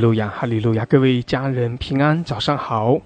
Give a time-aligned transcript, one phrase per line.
[0.00, 0.84] 路亚，哈利路亚！
[0.86, 2.98] 各位家人平安，早上好！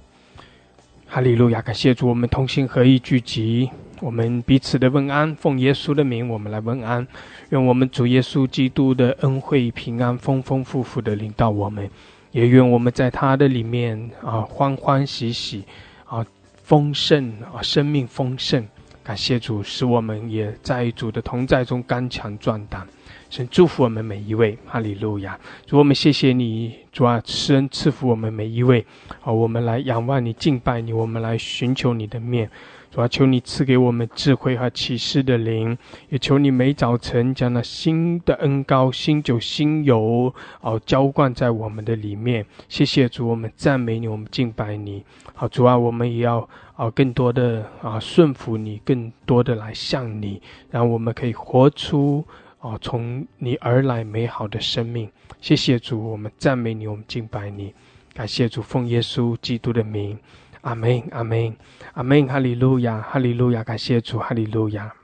[1.07, 3.69] 哈利路亚，感谢主，我们同心合意聚集，
[4.01, 7.07] 我们彼此的问安，奉耶稣的名，我们来问安。
[7.51, 11.91] 愿我们主耶稣基督的恩惠平安丰丰富富的领到我们，
[12.30, 15.65] 也愿我们在他的里面啊欢欢喜喜
[16.07, 16.24] 啊
[16.63, 18.65] 丰盛啊生命丰盛。
[19.02, 22.87] 感谢主，使我们也在主的同在中刚强壮胆。
[23.34, 25.37] 神祝福我们每一位，哈利路亚！
[25.66, 28.87] 主，我们谢谢你，主啊，施恩赐福我们每一位。
[29.21, 32.49] 好，我们来仰望你，敬拜你，我们来寻求你的面。
[32.93, 35.77] 主啊，求你赐给我们智慧和启示的灵，
[36.10, 42.46] 也求你每早晨将那新的恩膏、新酒、新油，哦，浇灌在我们的里面。
[42.68, 45.02] 谢谢主，我们赞美你，我们敬拜你。
[45.35, 50.40] 好，主啊，我们也要啊，更多的啊顺服你，更多的来向你，
[50.71, 52.24] 让我们可以活出。
[52.65, 57.74] 哦，从你而来美好的生命，谢谢主，我们赞美你，我们敬拜你，
[58.15, 60.18] 感谢主，奉耶稣基督的名，
[60.62, 61.54] 阿门，阿门，
[61.93, 64.94] 阿门，哈利路亚，哈利路亚，感谢主，哈利路亚。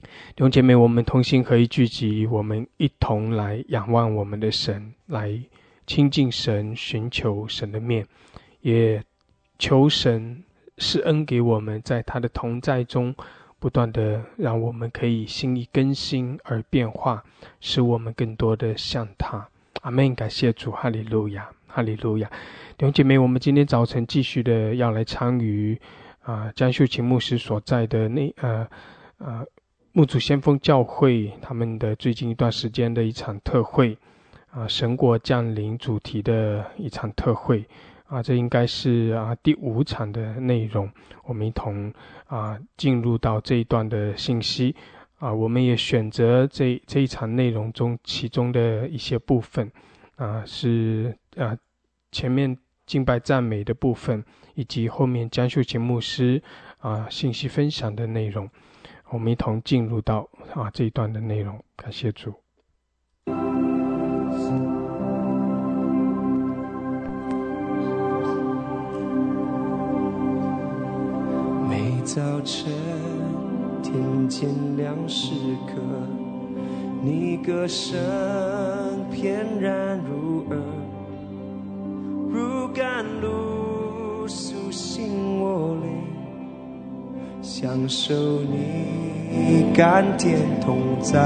[0.00, 5.40] 弟兄姐妹，我们同心合一聚集，我们一同来仰望我们的神，来
[5.86, 8.04] 亲近神，寻求神的面，
[8.62, 9.00] 也
[9.60, 10.42] 求神
[10.78, 13.14] 施恩给我们，在他的同在中。
[13.60, 17.24] 不断的让我们可以心意更新而变化，
[17.60, 19.48] 使我们更多的像他。
[19.82, 20.14] 阿门！
[20.14, 22.28] 感谢主，哈利路亚，哈利路亚。
[22.76, 25.80] 弟兄姐妹，我们今天早晨继续的要来参与
[26.22, 28.68] 啊江秀琴牧师所在的那呃
[29.18, 29.44] 呃
[29.92, 33.96] 牧主先锋教会他们的最近一段时间的一场特会
[34.50, 37.64] 啊神国降临主题的一场特会。
[38.08, 40.90] 啊，这应该是啊第五场的内容，
[41.24, 41.92] 我们一同
[42.28, 44.74] 啊进入到这一段的信息
[45.18, 49.70] 啊，我们也选择这这一场内容中其中的一些部分
[50.16, 51.58] 啊，是啊
[52.12, 52.56] 前面
[52.86, 54.24] 敬拜赞美的部分，
[54.54, 56.42] 以及后面江秀琴牧师
[56.78, 58.48] 啊信息分享的内容，
[59.10, 62.32] 我们一同进入到啊这一段的内容，感谢主。
[72.04, 72.72] 早晨，
[73.82, 75.32] 听见两时
[75.66, 75.74] 刻，
[77.02, 77.98] 你歌声
[79.10, 80.58] 翩然入耳，
[82.30, 85.90] 如甘露苏醒我灵，
[87.42, 91.20] 享受你甘甜同在，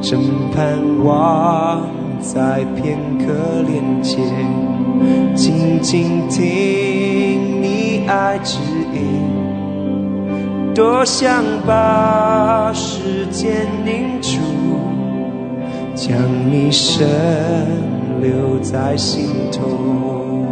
[0.00, 1.86] 正盼望
[2.20, 4.18] 在片刻连接，
[5.34, 7.45] 静静听
[8.16, 8.58] 爱指
[8.94, 9.00] 引。
[10.74, 14.38] 多想把时间凝住，
[15.94, 16.16] 将
[16.50, 17.06] 你深
[18.20, 20.44] 留在心头。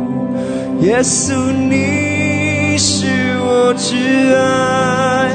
[0.80, 3.06] 耶稣，你是
[3.41, 3.94] 我挚
[4.36, 5.30] 爱，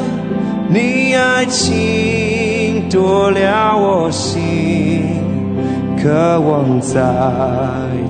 [0.70, 5.04] 你爱情夺了我心，
[6.02, 7.00] 渴望再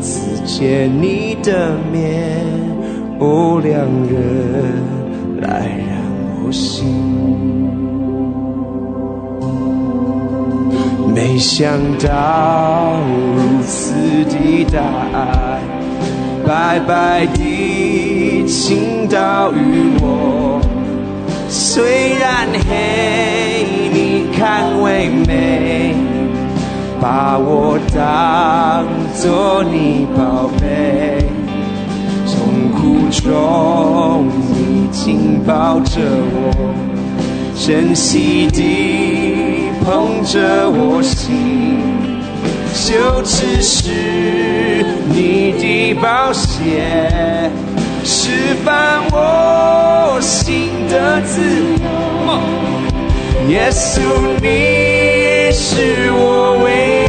[0.02, 2.42] 次见你的面，
[3.20, 5.78] 哦，两人来。
[6.52, 6.84] 心，
[11.14, 12.98] 没想到
[13.36, 13.94] 如此
[14.26, 14.82] 的大
[15.14, 15.62] 爱，
[16.44, 20.60] 白白的倾倒于我。
[21.48, 25.94] 虽然黑，你看为美，
[27.00, 31.19] 把我当作你宝贝，
[32.80, 34.28] 苦中。
[34.92, 36.00] 紧抱着
[36.34, 36.52] 我，
[37.56, 41.80] 珍惜地捧着我心，
[42.74, 43.92] 就只是
[45.10, 47.50] 你的宝血，
[48.04, 51.86] 释放我心的自由。
[53.50, 54.02] 耶稣，
[54.42, 54.48] 你
[55.52, 56.18] 是我
[56.64, 56.68] 唯
[57.08, 57.09] 爱，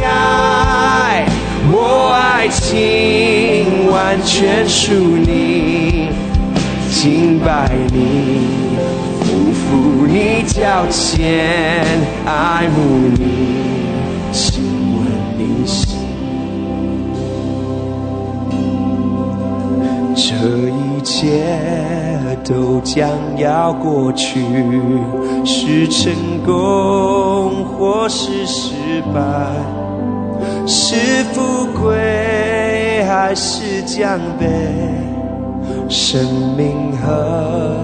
[2.41, 6.09] 爱情完全属你。
[6.89, 8.41] 敬拜你，
[9.21, 11.85] 匍匐你脚前，
[12.25, 13.21] 爱慕你，
[14.31, 14.63] 亲
[14.97, 15.05] 吻
[15.37, 15.99] 你心。
[20.15, 20.33] 这
[20.71, 21.43] 一切
[22.43, 23.07] 都将
[23.37, 24.39] 要过去，
[25.45, 26.11] 是成
[26.43, 28.73] 功或是失
[29.13, 29.21] 败，
[30.67, 34.45] 是富贵还是奖杯。
[35.89, 36.23] 生
[36.55, 37.75] 命和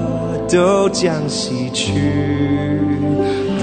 [0.49, 1.93] 都将洗去。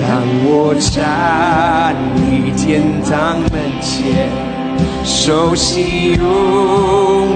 [0.07, 4.29] 当我站立天堂门前，
[5.03, 6.23] 熟悉拥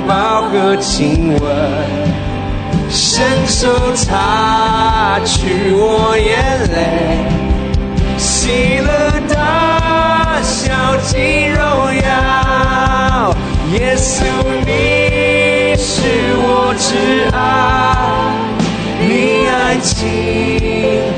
[0.07, 1.43] 抱和亲吻，
[2.91, 6.37] 伸手擦去我眼
[6.71, 6.77] 泪，
[8.19, 8.89] 喜乐
[9.33, 9.68] 大笑
[11.09, 11.59] 尽荣
[11.95, 13.35] 耀。
[13.73, 14.23] 耶稣，
[14.67, 15.97] 你是
[16.37, 16.87] 我挚
[17.35, 17.37] 爱，
[19.01, 19.97] 你爱情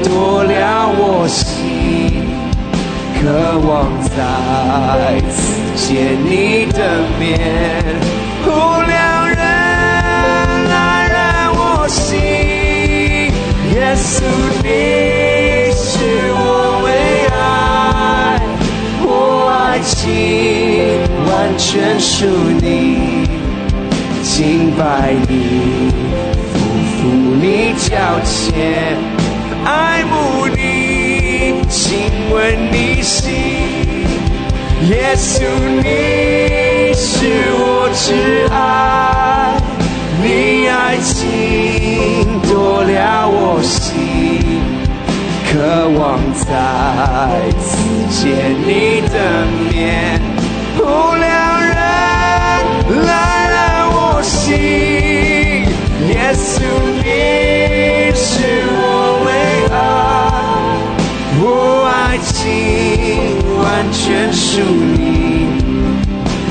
[0.05, 2.25] 夺了我心，
[3.21, 3.69] 渴望
[4.17, 5.39] 再次。
[5.75, 5.89] 见
[6.25, 6.79] 你的
[7.19, 7.29] 面，
[8.45, 8.49] 不
[8.87, 9.37] 两人
[10.69, 11.19] 来让
[11.53, 11.59] 我
[11.89, 12.07] 心。
[13.75, 14.23] 耶稣，
[14.63, 14.69] 你
[19.91, 22.25] 心完全属
[22.63, 23.27] 你，
[24.23, 25.91] 敬拜你，
[26.55, 27.03] 匍匐
[27.43, 27.91] 你脚
[28.25, 28.97] 前，
[29.65, 33.35] 爱慕你，亲吻你心。
[34.89, 35.43] 耶稣，
[35.83, 39.59] 你是我挚爱，
[40.23, 44.10] 你爱情夺了我心，
[45.53, 45.59] 渴
[45.99, 46.47] 望再
[47.59, 47.67] 次
[48.09, 49.17] 见你的
[49.69, 50.21] 面，
[50.77, 50.85] 不
[51.17, 51.29] 两
[51.61, 51.75] 人
[53.05, 53.11] 来
[53.51, 53.59] 让
[53.93, 54.39] 我心。
[56.09, 56.63] 耶稣，
[57.03, 57.05] 你
[58.15, 58.31] 是
[58.71, 58.79] 我
[59.27, 59.29] 唯
[59.75, 59.77] 爱，
[61.41, 61.45] 我
[61.91, 62.33] 爱情。
[63.59, 63.61] 完
[63.93, 64.63] 全属
[64.95, 64.97] 你，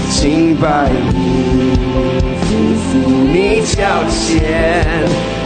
[0.09, 1.17] 敬拜你，
[2.43, 2.51] 匍
[2.91, 2.91] 匐
[3.31, 3.33] 你
[3.65, 3.77] 脚
[4.09, 4.37] 前，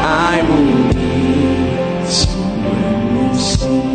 [0.02, 0.04] 爱
[0.42, 0.50] 慕，
[0.90, 0.93] 你
[3.44, 3.93] 心。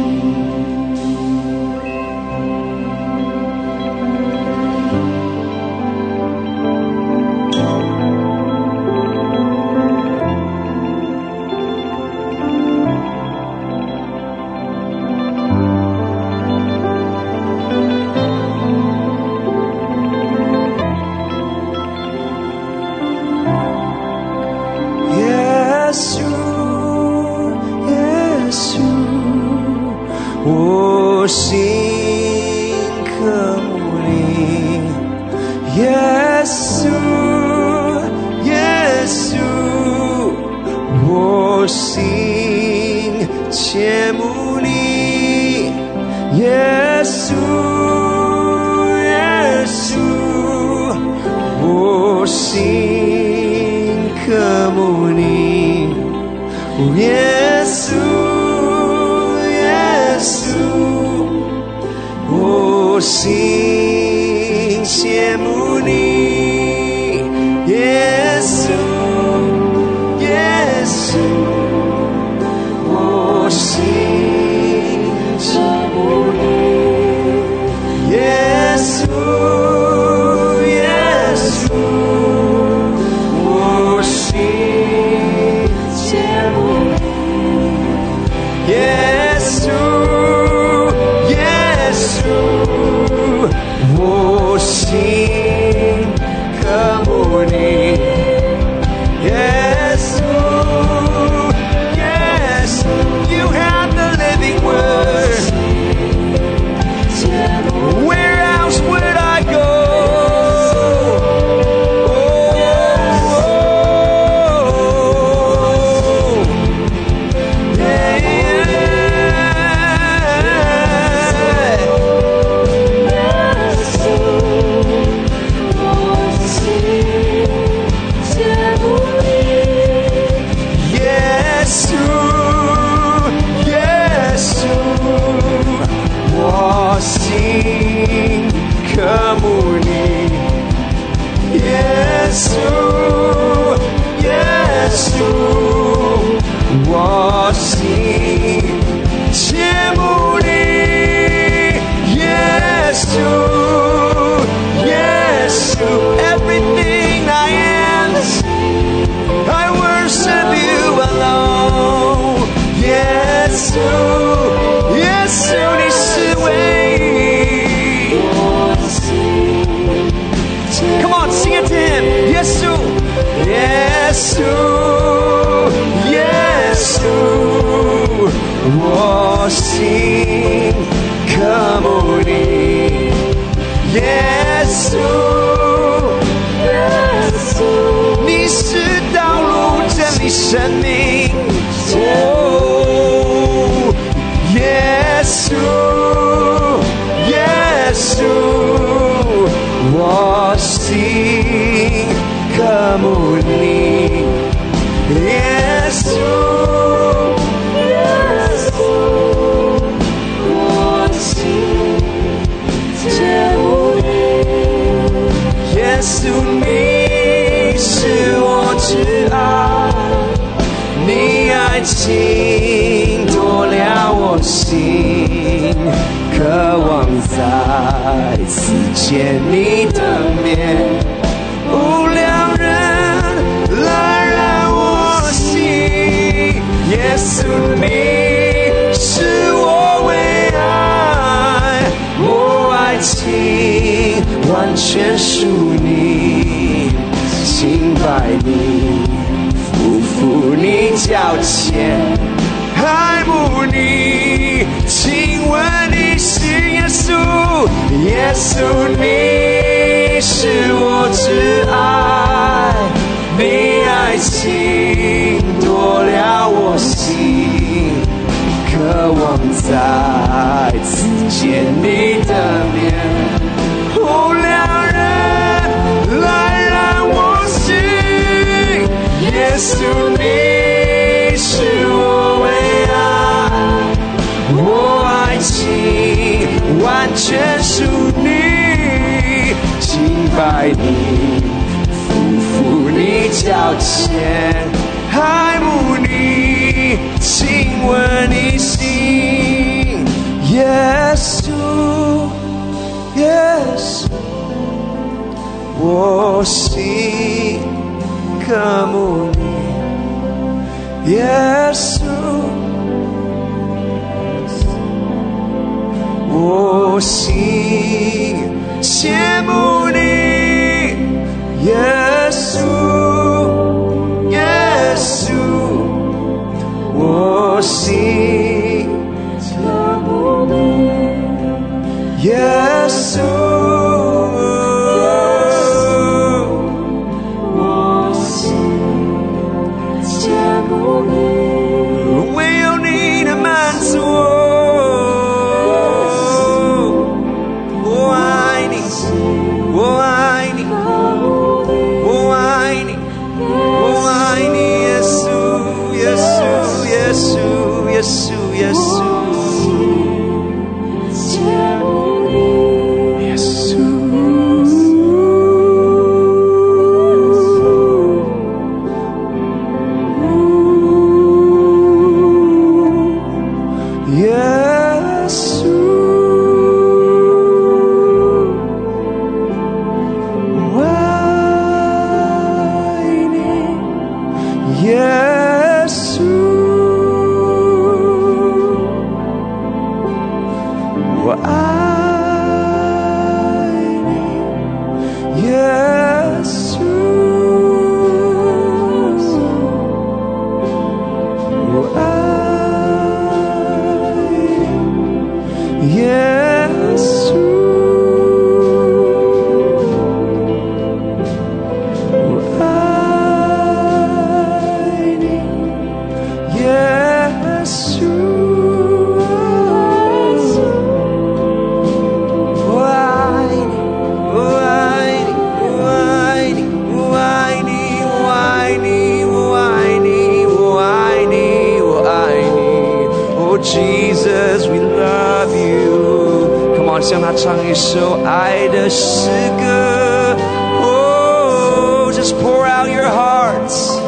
[437.68, 439.28] 你受爱的诗
[439.60, 440.34] 歌。
[440.80, 443.98] Oh, just pour out your hearts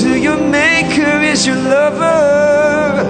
[0.00, 3.04] to your Maker is your lover。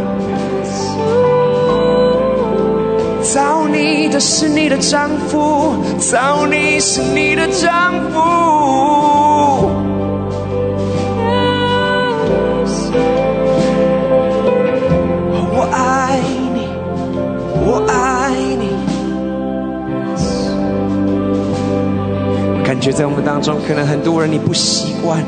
[3.23, 8.38] 造你的是你的丈夫，造你是你的丈夫。
[22.99, 25.23] 在我们当中可能很多人你不习惯。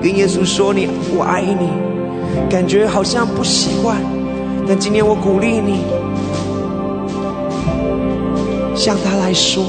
[0.00, 1.68] 跟耶稣说你我爱你。
[2.48, 3.96] 感觉好像不习惯。
[4.68, 5.82] 但今天我鼓励你
[8.76, 9.64] 向他来说。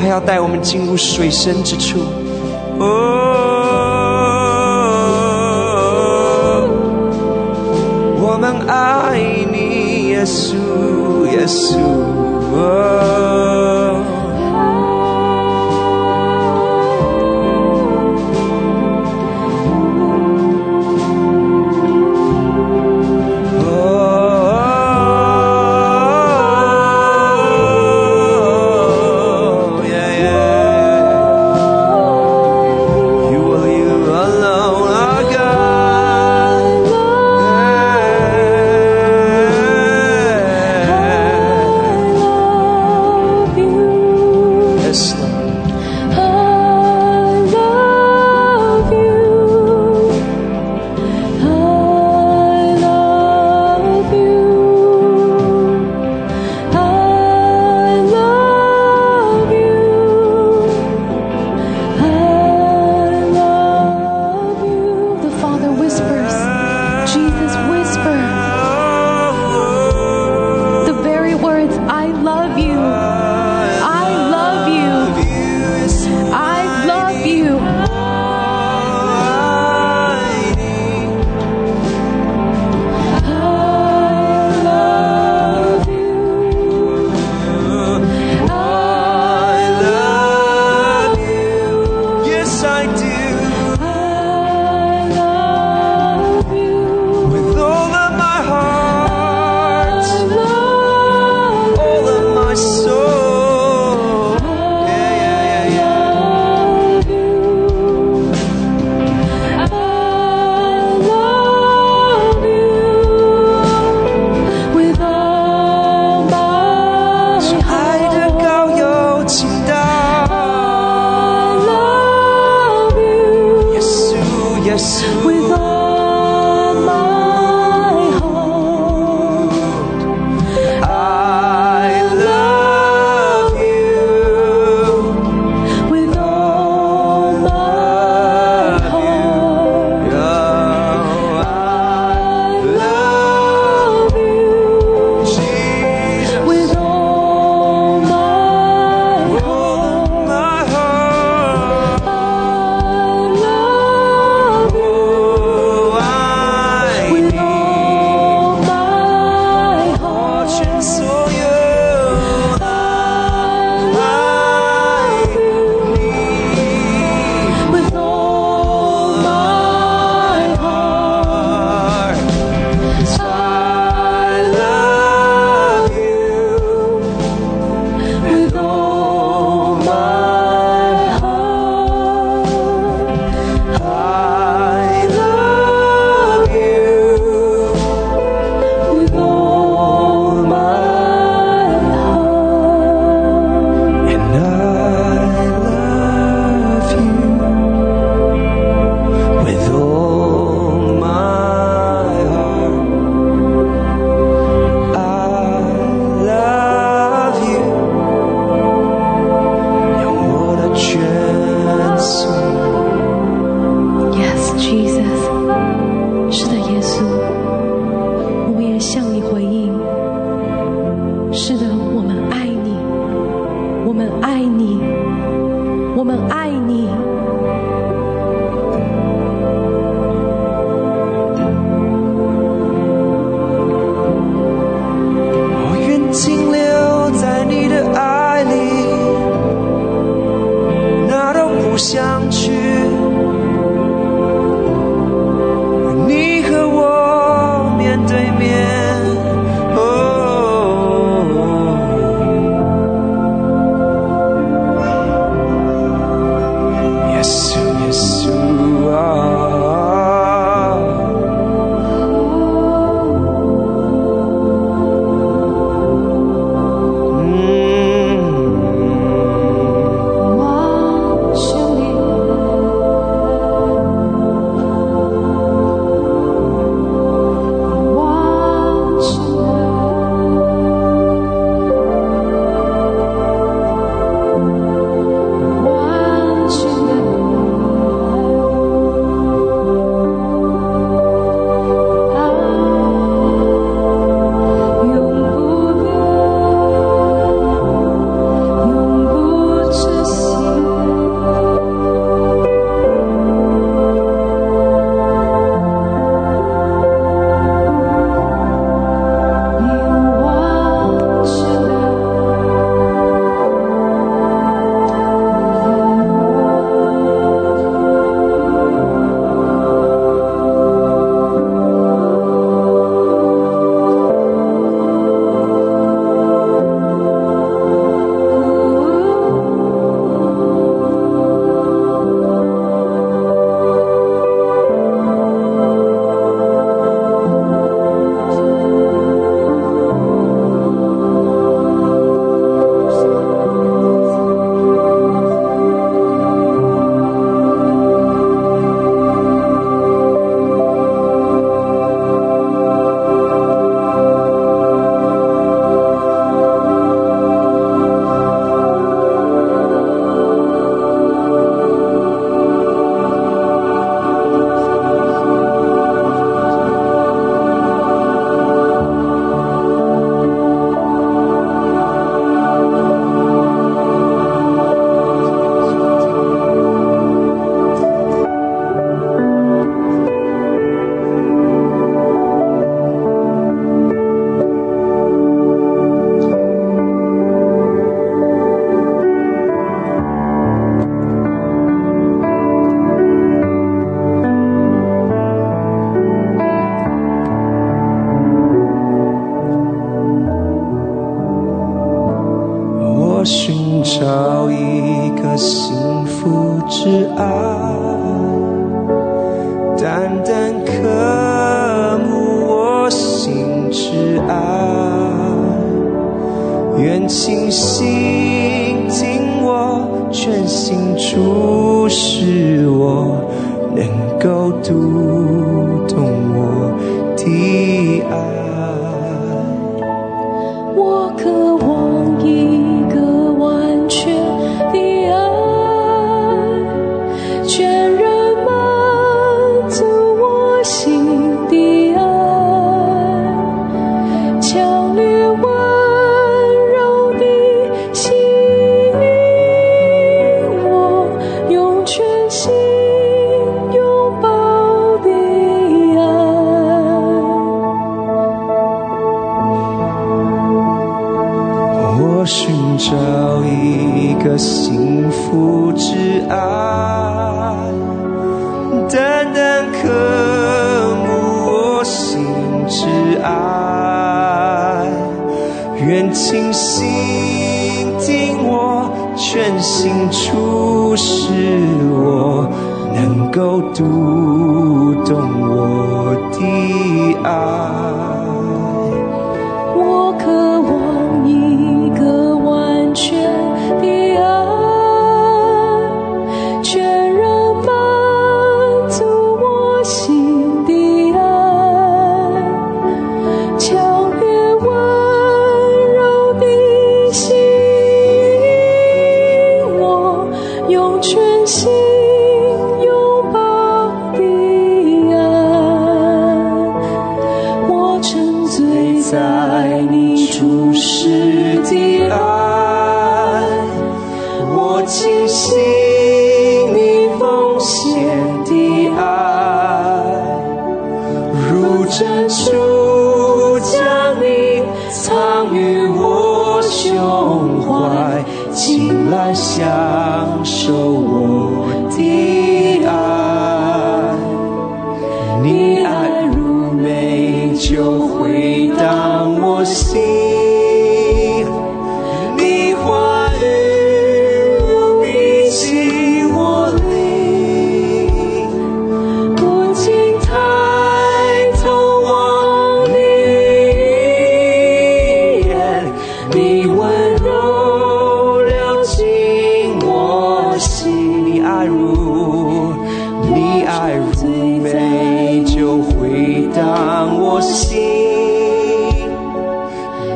[0.00, 1.98] 他要带我们进入水深之处。
[2.78, 2.86] 哦
[8.18, 9.18] 我们爱
[9.52, 10.56] 你耶稣
[11.26, 11.76] 耶稣。
[12.56, 13.55] 哦。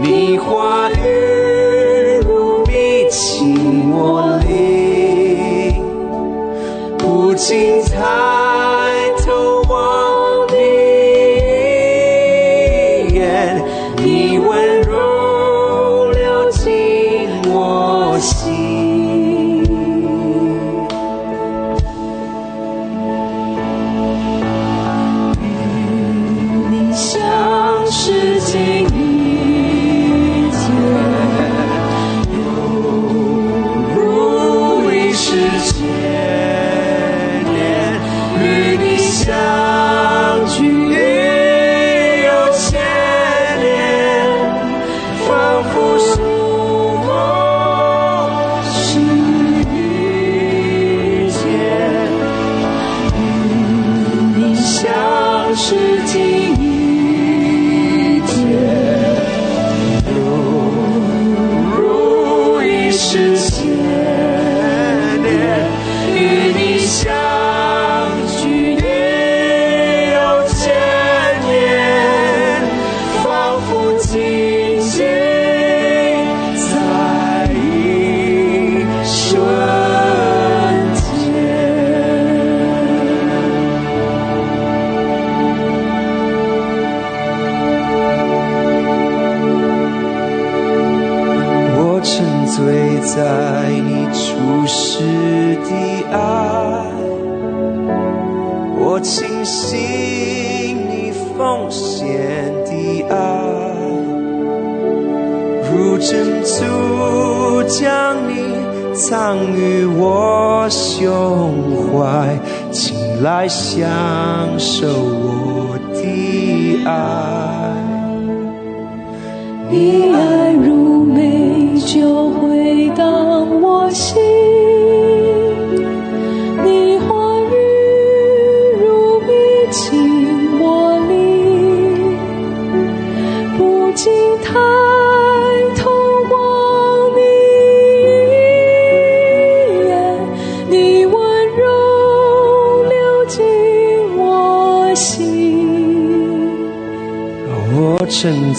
[0.02, 1.19] 你话语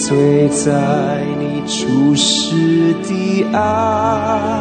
[0.04, 4.60] 醉在你注释的爱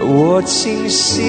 [0.00, 1.24] 我倾心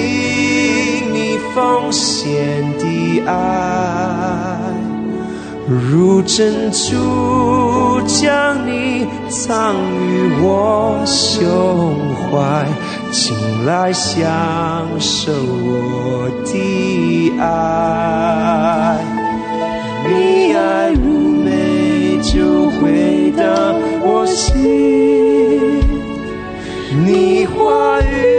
[1.12, 4.56] 你奉献的爱
[5.68, 12.68] 如珍珠将你藏于我胸怀
[13.12, 14.20] 请来享
[15.00, 19.00] 受我的爱。
[20.08, 21.19] 你爱我。
[22.82, 23.44] 回到
[24.02, 25.80] 我心。
[27.06, 28.39] 你话语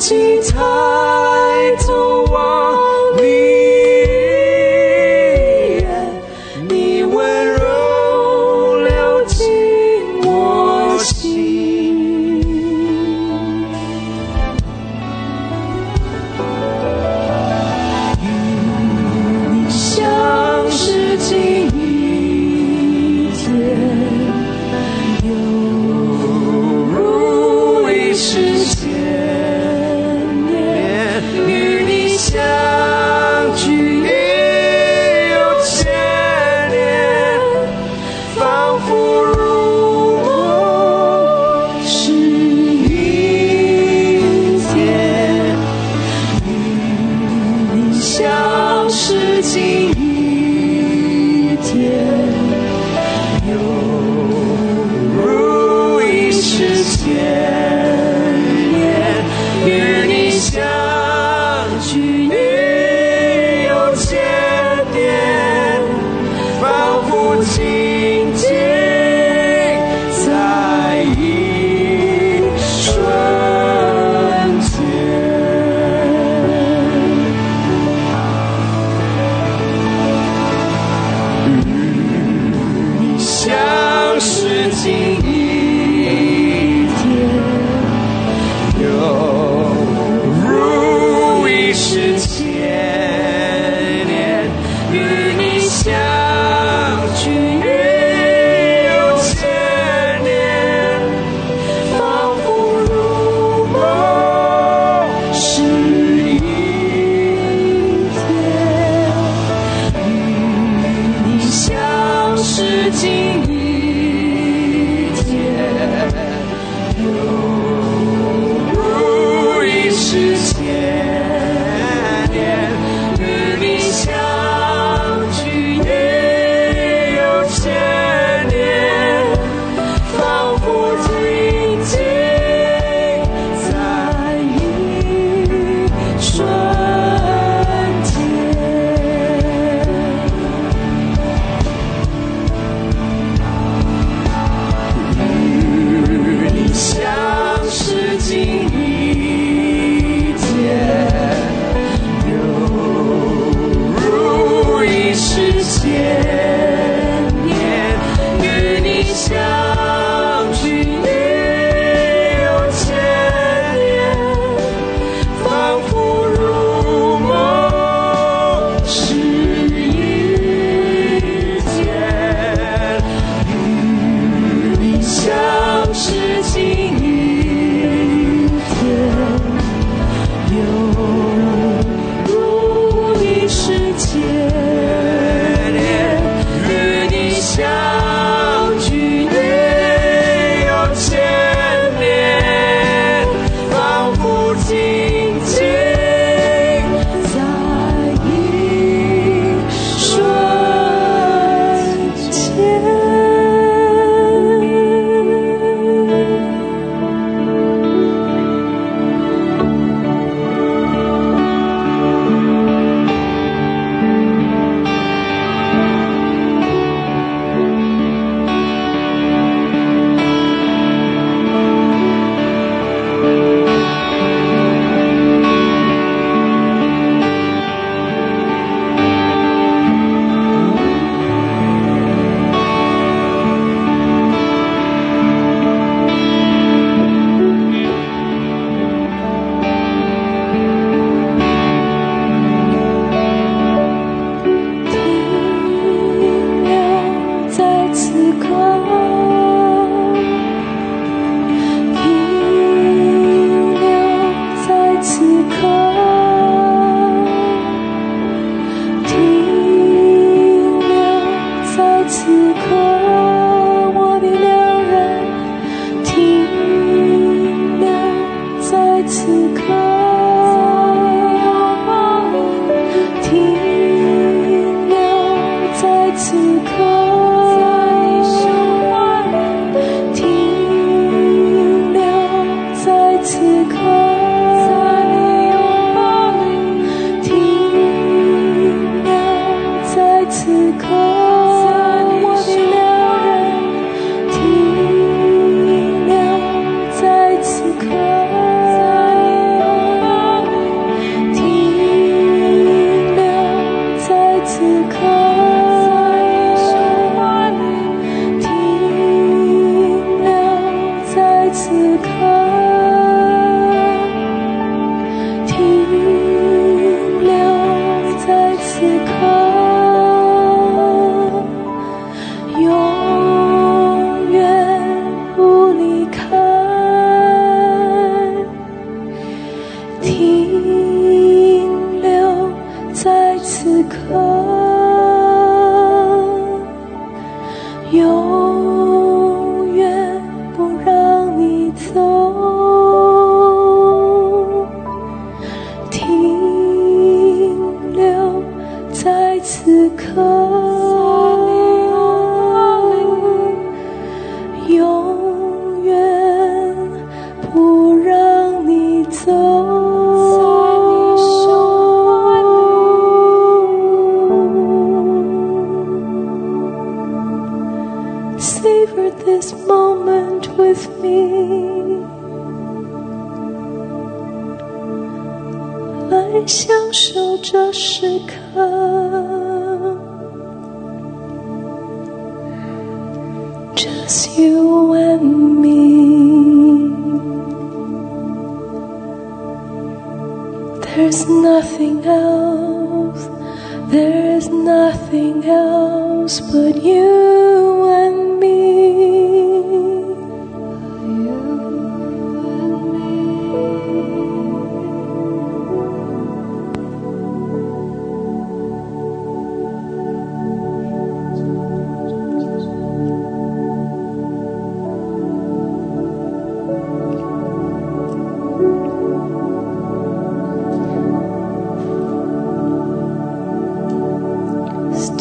[0.00, 1.09] 精彩。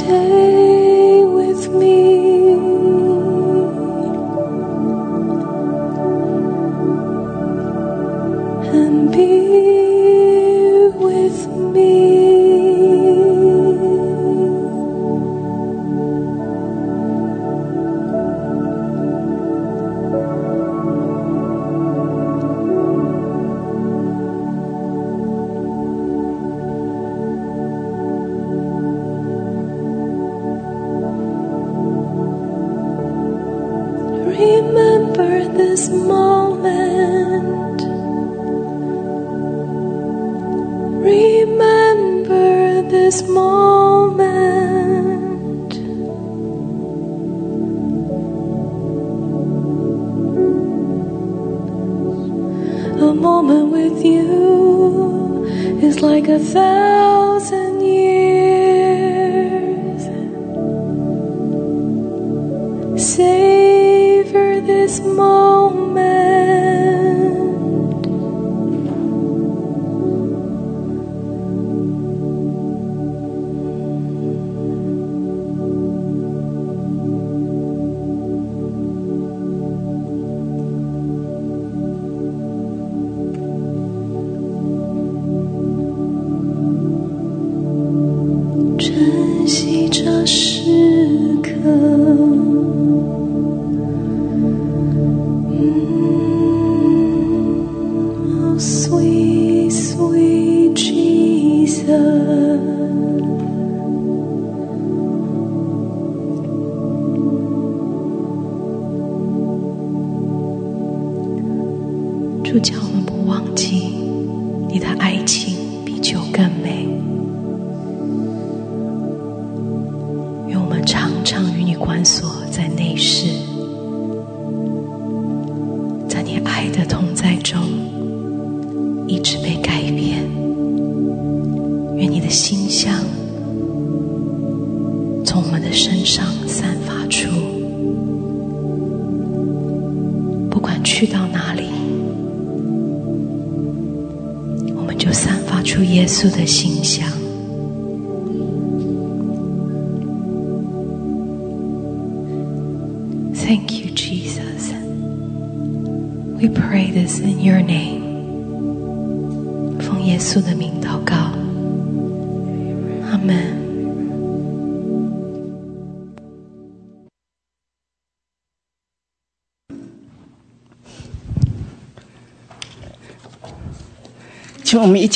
[0.09, 0.38] 请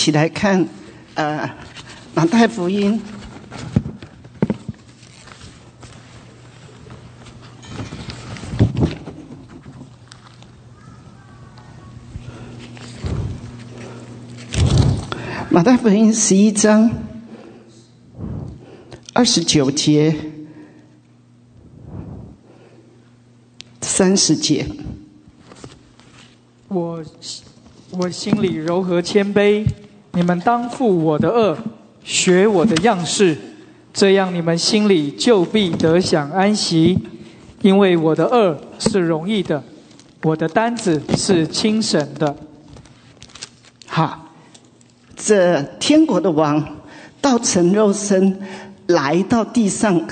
[0.04, 0.68] 起来看，
[1.14, 1.47] 呃，
[2.14, 2.99] 《马太福音》
[15.49, 16.91] 马太福音十一章
[19.14, 20.14] 二十九节、
[23.80, 24.68] 三十节。
[26.68, 27.01] 我
[27.91, 29.66] 我心里柔和谦卑，
[30.16, 31.57] 你们当负我的恶，
[32.03, 33.36] 学我的样式，
[33.91, 36.99] 这样你们心里就必得享安息。
[37.64, 39.64] 因为我的恶是容易的，
[40.22, 42.36] 我的担子是轻省的。
[43.88, 44.28] 好，
[45.16, 46.78] 这天国的王
[47.20, 48.39] 道成肉身
[48.88, 50.05] 来到地上，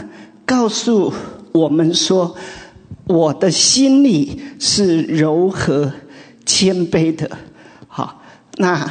[0.46, 1.14] 告诉
[1.52, 2.36] 我们说
[3.06, 5.92] ：“我的心里是柔和
[6.46, 7.30] 谦卑的。”
[7.88, 8.22] 好，
[8.56, 8.90] 那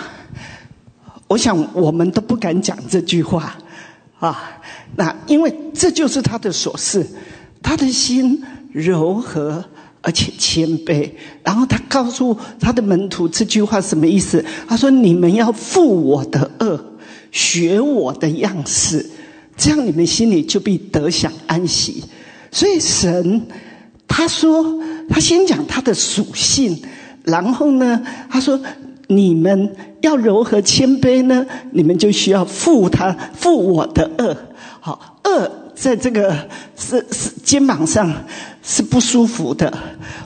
[1.31, 3.57] 我想我们都不敢讲这句话
[4.19, 4.61] 啊。
[4.97, 7.07] 那因为这就是他的所事，
[7.63, 9.65] 他的心柔和。
[10.03, 11.11] 而且谦卑，
[11.45, 14.43] 然后他告诉他的门徒这句话什么意思？
[14.67, 16.83] 他说：“你们要负我的恶，
[17.31, 19.11] 学我的样式，
[19.59, 22.03] 这样你们心里就必得享安息。”
[22.51, 23.47] 所以神
[24.09, 26.83] 他说，他先讲他的属性，
[27.25, 28.59] 然后呢，他说
[29.11, 34.37] ：“你们要柔和谦卑呢，你们就需要负他负我的恶。”
[34.81, 35.51] 好，恶。
[35.73, 36.37] 在这个
[36.77, 38.13] 是是肩膀上
[38.63, 39.73] 是不舒服的，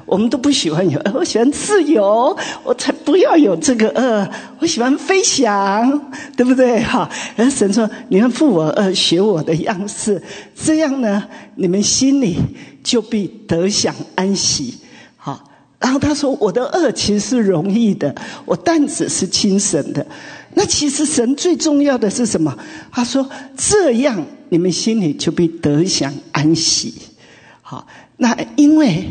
[0.05, 4.29] 我们都不喜欢有，我喜欢自由，我才不要有这个恶，
[4.59, 6.83] 我喜欢飞翔，对不对？
[6.83, 10.21] 哈，然后神说：“你们负我恶，学我的样式，
[10.57, 11.23] 这样呢，
[11.55, 12.37] 你们心里
[12.83, 14.75] 就必得享安息。”
[15.85, 18.15] 然后他说：“我的恶其实是容易的，
[18.47, 20.07] 我担子是轻省的。”
[20.57, 22.57] 那其实神最重要的是什么？
[22.91, 26.95] 他说：“这样。”你们心里就必得享安息，
[27.61, 27.85] 好，
[28.19, 29.05] 那因为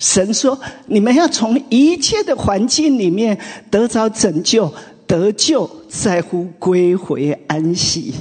[0.00, 3.38] 神说你们要从一切的环境里面
[3.70, 4.72] 得着拯救，
[5.06, 8.12] 得救在乎归回安息，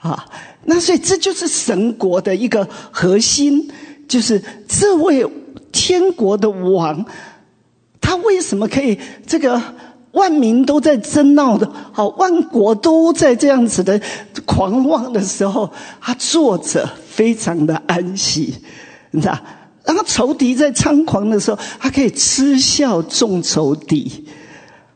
[0.00, 0.26] 啊，
[0.66, 3.70] 那所以这就是神国的一个核心，
[4.06, 5.26] 就是这位
[5.72, 7.06] 天国的王，
[8.08, 9.60] 他为什么可以这个？
[10.12, 14.00] 万民都在争闹的，好，万国都在这样子的
[14.46, 18.54] 狂妄的时候，他坐着非常的安息，
[19.10, 19.38] 你知道？
[19.84, 24.26] 然后仇敌在猖狂的时候，他可以嗤笑众仇敌。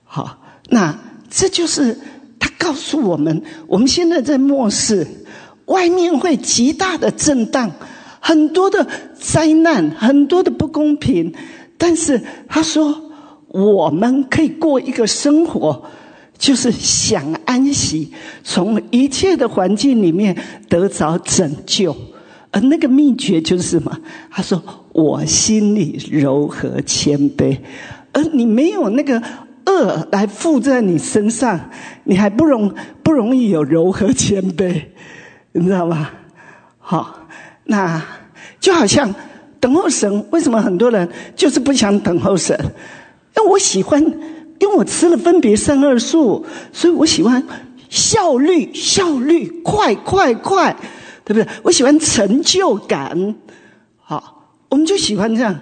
[0.02, 0.38] 好，
[0.70, 0.98] 那
[1.30, 1.96] 这就是
[2.40, 5.06] 他告诉我们，我们现在在末世，
[5.66, 7.70] 外面会极大的震荡，
[8.18, 8.88] 很多的
[9.20, 11.34] 灾难，很多的不公平，
[11.76, 13.01] 但是他说。
[13.52, 15.82] 我们可以过一个生活，
[16.38, 18.10] 就是想安息，
[18.42, 20.34] 从一切的环境里面
[20.70, 21.94] 得着拯救，
[22.50, 23.94] 而那个秘诀就是什么？
[24.30, 27.58] 他说：“我心里柔和谦卑，
[28.12, 29.22] 而你没有那个
[29.66, 31.60] 恶来附在你身上，
[32.04, 34.82] 你还不容不容易有柔和谦卑，
[35.52, 36.08] 你知道吗？
[36.78, 37.28] 好，
[37.64, 38.02] 那
[38.58, 39.14] 就好像
[39.60, 42.58] 等候神，为什么很多人就是不想等候神？”
[43.36, 44.02] 因为我喜欢，
[44.58, 47.42] 因为我吃了分别三二素，所以我喜欢
[47.88, 50.76] 效率、效率快、快、快，
[51.24, 51.46] 对不对？
[51.62, 53.36] 我喜欢成就感，
[53.98, 55.60] 好，我们就喜欢这样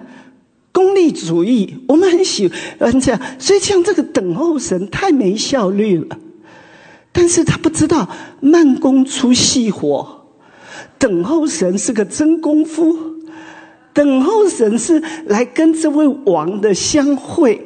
[0.71, 1.83] 功利主义。
[1.87, 6.17] 我们很喜欢这样，所以像这个等候神太没效率了。
[7.13, 8.07] 但是他不知道
[8.39, 10.27] 慢工出细活，
[10.97, 13.10] 等候神是个真功夫。
[13.93, 17.61] 等候神是来跟这位王的相会，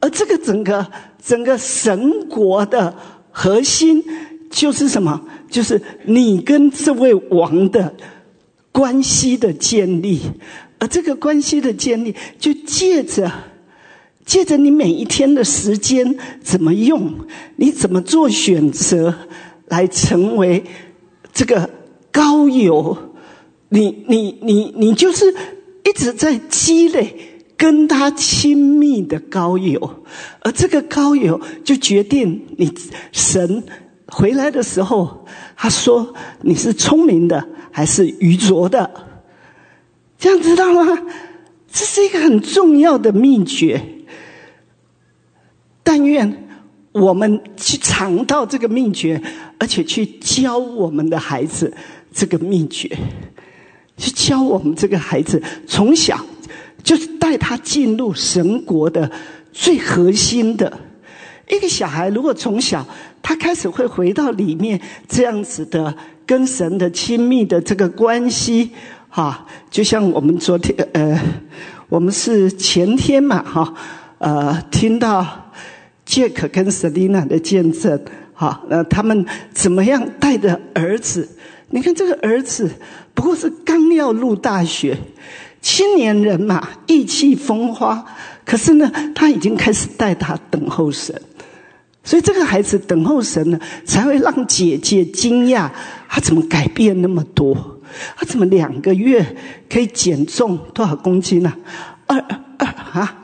[0.00, 0.86] 而这个整个
[1.22, 2.94] 整个神国的
[3.30, 4.04] 核心
[4.50, 5.20] 就是什么？
[5.48, 7.94] 就是你跟这位王的
[8.72, 10.20] 关系的建立，
[10.78, 13.30] 而这个关系的建立，就借着
[14.24, 17.14] 借着你每一天的时间怎么用，
[17.56, 19.14] 你怎么做选择，
[19.68, 20.64] 来成为
[21.32, 21.70] 这个
[22.10, 22.98] 高友。
[23.68, 25.34] 你你你你就是
[25.84, 30.04] 一直在积累跟他亲密的高友，
[30.40, 32.72] 而这个高友就决定你
[33.12, 33.64] 神
[34.06, 38.90] 回来的时候，他说你是聪明的还是愚拙的，
[40.18, 41.06] 这样知道吗？
[41.72, 43.82] 这是一个很重要的秘诀。
[45.82, 46.48] 但愿
[46.92, 49.22] 我们去尝到这个秘诀，
[49.58, 51.72] 而且去教我们的孩子
[52.12, 52.96] 这个秘诀。
[53.96, 56.18] 去教我们这个孩子，从小
[56.82, 59.10] 就是带他进入神国的
[59.52, 60.80] 最核心的
[61.48, 62.08] 一个小孩。
[62.10, 62.86] 如果从小
[63.22, 65.94] 他开始会回到里面这样子的
[66.24, 68.70] 跟神的亲密的这个关系，
[69.08, 71.20] 哈，就像我们昨天呃，
[71.88, 73.74] 我们是前天嘛，哈，
[74.18, 75.50] 呃，听到
[76.04, 78.00] 杰克跟 Selina 的见证，
[78.34, 81.28] 哈，那他们怎么样带着儿子？
[81.70, 82.70] 你看这个儿子
[83.16, 84.96] 不过是刚要入大学，
[85.62, 88.04] 青年人嘛，意气风发。
[88.44, 91.20] 可是呢，他已经开始带他等候神，
[92.04, 95.68] 所以这个孩子等候神呢，才会让姐姐惊讶，
[96.08, 97.80] 他怎么改变那么多？
[98.16, 99.24] 他怎么两个月
[99.70, 101.52] 可以减重多少公斤呢？
[102.06, 102.18] 二
[102.58, 103.16] 二啊，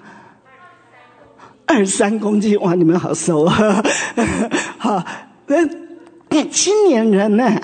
[1.67, 2.75] 二三公斤哇！
[2.75, 3.85] 你们好瘦啊！
[4.79, 5.05] 好，
[5.47, 7.61] 那青年人呢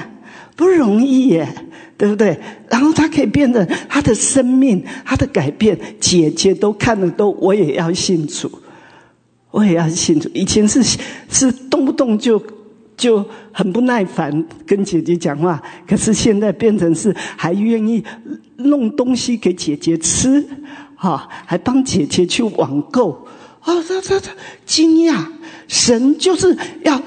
[0.59, 1.49] 不容易耶，
[1.97, 2.37] 对不对？
[2.69, 8.51] 然后他可以变成他的生命，他的改变，姐姐都看了都，我也要信主，
[9.53, 10.29] 我也要信主。
[10.35, 10.83] 以前是
[11.31, 12.43] 是动不动就
[12.97, 18.03] 就很不耐烦跟姐姐讲话，可是现在变成是还愿意
[18.57, 20.45] 弄东西给姐姐吃，
[20.97, 23.11] 哈，还帮姐姐去网购。
[23.63, 24.33] 哦，他他他
[24.67, 25.25] 惊讶，
[25.69, 27.01] 神就是要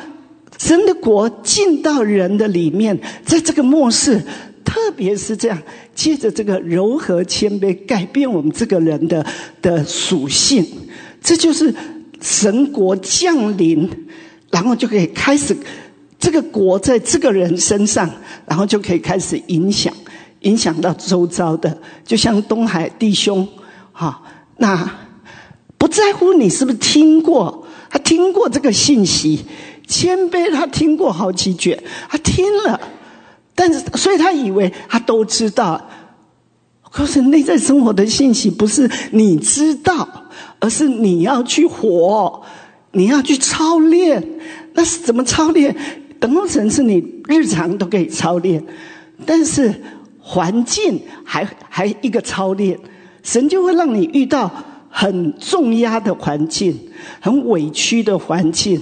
[0.61, 2.95] 神的国进到人的里面，
[3.25, 4.21] 在这个末世，
[4.63, 5.59] 特别是这样，
[5.95, 9.25] 借着这个柔和谦卑，改变我们这个人的
[9.59, 10.63] 的属性，
[11.19, 11.73] 这就是
[12.21, 13.89] 神国降临，
[14.51, 15.57] 然后就可以开始
[16.19, 18.07] 这个国在这个人身上，
[18.45, 19.91] 然后就可以开始影响，
[20.41, 23.47] 影响到周遭的，就像东海弟兄，
[23.91, 24.21] 哈，
[24.57, 24.87] 那。
[25.79, 29.43] 不在乎你是不是听过，他听过这个信息，
[29.91, 31.77] 谦卑他听过好几卷，
[32.09, 32.79] 他听了，
[33.53, 35.89] 但是所以他以为他都知道。
[36.89, 40.07] 可是内在生活的信息不是你知道，
[40.59, 42.41] 而是你要去活，
[42.93, 44.25] 你要去操练。
[44.73, 45.75] 那是怎么操练？
[46.21, 48.63] 等候神是你日常都可以操练，
[49.25, 49.73] 但是
[50.21, 52.79] 环境还还一个操练，
[53.23, 54.49] 神就会让你遇到。
[54.91, 56.77] 很重压的环境，
[57.21, 58.79] 很委屈的环境，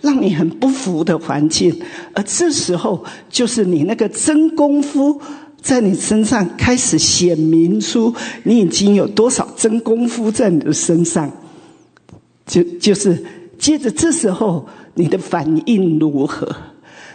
[0.00, 1.74] 让你很不服的环境，
[2.12, 5.18] 而这时候就是你那个真功夫
[5.62, 11.30] 在你身上开始显明出，你已经有多少真功夫在你的身上，
[12.44, 13.24] 就就是
[13.56, 16.54] 接着这时候你的反应如何？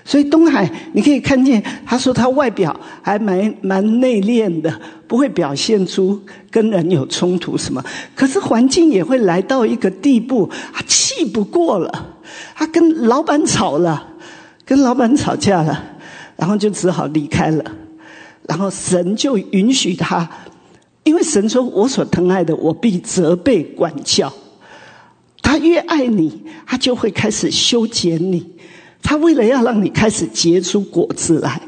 [0.07, 4.73] 所以东海，你可以看见，他说他外表还蛮蛮内敛的，
[5.05, 6.17] 不会表现出
[6.49, 7.83] 跟人有冲突什么。
[8.15, 12.15] 可是环境也会来到一个地步，他气不过了，
[12.55, 14.15] 他跟老板吵了，
[14.63, 15.83] 跟老板吵架了，
[16.37, 17.65] 然后就只好离开了。
[18.47, 20.25] 然后神就允许他，
[21.03, 24.31] 因为神说：“我所疼爱的，我必责备管教。”
[25.43, 28.53] 他越爱你，他就会开始修剪你。
[29.01, 31.61] 他为了要让你开始结出果子来，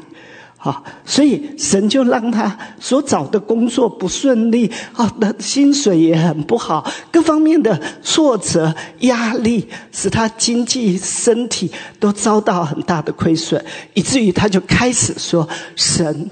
[0.58, 13.64] 好，所以神就让他所找的工作不顺利，啊，的薪水也很不好，各方面的挫折压力，使他经济身体都遭到很大的亏损，
[13.94, 16.28] 以至于他就开始说神，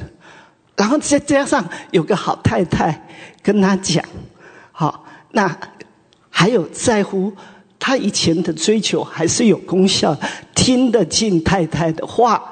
[0.76, 3.08] 然后再加上有个好太太
[3.42, 4.04] 跟他讲，
[4.72, 5.56] 好，那
[6.28, 7.32] 还有在乎。
[7.78, 10.16] 他以前的追求还是有功效，
[10.54, 12.42] 听得进太太的话，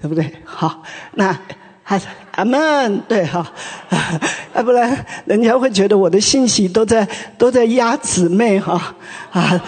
[0.00, 0.30] 对不对？
[0.44, 0.82] 好，
[1.14, 1.36] 那
[1.82, 3.52] 还是阿门，对哈，
[4.54, 8.94] 要不然人家会觉得我的信息都在都在压姊妹哈
[9.32, 9.60] 啊，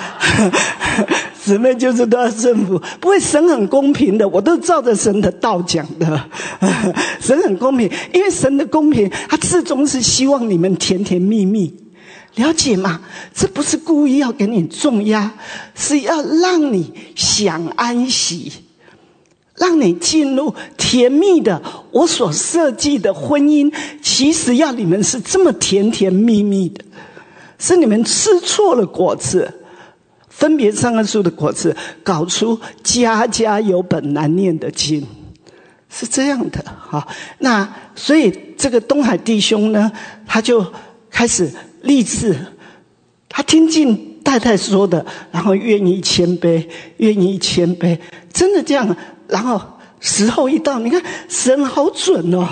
[1.42, 6.30] 姊妹就是都要顺服，不会神很公平的，我都照着神的道讲的，
[7.18, 11.74] 神很公平，因为神的公平，他始终是希望你们甜甜蜜蜜。
[12.36, 12.98] 了解吗？
[13.34, 15.34] 这不是故意要给你重压，
[15.74, 18.50] 是要让你想安息，
[19.54, 23.70] 让你进入甜蜜的我所设计的婚姻。
[24.00, 26.82] 其实要你们是这么甜甜蜜蜜的，
[27.58, 29.52] 是你们吃错了果子，
[30.30, 35.06] 分别三个树的果子，搞出家家有本难念的经，
[35.90, 37.06] 是这样的哈。
[37.40, 39.92] 那所以这个东海弟兄呢，
[40.26, 40.66] 他就
[41.10, 41.52] 开始。
[41.82, 42.36] 励志，
[43.28, 46.66] 他听进太太说的，然后愿意谦卑，
[46.98, 47.98] 愿意谦卑，
[48.32, 48.96] 真的这样。
[49.28, 49.60] 然后
[50.00, 52.46] 时候一到，你看神好准哦，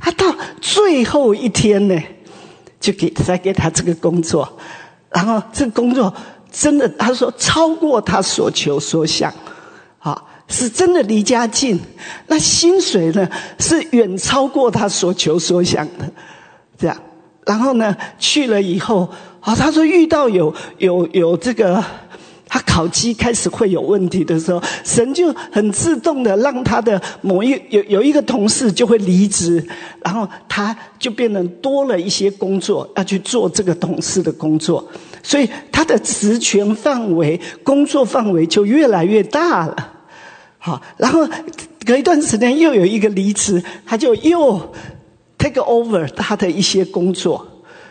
[0.00, 2.00] 他到最后一天呢，
[2.80, 4.58] 就给再给他这个工作，
[5.10, 6.12] 然后这个工作
[6.50, 9.32] 真的，他说超过他所求所想，
[9.98, 11.80] 啊，是真的离家近。
[12.26, 13.28] 那薪水呢，
[13.58, 16.10] 是远超过他所求所想的，
[16.76, 16.96] 这样。
[17.46, 19.08] 然后呢，去了以后，
[19.40, 21.84] 啊，他说遇到有有有这个，
[22.48, 29.62] 他烤鸡开始会有问题的时候，神就很自动的让他的某一有有一个同事就会离职，
[30.02, 34.86] 然后他就变得多了一些工作要去做这个同事的工作，
[35.22, 39.92] 所以他的职权范围、工作范围就越来越大了。
[40.58, 41.28] 好，然后
[41.84, 44.74] 隔一段时间又有一个离职，他就又
[45.38, 47.46] take over 他的一些工作，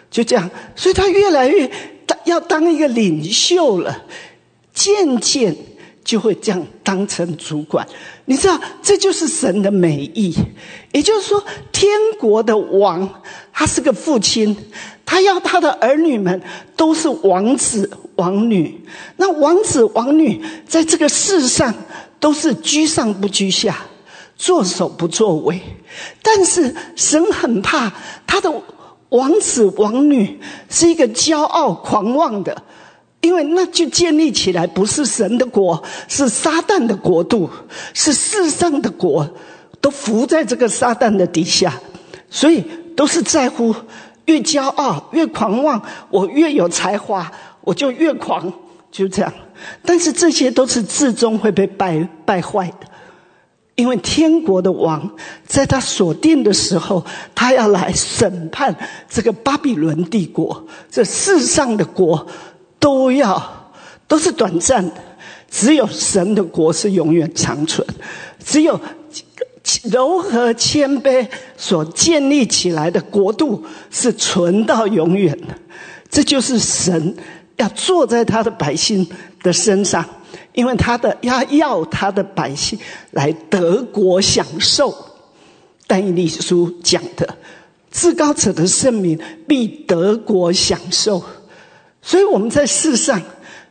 [0.09, 1.69] 就这样，所以他越来越
[2.05, 4.03] 当要当一个领袖了，
[4.73, 5.55] 渐渐
[6.03, 7.87] 就会这样当成主管。
[8.25, 10.33] 你知道，这就是神的美意，
[10.91, 13.21] 也就是说，天国的王
[13.51, 14.55] 他是个父亲，
[15.05, 16.41] 他要他的儿女们
[16.75, 18.81] 都是王子王女。
[19.17, 21.73] 那王子王女在这个世上
[22.19, 23.85] 都是居上不居下，
[24.35, 25.61] 作首不作尾。
[26.21, 27.91] 但是神很怕
[28.25, 28.51] 他的
[29.09, 32.63] 王子王女是一个骄傲狂妄的。
[33.21, 37.49] 因为那就建立起来不是神的国，是撒旦的国度，
[37.93, 39.25] 是世上的国，
[39.79, 41.73] 都服在这个撒旦的底下，
[42.29, 42.61] 所以
[42.97, 43.73] 都是在乎
[44.25, 47.31] 越骄傲越狂妄，我越有才华
[47.61, 48.51] 我就越狂，
[48.91, 49.33] 就这样。
[49.85, 52.87] 但是这些都是至终会被败败坏的，
[53.75, 55.15] 因为天国的王
[55.45, 58.75] 在他锁定的时候，他要来审判
[59.09, 62.27] 这个巴比伦帝国，这世上的国。
[62.83, 63.71] 都要
[64.09, 64.95] 都是短暂的，
[65.49, 67.87] 只有神的国是永远长存，
[68.43, 68.77] 只有
[69.83, 75.57] 柔和谦卑所建立起来的国度是存到永远的。
[76.09, 77.15] 这就是神
[77.55, 79.07] 要坐在他的百姓
[79.41, 80.05] 的身上，
[80.53, 82.77] 因为他的要要他的百姓
[83.11, 84.93] 来德国享受。
[85.85, 87.37] 但以理书讲的，
[87.91, 91.23] 至高者的圣名必德国享受。
[92.01, 93.21] 所以我们在世上，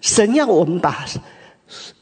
[0.01, 1.05] 神要我们把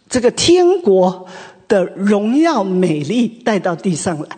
[0.08, 1.26] 这个天国
[1.68, 4.28] 的荣耀美丽带到地上来。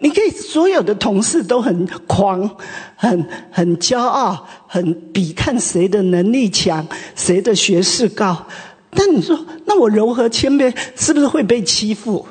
[0.00, 2.50] 你可以所有的同事都很狂，
[2.96, 8.46] 很很骄傲，很比看谁的能力强，谁的学识高。
[8.90, 12.26] 但你说，那我柔和谦卑，是不是会被欺负？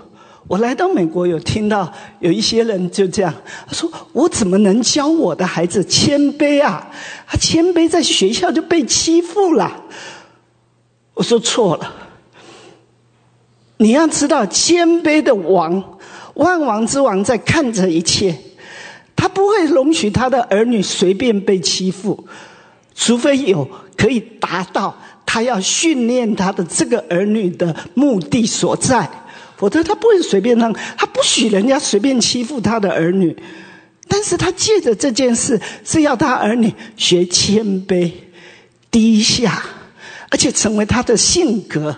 [0.47, 3.31] 我来到美国，有听到有一些人就这样，
[3.67, 6.89] 他说：“我怎么能教我的孩子谦卑啊？
[7.27, 9.83] 他谦卑在学校就被欺负了。”
[11.13, 11.93] 我说错了，
[13.77, 15.99] 你要知道，谦卑的王，
[16.33, 18.35] 万王之王在看着一切，
[19.15, 22.27] 他不会容许他的儿女随便被欺负，
[22.95, 24.97] 除非有可以达到
[25.31, 29.07] 他要训练他的这个儿女的目的所在。
[29.55, 33.35] 否则他不会随便让，他不许人家随便欺负他的儿女，
[34.07, 38.09] 但是他借着这件事是要他儿女学谦卑、
[38.89, 39.61] 低下，
[40.31, 41.95] 而且成为他的性格，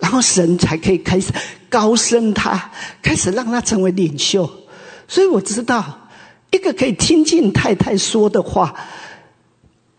[0.00, 1.32] 然后神才可以开始
[1.68, 4.50] 高升他，开始让他成为领袖。
[5.06, 6.08] 所以我知道，
[6.50, 8.74] 一个可以听进太太说的话，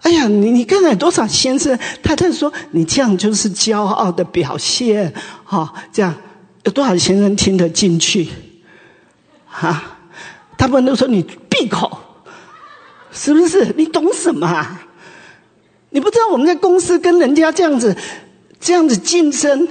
[0.01, 6.13] 哎呀，你你看看多少先生太太说你这样就是骄傲的表现，哈，这样。
[6.63, 8.27] 有多少先生听得进去？
[9.47, 9.97] 哈，
[10.55, 11.97] 他们都说你闭口，
[13.11, 13.73] 是不是？
[13.75, 14.79] 你懂什么？
[15.89, 17.97] 你不知道我们在公司跟人家这样子、
[18.59, 19.67] 这样子竞争，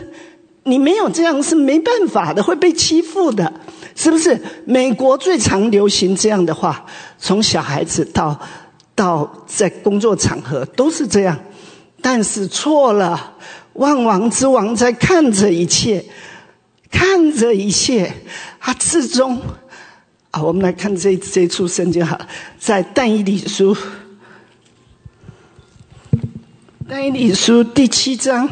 [0.64, 3.53] 你没有这样是没办法的，会被欺负的，
[3.95, 4.37] 是不是？
[4.64, 6.85] 美国最常流行这样的话，
[7.20, 8.37] 从小孩子到
[9.01, 11.40] 到在工作场合都是这样，
[12.03, 13.34] 但是错了，
[13.72, 16.05] 万王之王在看着一切。
[16.92, 18.12] 看着一切，
[18.59, 19.40] 他至终
[20.32, 22.18] 啊，我们来看这这出圣经哈，
[22.59, 23.76] 在但以理书，
[26.88, 28.48] 但以理书第七章，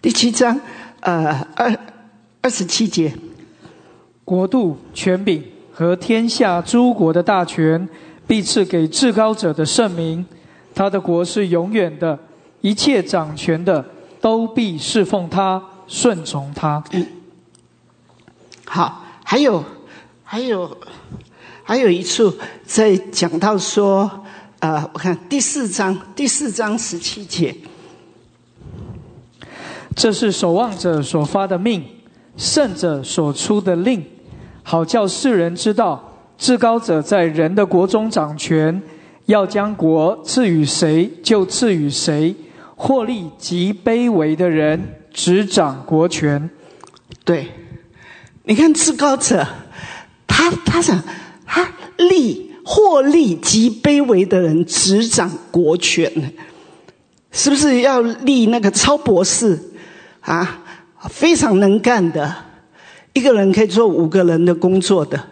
[0.00, 0.58] 第七章
[1.00, 1.78] 呃二
[2.40, 3.14] 二十七节，
[4.32, 7.86] 国度权柄和天下诸国的大权，
[8.26, 10.24] 必赐给至高者的圣名。
[10.74, 12.18] 他的国是永远的，
[12.62, 13.84] 一切掌权的
[14.22, 16.82] 都必侍奉他，顺从他。
[18.64, 19.62] 好，还有，
[20.24, 20.78] 还有，
[21.62, 24.10] 还有一处在讲到说，
[24.60, 27.54] 呃，我看第四章第四章十七节，
[29.94, 31.84] 这是守望者所发的命，
[32.38, 34.02] 圣者所出的令，
[34.62, 38.82] 好叫世人知道，至高者在人的国中掌权。
[39.26, 42.34] 要将国赐予谁，就赐予谁；
[42.74, 46.50] 获利极卑微的人，执掌国权。
[47.24, 47.46] 对，
[48.42, 49.46] 你看至高者，
[50.26, 51.00] 他他想，
[51.46, 56.10] 他利获利极卑微的人执掌国权，
[57.30, 59.56] 是不是要立那个超博士
[60.20, 60.62] 啊？
[61.08, 62.34] 非常能干的，
[63.12, 65.22] 一个人可以做五个人的工作的，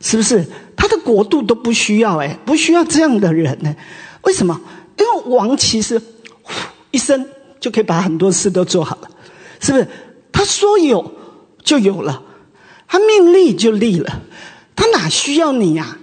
[0.00, 0.44] 是不是？
[0.76, 3.74] 他的国度都不需要哎，不需要这样的人呢？
[4.22, 4.60] 为什么？
[4.98, 6.00] 因为王其实
[6.90, 7.26] 一生
[7.58, 9.10] 就可以把很多事都做好了，
[9.60, 9.88] 是不是？
[10.30, 11.12] 他说有
[11.62, 12.22] 就有了，
[12.86, 14.22] 他命立就立了，
[14.76, 15.98] 他哪需要你呀、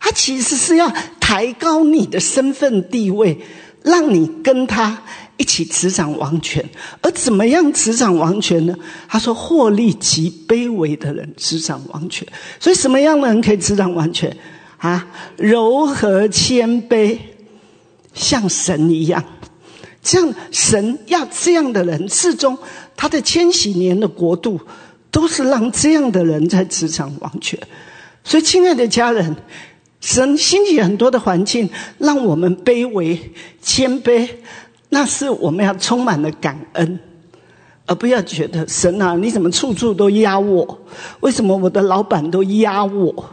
[0.00, 0.90] 他其实是要
[1.20, 3.40] 抬高你的身份地位，
[3.82, 5.02] 让你跟他
[5.36, 6.64] 一起执掌王权。
[7.00, 8.76] 而怎么样执掌王权呢？
[9.08, 12.26] 他说：“获利极卑微的人执掌王权。”
[12.60, 14.36] 所以，什么样的人可以执掌王权？
[14.78, 15.06] 啊，
[15.36, 17.18] 柔和谦卑，
[18.12, 19.24] 像神一样。
[20.02, 22.56] 这样，神要这样的人，至终
[22.94, 24.60] 他的千禧年的国度，
[25.10, 27.58] 都是让这样的人在执掌王权。
[28.22, 29.34] 所以，亲爱的家人，
[30.00, 31.68] 神兴起很多的环境，
[31.98, 34.28] 让我们卑微、谦卑，
[34.88, 36.98] 那是我们要充满了感恩，
[37.86, 40.78] 而不要觉得神啊，你怎么处处都压我？
[41.20, 43.30] 为什么我的老板都压我？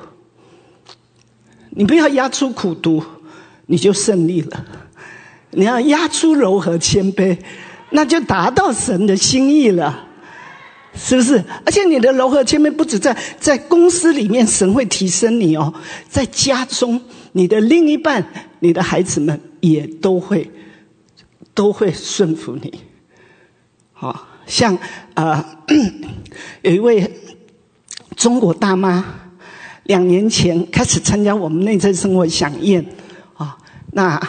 [1.69, 3.03] 你不要压出苦毒，
[3.67, 4.65] 你就胜利了。
[5.51, 7.37] 你要压出柔和谦卑，
[7.91, 10.07] 那就达到神的心意了。
[10.95, 11.43] 是不是？
[11.65, 15.73] 而且你的柔和谦卑不止在在公司里面，神会提升你哦，
[16.07, 17.01] 在家中，
[17.31, 18.23] 你的另一半、
[18.59, 20.47] 你的孩子们也都会
[21.53, 22.81] 都会顺服你。
[23.93, 24.77] 好像
[25.13, 25.43] 呃，
[26.61, 27.21] 有一位
[28.15, 29.05] 中国大妈，
[29.83, 32.85] 两年前开始参加我们内在生活飨宴
[33.35, 33.57] 啊，
[33.91, 34.21] 那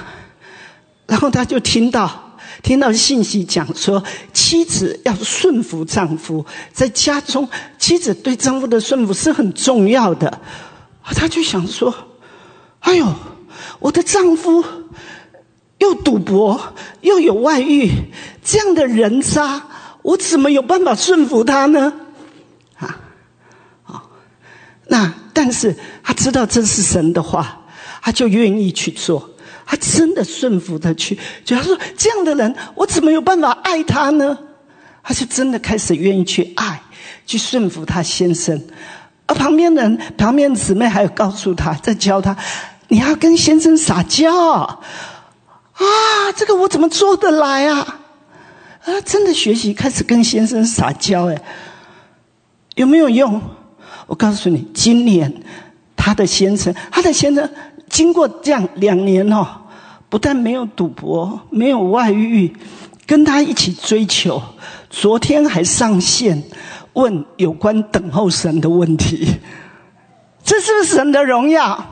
[1.06, 2.22] 然后她就听到。
[2.62, 4.02] 听到信息讲说，
[4.32, 7.46] 妻子要顺服丈夫，在家中，
[7.78, 10.40] 妻子对丈夫的顺服是很重要的。
[11.02, 11.94] 她就想说
[12.80, 13.14] ：“哎呦，
[13.80, 14.64] 我的丈夫
[15.84, 17.90] 又赌博又有外遇，
[18.42, 19.62] 这样的人渣，
[20.02, 21.92] 我怎么有办法顺服他呢？”
[22.80, 22.96] 啊，
[23.84, 24.02] 啊，
[24.88, 27.66] 那但是他知道这是神的话，
[28.02, 29.30] 他就愿意去做。
[29.66, 34.38] 他真的顺服的去，就他说这样的人，我怎么有办法爱他呢？
[35.02, 36.82] 他就真的开始愿意去爱，
[37.26, 38.62] 去顺服他先生。
[39.26, 42.36] 而旁边人、旁边姊妹还有告诉他，在教他，
[42.88, 44.82] 你要跟先生撒娇
[45.74, 46.32] 啊！
[46.36, 48.00] 这个我怎么做得来啊？
[48.84, 51.42] 啊，真的学习开始跟先生撒娇，哎，
[52.74, 53.40] 有没有用？
[54.06, 55.32] 我告诉你，今年
[55.96, 57.48] 他的先生，他的先生。
[57.90, 59.46] 经过这样两年哦，
[60.08, 62.52] 不但没有赌博，没有外遇，
[63.06, 64.42] 跟他一起追求。
[64.90, 66.42] 昨天还上线
[66.94, 69.38] 问有关等候神的问题，
[70.42, 71.86] 这是不是神的荣耀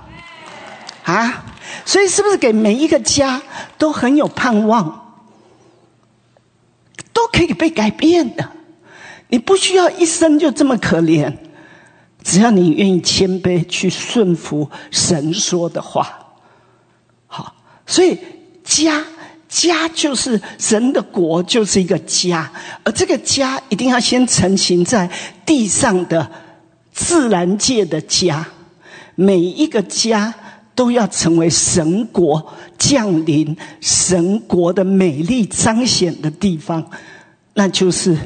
[1.04, 1.44] 啊？
[1.84, 3.42] 所以是不是给每一个家
[3.78, 5.16] 都很有盼望，
[7.12, 8.50] 都可以被改变的？
[9.28, 11.36] 你不需要一生就这么可怜。
[12.24, 16.34] 只要你愿意谦卑去顺服神说的话，
[17.26, 18.16] 好，所以
[18.62, 19.04] 家
[19.48, 22.52] 家就是神的国，就是一个家，
[22.84, 25.10] 而这个家一定要先成型在
[25.44, 26.30] 地上的
[26.92, 28.46] 自然界的家，
[29.16, 30.32] 每一个家
[30.74, 36.90] 都要成为神国降临、神国的美丽彰显的地方，
[37.54, 38.16] 那就是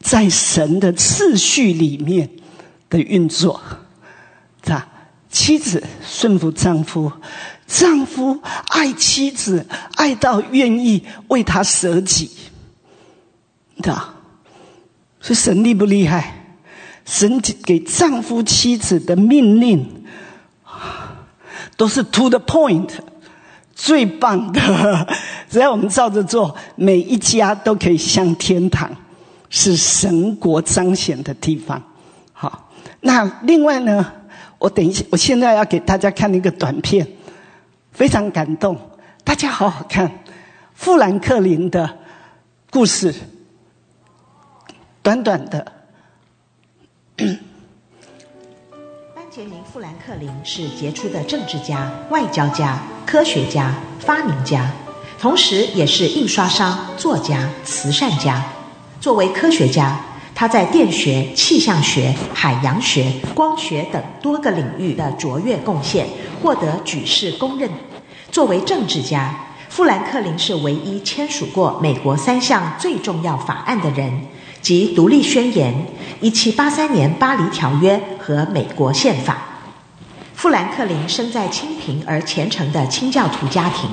[0.00, 2.30] 在神的次序里面。
[2.88, 3.60] 的运作，
[4.62, 4.86] 是吧？
[5.28, 7.10] 妻子顺服丈夫，
[7.66, 9.66] 丈夫爱妻子，
[9.96, 12.30] 爱到愿意为他舍己，
[13.78, 14.14] 知道？
[15.20, 16.46] 所以神厉不厉害？
[17.04, 19.95] 神给丈夫妻子的命令
[21.76, 22.90] 都是 to the point，
[23.74, 25.06] 最棒的。
[25.50, 28.90] 只要我们照着做，每一家都可以向天堂，
[29.50, 31.82] 是神国彰显的地方。
[32.32, 32.62] 好。
[33.00, 34.12] 那另外呢，
[34.58, 37.06] 我等一下，我现在要给大家看一个短片，
[37.92, 38.76] 非常感动，
[39.22, 40.10] 大家好好看，
[40.74, 41.98] 富兰克林的
[42.70, 43.14] 故事，
[45.02, 45.72] 短短的。
[49.36, 54.70] 杰明·富兰克林是杰出的政治家、外交家、科学家、发明家，
[55.20, 58.42] 同时也是印刷商、作家、慈善家。
[58.98, 60.00] 作为科学家。
[60.34, 66.06] 他在电学、气象学、海洋学、光学等多个领域的卓越贡献，
[66.42, 67.68] 获得举世公认。
[68.30, 69.34] 作为政治家，
[69.68, 74.26] 富兰克林是唯一签署过美国三项最重要法案的人，
[74.66, 75.72] 及《独立宣言》、
[76.28, 79.34] 1783年《巴黎条约》和《美国宪法》。
[80.34, 83.88] 富兰克林生在清贫而虔诚的清教徒家庭，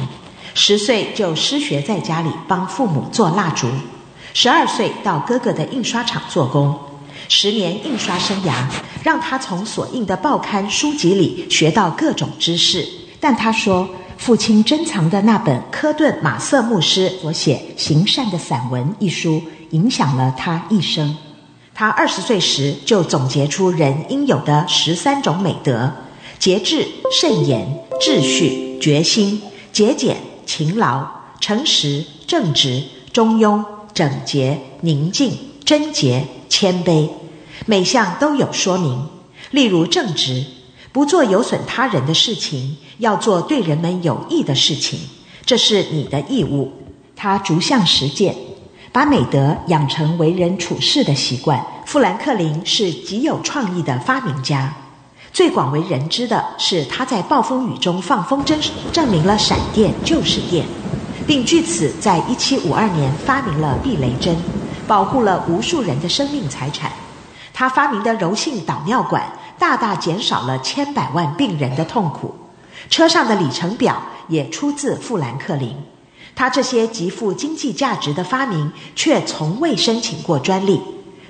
[0.56, 3.68] 十岁就失学，在家里帮父母做蜡烛。
[4.34, 6.76] 十二岁到哥哥的印刷厂做工，
[7.30, 8.66] 十年印刷生涯
[9.04, 12.84] 让他从所印的报刊书籍里学到各种知识。
[13.20, 13.88] 但他说，
[14.24, 21.18] 父亲珍藏的那本科顿·马瑟牧师所写《行善的散文》一书，影响了他一生。
[21.74, 25.92] 他二十岁时就总结出人应有的十三种美德：
[26.40, 27.68] 节制、慎言、
[28.00, 29.42] 秩序、决心、
[29.74, 30.16] 节俭、
[30.46, 31.06] 勤劳、
[31.42, 33.62] 诚实、正直、中庸、
[33.94, 37.10] 整洁、宁静、贞洁、谦卑，
[37.66, 39.06] 每项都有说明。
[39.52, 40.46] 例如正直，
[40.94, 45.00] 不做有损他人的事情，要做对人们有益的事情，
[45.46, 46.72] 这是你的义务。
[47.16, 48.34] 他逐项实践。
[48.94, 51.66] 把美德养成为人处事的习惯。
[51.84, 54.72] 富兰克林是极有创意的发明家，
[55.34, 58.56] 最广为人知的是他在暴风雨中放风筝，
[58.92, 60.64] 证明了闪电就是电，
[61.26, 64.38] 并据此在1752年发明了避雷针，
[64.88, 66.92] 保护了无数人的生命财产。
[67.52, 69.24] 他发明的柔性导尿管
[69.58, 72.36] 大大减少了千百万病人的痛苦。
[72.90, 75.76] 车上的里程表也出自富兰克林。
[76.36, 80.82] 他这些极富经济价值的发明，却从未申请过专利。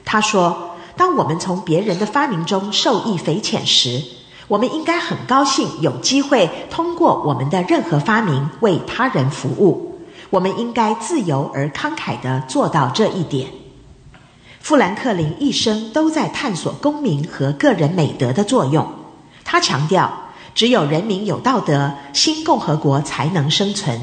[0.05, 4.01] 他说：“当我们从别人的发明中受益匪浅时，
[4.47, 9.99] 我们应该很高兴有机会通过我们的任何发明为他人服务。
[10.29, 13.49] 我们应该自由而慷慨地做到这一点。”
[14.61, 18.87] 富兰克林一生都在探索公民和个人美德的作用。
[19.43, 20.22] 他强调，
[20.55, 24.01] 只有人民有道德，新共和国才能生存。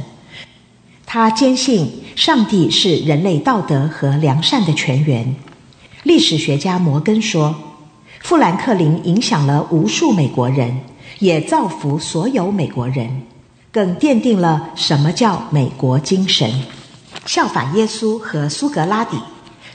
[1.07, 5.35] 他坚信上帝是人类道德和良善的泉源。
[6.03, 7.55] 历史学家摩根说
[8.23, 10.81] ：“富兰克林影响了无数美国人，
[11.19, 13.23] 也造福所有美国人，
[13.73, 16.63] 更奠定了什么叫美国精神。
[17.27, 19.19] 效法耶稣和苏格拉底，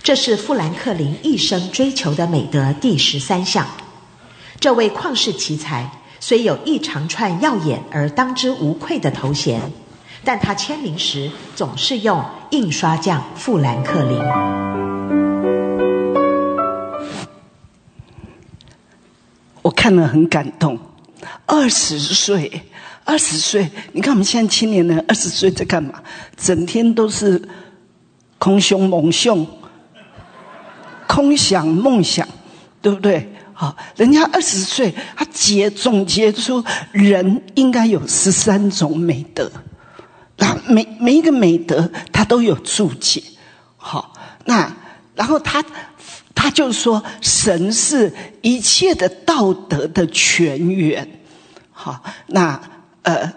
[0.01, 3.67] 这是富兰克林一生追求的美德第十三项。
[4.59, 9.61] 这位旷世奇才虽有一长串耀眼而当之无愧的头衔。”
[10.27, 14.19] 但他签名时总是用印刷匠富兰克林。
[19.61, 20.79] 我看了很感动。
[21.45, 22.63] 二十岁，
[23.03, 26.01] 二十岁，你看我们现在青年人二十岁在干嘛？
[26.35, 27.47] 整天都是
[28.39, 29.45] 空胸猛胸，
[31.07, 32.27] 空想梦想，
[32.81, 33.31] 对不对？
[33.57, 39.49] 好，人家二十岁，他结总结出人应该有十三种美德。
[40.37, 43.23] 那每每一个美德，他都有注解，
[43.77, 44.11] 好，
[44.43, 44.69] 那
[45.15, 45.63] 然后他
[46.35, 51.07] 他就说，神是一切的道德的泉源，
[51.71, 52.59] 好，那
[53.03, 53.31] 呃，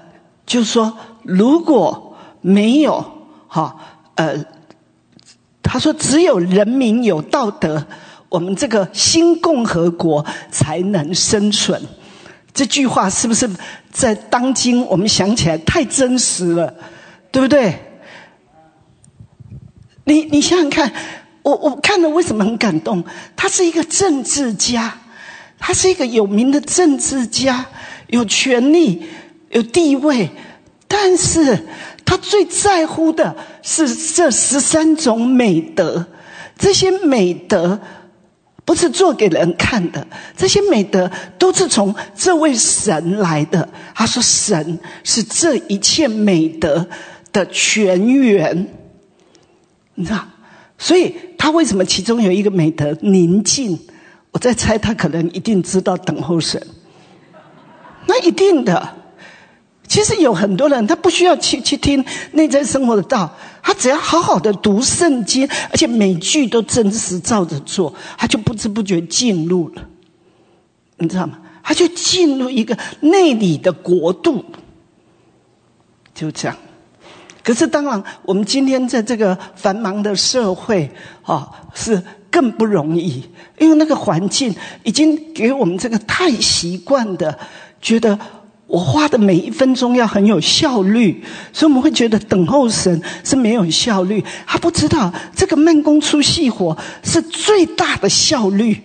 [0.45, 3.77] 就说如果没有，哈，
[4.17, 4.45] 呃，
[5.63, 7.87] 他说只有人民有道德，
[8.29, 11.83] 我们这个新共和国才能生存。
[12.53, 13.49] 这句话是不是
[13.93, 16.75] 在当今我们想起来太真实了，
[17.31, 17.79] 对不对？
[20.05, 20.93] 你你想想看，
[21.43, 23.05] 我我看了为什么很感动？
[23.37, 24.99] 他是一个政治家，
[25.59, 27.65] 他是一个有名的政治家，
[28.09, 29.07] 有权利、
[29.51, 30.29] 有地位，
[30.89, 31.67] 但是
[32.05, 36.05] 他最在乎的是这十三种美德，
[36.59, 37.81] 这些美德。
[38.69, 40.07] 不是做给人看的，
[40.37, 43.67] 这些美德都是从这位神来的。
[43.95, 46.87] 他说：“神是这一切美德
[47.33, 48.69] 的泉源。”
[49.97, 50.23] 你知道，
[50.77, 53.79] 所以他为什么其中有一个美德宁静？
[54.33, 56.63] 我在猜，他可能一定知道等候神。
[58.07, 58.97] 那一定的。
[59.89, 69.83] 其实有很多人，他不需要去去听内在生活的道，他只要好好的读圣经，而且每句都真实照着做，他就不知不觉进入了，
[70.99, 71.39] 你知道吗？
[71.63, 74.45] 他就进入一个内里的国度，
[76.15, 76.57] 就这样。
[77.43, 80.91] 可是当然，我们今天在这个繁忙的社会
[81.23, 83.25] 啊，是更不容易，
[83.59, 87.39] 因为那个环境已经给我们这个太习惯的
[87.81, 88.19] 觉得。
[88.69, 94.23] 我花的每一分钟要很有效率，所以我们会觉得等候神是没有效率。
[94.47, 98.83] 他不知道这个慢工出细活是最大的效率，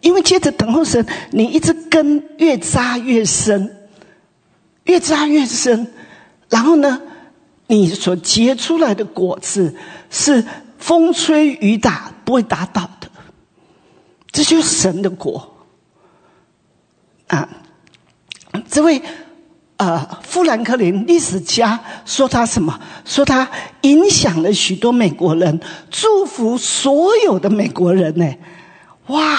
[0.00, 3.88] 因为接着等候神，你一直根越扎越深，
[4.82, 5.86] 越扎越深，
[6.48, 7.00] 然后呢，
[7.68, 9.76] 你所结出来的果子
[10.10, 10.44] 是
[10.76, 13.08] 风吹雨打不会打倒的，
[14.32, 15.56] 这就是神的果
[17.28, 17.48] 啊。
[18.68, 19.00] 这位
[19.76, 22.78] 呃，富兰克林历史家说他什么？
[23.04, 23.48] 说他
[23.80, 25.58] 影响了许多美国人，
[25.90, 28.34] 祝福所有的美国人呢？
[29.06, 29.38] 哇，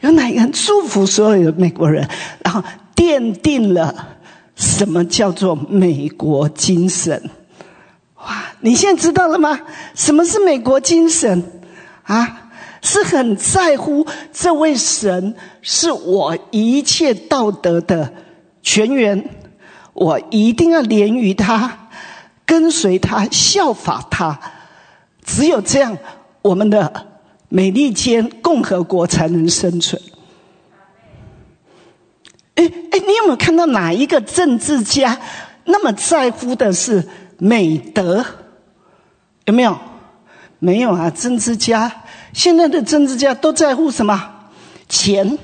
[0.00, 2.08] 有哪个人祝福所有的美国人？
[2.42, 2.62] 然后
[2.96, 4.16] 奠定了
[4.56, 7.30] 什么叫做美国精神？
[8.16, 8.46] 哇！
[8.60, 9.60] 你现在知道了吗？
[9.94, 11.62] 什么是美国精神？
[12.02, 12.50] 啊，
[12.82, 18.12] 是很在乎这位神是我一切道德的
[18.62, 19.28] 全员，
[19.92, 21.88] 我一定要连于他，
[22.44, 24.38] 跟随他，效法他。
[25.24, 25.96] 只有这样，
[26.42, 27.06] 我们的
[27.48, 30.00] 美利坚共和国才能生存。
[32.54, 35.18] 哎哎，你有没有看到哪一个政治家
[35.64, 37.06] 那么在乎的是
[37.38, 38.24] 美德？
[39.44, 39.78] 有没有？
[40.60, 41.08] 没有啊！
[41.10, 42.02] 政治家
[42.32, 44.50] 现在的政治家都在乎什么？
[44.88, 45.38] 钱，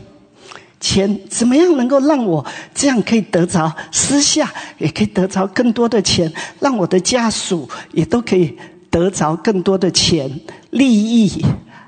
[0.84, 6.30] 钱怎么样能够让我这样可以得着私下也可以得着更多的钱，
[6.60, 8.54] 让我的家属也都可以
[8.90, 10.30] 得着更多的钱
[10.68, 11.42] 利益？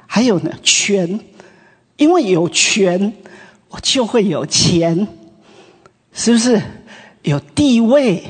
[0.06, 1.20] 还有呢，权，
[1.98, 3.12] 因为有权。
[3.68, 5.08] 我就会有钱，
[6.12, 6.62] 是不是？
[7.22, 8.22] 有地位，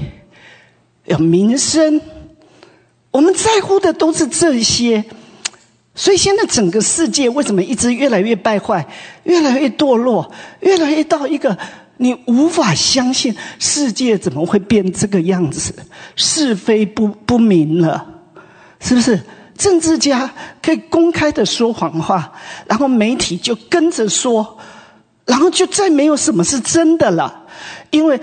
[1.04, 2.00] 有名声，
[3.10, 5.04] 我们在乎的都是这些。
[5.96, 8.86] 所以现在整个世界为什么一直越来越败坏，
[9.24, 10.30] 越来越堕落，
[10.60, 11.58] 越来越到一个
[11.96, 15.74] 你无法相信世界怎么会变这个样子？
[16.14, 18.06] 是非不不明了，
[18.78, 19.20] 是不是？
[19.56, 20.30] 政治家
[20.62, 22.30] 可以公开的说谎话，
[22.66, 24.58] 然后媒体就跟着说。
[25.24, 27.46] 然后就再没有什么是真的了，
[27.90, 28.20] 因为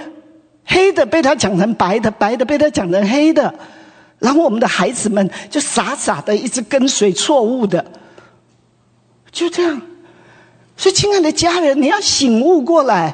[0.64, 3.54] 黑的被他讲成白的，白的被他讲成黑的，
[4.24, 7.84] 然后我们的孩子们就傻傻的一直跟随错误的，
[9.34, 9.82] 就这样。
[10.78, 13.14] 所以，亲爱的家人，你要醒悟过来。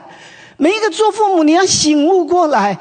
[0.57, 2.79] 每一个做父母，你要醒悟过来。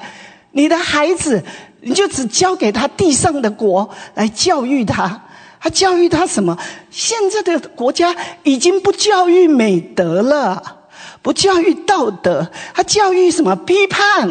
[0.50, 1.42] 你的孩子，
[1.80, 5.22] 你就只交给他地上的国来教育他。
[5.58, 6.58] 他教育他什么？
[6.90, 10.76] 现在的国家已经不教育美德了。
[11.22, 13.56] 不教育道德，他教育什么？
[13.56, 14.28] 批判，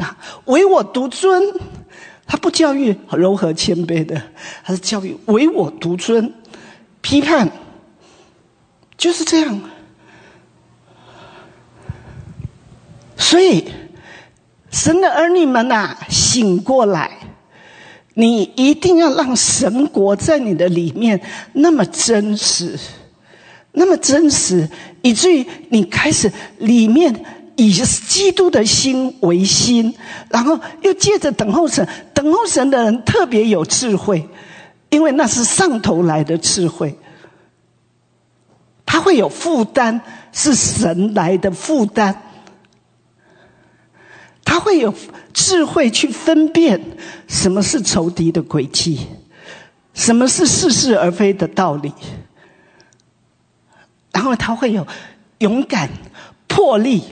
[0.00, 1.54] 啊，唯我独尊。
[2.26, 4.22] 他不教育柔和谦卑的，
[4.64, 6.32] 他是教育唯我独尊，
[7.00, 7.50] 批判，
[8.96, 9.60] 就是这样。
[13.16, 13.66] 所以，
[14.70, 17.18] 神的儿女们呐，醒过来！
[18.14, 21.20] 你一定要让神国在你的里面
[21.54, 22.78] 那么真实。
[23.72, 24.68] 那么真实，
[25.00, 27.24] 以至于你开始里面
[27.68, 29.94] 以基督的心为心，
[30.30, 34.28] 然后又借着等候神，等候神的人特别有智慧，
[34.90, 36.98] 因为那是上头来的智慧，
[38.84, 40.00] 他会有负担，
[40.32, 42.16] 是神来的负担，
[44.44, 44.94] 他会有
[45.32, 46.80] 智慧去分辨
[47.28, 49.06] 什么是仇敌的诡计，
[49.94, 51.92] 什么是似是而非的道理。
[54.12, 54.86] 然后他会有
[55.38, 55.88] 勇敢、
[56.46, 57.02] 魄力、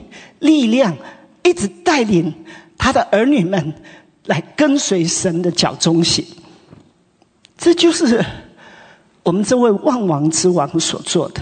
[0.40, 0.96] 力量，
[1.44, 2.34] 一直带领
[2.76, 3.72] 他的儿女们
[4.26, 6.24] 来跟随神的脚中行。
[7.56, 8.24] 这就是
[9.22, 11.40] 我们这位万王之王所做的。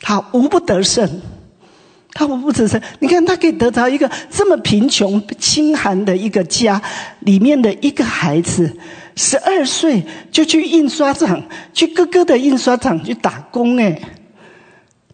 [0.00, 1.20] 他无不得胜，
[2.12, 2.80] 他无不得胜。
[3.00, 6.80] 你看，他可以得到一个这么贫穷、清寒的一个家
[7.20, 8.76] 里面的一个孩子，
[9.16, 14.00] 十二岁就去印刷厂，去哥哥的印刷厂去打工，哎。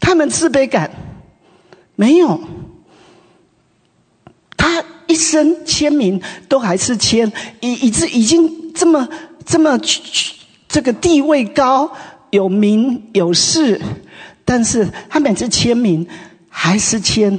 [0.00, 0.90] 他们自卑感
[1.94, 2.40] 没有，
[5.06, 7.30] 一生签名都还是签，
[7.60, 9.08] 以以致已经这么
[9.44, 9.78] 这么
[10.68, 11.90] 这个地位高，
[12.30, 13.80] 有名有势，
[14.44, 16.06] 但是他每次签名
[16.48, 17.38] 还是签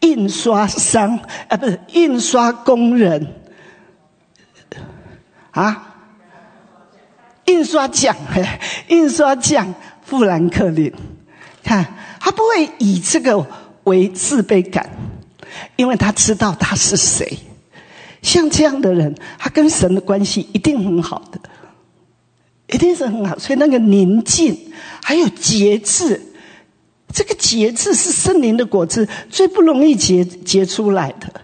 [0.00, 3.26] 印刷商啊，不是印刷工人。
[5.52, 5.94] 啊，
[7.44, 8.16] 印刷匠，
[8.88, 10.92] 印刷匠富兰克林。
[11.62, 13.46] 看，他不会以这个
[13.84, 14.90] 为自卑感，
[15.76, 17.38] 因为他知道他是谁。
[18.22, 21.38] 像这样的人，他跟神的关系一定很好的，
[22.68, 23.38] 一定是很好。
[23.38, 26.22] 所以那个宁静，还有节制，
[27.12, 31.42] 这个节制是圣灵的果子最不容易结结出来的，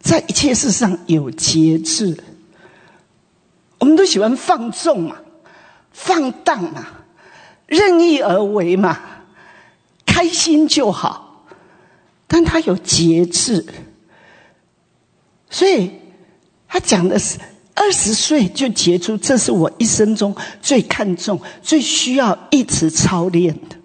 [0.00, 2.16] 在一切事上有节制。
[3.78, 5.16] 我们都喜欢放纵嘛，
[5.92, 6.86] 放荡嘛，
[7.66, 8.98] 任意而为嘛。
[10.06, 11.25] 开心就好，
[12.28, 13.64] 但他有节制，
[15.48, 15.92] 所以
[16.66, 17.38] 他讲的是
[17.72, 23.76] 二十岁就结出，这是我一生中最看重、最需要一直操练的。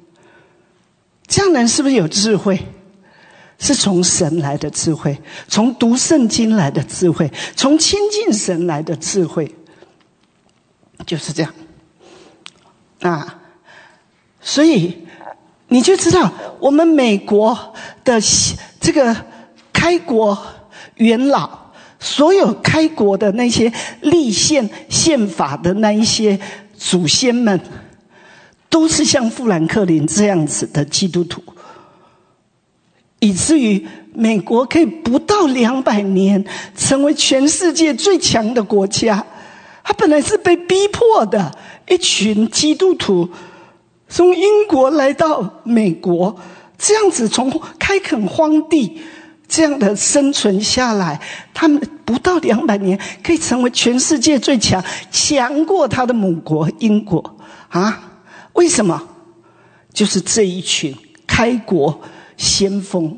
[1.27, 2.59] 这样人是不是有智慧？
[3.59, 9.55] 是从神来的智慧，从读圣经来的智慧，从亲近神来的智慧，
[11.05, 11.53] 就是这样
[13.01, 13.39] 啊。
[14.41, 15.01] 所以。
[15.73, 16.30] 你就知道，
[16.60, 17.73] 我们美国
[18.03, 18.19] 的
[18.81, 19.15] 这个
[19.72, 20.38] 开国
[20.95, 21.49] 元老，
[21.98, 23.72] 所有开国的那些
[24.02, 26.38] 立宪宪法的那一些
[26.77, 27.57] 祖先们，
[28.68, 31.41] 都是像富兰克林这样子的基督徒，
[33.19, 36.43] 以至于美国可以不到两百年
[36.76, 39.26] 成为全世界最强的国家。
[39.85, 41.49] 他本来是被逼迫的
[41.88, 43.30] 一群基督徒，
[44.11, 46.38] 从英国来到美国，
[46.77, 49.01] 这样子从开垦荒地
[49.47, 51.19] 这样的生存下来，
[51.53, 57.38] 他们不到两百年可以成为全世界最强，强过他的母国英国
[57.69, 58.19] 啊？
[58.53, 59.01] 为什么？
[59.93, 60.93] 就是这一群
[61.25, 62.01] 开国
[62.35, 63.17] 先锋，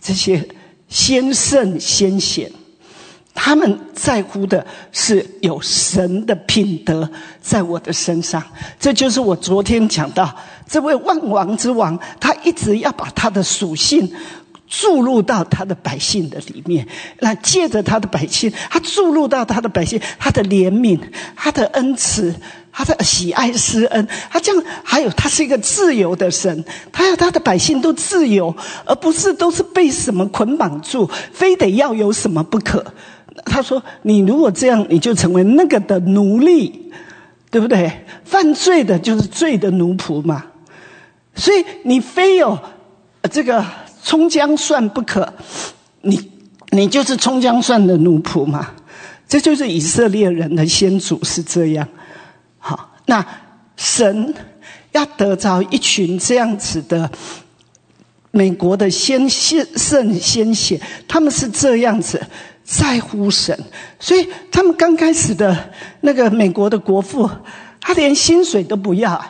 [0.00, 0.48] 这些
[0.88, 2.50] 先圣先贤。
[3.36, 7.08] 他们在乎的是有神的品德
[7.40, 8.42] 在我的身上，
[8.80, 10.34] 这就是我昨天讲到
[10.66, 14.10] 这位万王之王，他一直要把他的属性
[14.66, 16.88] 注入到他的百姓的里面，
[17.20, 20.98] 那借着他的百姓，他注入到他的百姓，他的怜悯，
[21.36, 22.34] 他的恩慈，
[22.72, 28.56] 他的喜爱施恩，他这样还有他是一个自由的神，他要他的百姓都自由，
[28.86, 32.84] 而不是都是被什么捆绑住，非得要有什么不可。
[33.44, 36.90] 他说：“你如果这样，你就成为那个的奴隶，
[37.50, 37.90] 对不对？
[38.24, 40.44] 犯罪的就是罪的奴仆嘛。
[41.34, 42.58] 所以你非有
[43.30, 43.64] 这个
[44.02, 45.32] 葱姜蒜不可，
[46.00, 46.30] 你
[46.70, 48.70] 你就是葱姜蒜的奴仆嘛。
[49.28, 51.86] 这就是以色列人的先祖是这样。
[52.58, 53.24] 好，那
[53.76, 54.34] 神
[54.92, 57.10] 要得着一群这样子的
[58.30, 62.20] 美国的先先圣先贤，他们是这样子。”
[62.66, 63.56] 在乎神，
[64.00, 65.56] 所以他们刚开始的
[66.00, 67.30] 那个美国的国父，
[67.80, 69.24] 他连薪水都不要，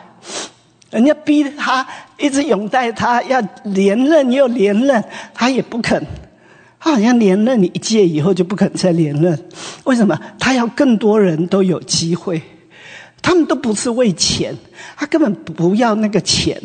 [0.89, 1.87] 人家逼他
[2.17, 5.03] 一直拥戴他，要连任又连任，
[5.35, 6.03] 他也不肯。
[6.79, 9.39] 他好像连任你一届以后就不肯再连任，
[9.83, 10.19] 为什么？
[10.39, 12.41] 他要更多人都有机会。
[13.21, 14.55] 他们都不是为钱，
[14.95, 16.59] 他根本不要那个钱，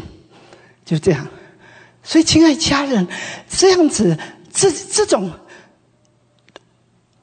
[0.86, 1.26] 就这样。
[2.02, 3.06] 所以，亲爱家人，
[3.46, 4.16] 这样子，
[4.50, 5.30] 这这种。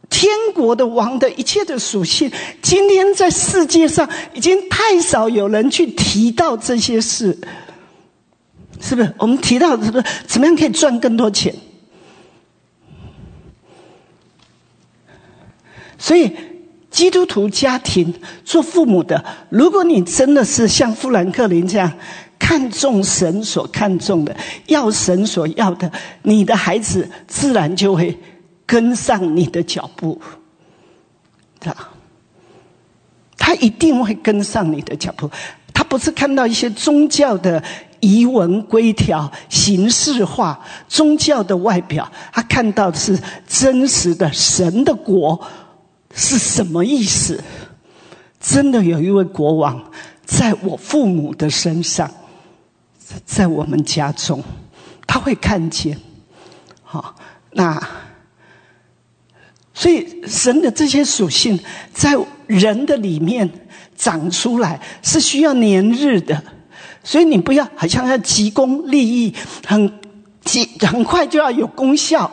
[0.09, 2.31] 天国的王的一切的属性，
[2.61, 7.37] 今天在世界上已经太少有人去提到这些事，
[8.81, 9.13] 是不是？
[9.19, 11.53] 我们提到是不是怎么样可以赚更多钱？
[15.99, 16.35] 所以，
[16.89, 18.13] 基督徒家庭
[18.43, 21.91] 做父母的，如果你真的是像富兰克林这样
[22.39, 25.91] 看重神所看重的，要神所要的，
[26.23, 28.17] 你的孩子自然就会。
[28.69, 30.21] 跟上你的脚步，
[31.59, 31.75] 他
[33.35, 35.27] 他一定会跟上你的脚步。
[35.73, 37.63] 他不是看到一些宗教的
[37.99, 45.43] 仪文规条、形式化、宗教的外表，他看到的是真实的神的国
[46.13, 47.43] 是什么意思？
[48.39, 49.83] 真的有一位国王
[50.25, 52.11] 在我父母的身上，
[53.25, 54.43] 在我们家中，
[55.07, 55.97] 他会看见。
[56.83, 57.15] 好，
[57.53, 57.81] 那。
[59.79, 61.57] 所以，神的这些属性
[61.93, 62.13] 在
[62.47, 63.49] 人的里面
[63.95, 66.43] 长出来是需要年日的，
[67.01, 69.33] 所以你不要好像要急功利益，
[69.65, 69.89] 很
[70.43, 72.29] 急很快就要有功效。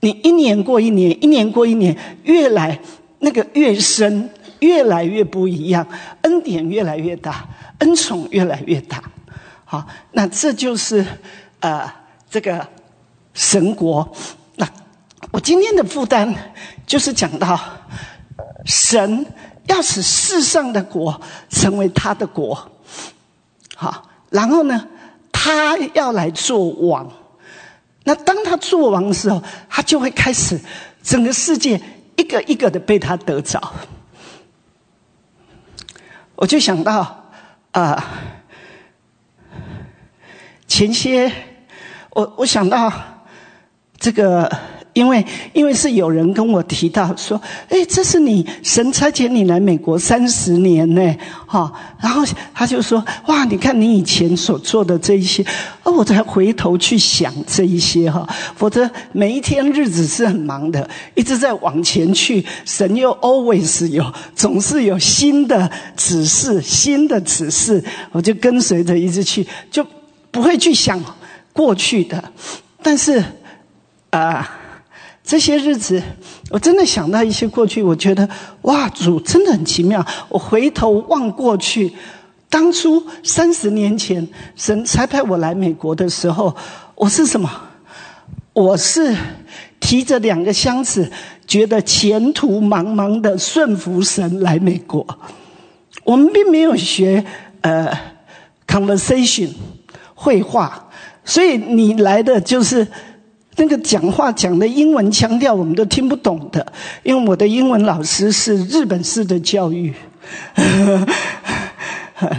[0.00, 2.76] 你一年过一年，一年过一年，越来
[3.20, 4.28] 那个越深，
[4.58, 5.86] 越来越不一样，
[6.22, 7.48] 恩典越来越大，
[7.78, 9.00] 恩宠越来越大。
[9.64, 11.06] 好，那这就是
[11.60, 11.88] 呃
[12.28, 12.66] 这个
[13.34, 14.12] 神国。
[15.34, 16.32] 我今天的负担
[16.86, 17.58] 就是讲到，
[18.64, 19.26] 神
[19.66, 21.20] 要使世上的国
[21.50, 22.70] 成为他的国，
[23.74, 24.86] 好，然后呢，
[25.32, 27.10] 他要来做王。
[28.04, 30.60] 那当他做王的时候，他就会开始
[31.02, 31.80] 整个世界
[32.14, 33.60] 一个一个的被他得着。
[36.36, 37.28] 我就想到
[37.72, 38.04] 啊，
[40.68, 41.32] 前些
[42.10, 42.92] 我我想到
[43.98, 44.48] 这个。
[44.94, 51.16] 因为，因为是有人跟我提到说，哎，这是你神差遣你来美国三十年呢，
[51.46, 55.44] 哈，然后他就说，哇，你看你以前所做的这一些，
[55.82, 69.84] 哦，我才回头去想这一些哈，否则每一天日子是很忙的，一直在往前去，神又 always 有，总是有新的指示，新的指示，我就跟随着一直去，就
[70.30, 71.02] 不会去想
[71.52, 72.22] 过去的，
[72.80, 73.20] 但是，
[74.10, 74.60] 啊。
[75.24, 76.02] 这些日子，
[76.50, 78.28] 我真的想到一些过去，我觉得
[78.62, 80.04] 哇，主真的很奇妙。
[80.28, 81.90] 我回头望过去，
[82.50, 86.54] 当初三十年前神才派我来美国的时候，
[86.94, 87.50] 我是什么？
[88.52, 89.16] 我是
[89.80, 91.10] 提着两个箱子，
[91.46, 95.06] 觉得前途茫茫的顺服神来美国。
[96.04, 97.24] 我们并没有学
[97.62, 97.90] 呃
[98.66, 99.48] conversation
[100.14, 100.90] 绘画，
[101.24, 102.86] 所以你来的就是
[103.56, 106.66] 那个讲话讲的英文腔调，我们都听不懂的。
[107.02, 109.94] 因为我的英文老师是日本式的教育，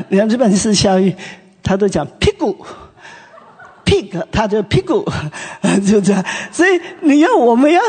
[0.10, 1.16] 你看日本式教育，
[1.64, 2.58] 他都讲屁股。
[3.86, 5.08] pig，他就屁股，
[5.88, 6.26] 就这样。
[6.52, 7.80] 所以你要我们要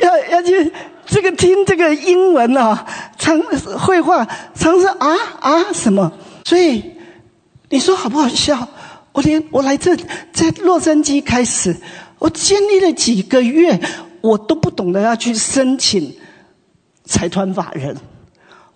[0.00, 0.72] 要要去
[1.06, 2.84] 这个听这个英文啊，
[3.16, 3.40] 常
[3.78, 4.26] 绘画
[4.56, 6.10] 常是啊啊什么？
[6.44, 6.82] 所以
[7.68, 8.68] 你说好不好笑？
[9.12, 9.94] 我连我来这
[10.32, 11.76] 在洛杉矶开始，
[12.22, 13.80] 我经历了几个月，
[14.20, 16.14] 我都不懂得要去申请
[17.04, 17.96] 财团法人，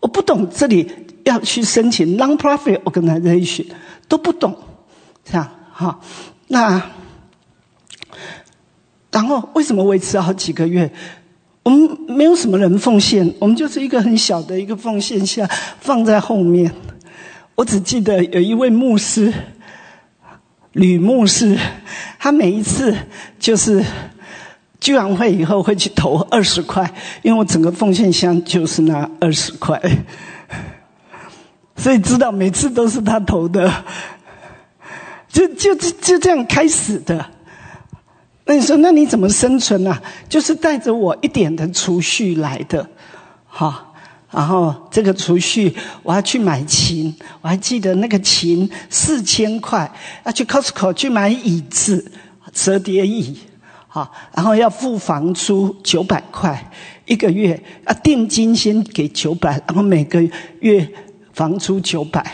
[0.01, 0.90] 我不懂这里
[1.23, 3.66] 要去申请 non-profit organization，
[4.09, 4.59] 都不懂，
[5.24, 5.48] 这样。
[5.73, 6.01] 哈，
[6.48, 6.90] 那
[9.12, 10.90] 然后为什么维持好几个月？
[11.62, 15.48] 我们没有什么人奉献，我们就是一个很小的一个奉献下
[15.78, 16.73] 放在后面。
[17.55, 19.32] 我只记得有一位牧师，
[20.73, 21.56] 吕牧师，
[22.27, 22.93] 他每一次
[23.39, 23.81] 就是
[24.81, 26.82] 聚完会以后会去投二十块，
[27.23, 29.81] 因为我整个奉献箱就是那二十块，
[31.77, 33.73] 所以知道每次都是他投的。
[35.28, 37.24] 就就就就这样开始的，
[38.44, 39.97] 那你说那你怎么生存呢？
[40.28, 42.89] 就是带着我一点的储蓄来的，
[43.47, 43.93] 哈，
[44.31, 49.90] 然后这个储蓄我要去买琴，我还记得那个琴四千块，
[50.24, 52.11] 要去 Costco 去买椅子，
[52.53, 53.39] 折叠椅，
[53.89, 56.73] 好，然后要付房租九百块
[57.07, 60.23] 一个月，啊，定金先给九百，然后每个
[60.61, 60.89] 月
[61.32, 62.24] 房租九百，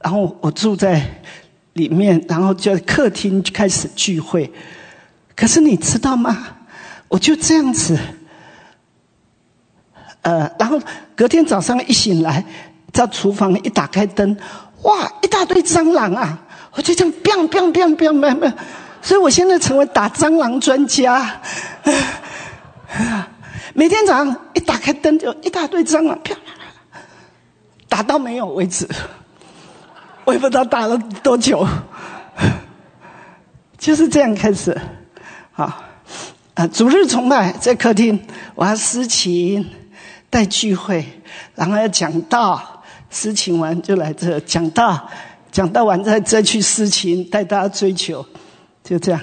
[0.00, 1.20] 然后我住在。
[1.74, 4.50] 里面，然后就客厅开始聚会。
[5.36, 6.36] 可是你知道吗？
[7.06, 7.96] 我就这样子，
[10.22, 10.80] 呃，然后
[11.16, 12.44] 隔天早上一醒来，
[12.92, 14.36] 在厨房一打开灯，
[14.82, 16.38] 哇，一大堆蟑螂啊！
[16.72, 18.52] 我就这样，biang biang biang biang biang，
[19.02, 21.40] 所以我现在成为打蟑螂专家。
[23.74, 26.34] 每天早上一打开灯，就一大堆蟑螂，啪
[27.88, 28.86] 打到没有为止。
[30.24, 31.66] 我也不知道打了多久，
[33.78, 34.78] 就是这样开始。
[35.52, 35.82] 好，
[36.54, 38.20] 啊，主日崇拜在客厅，
[38.54, 39.68] 我要司琴
[40.30, 41.04] 带聚会，
[41.54, 45.10] 然后要讲道，司琴完就来这讲道，
[45.52, 48.24] 讲道完再再去司琴带大家追求，
[48.82, 49.20] 就这样。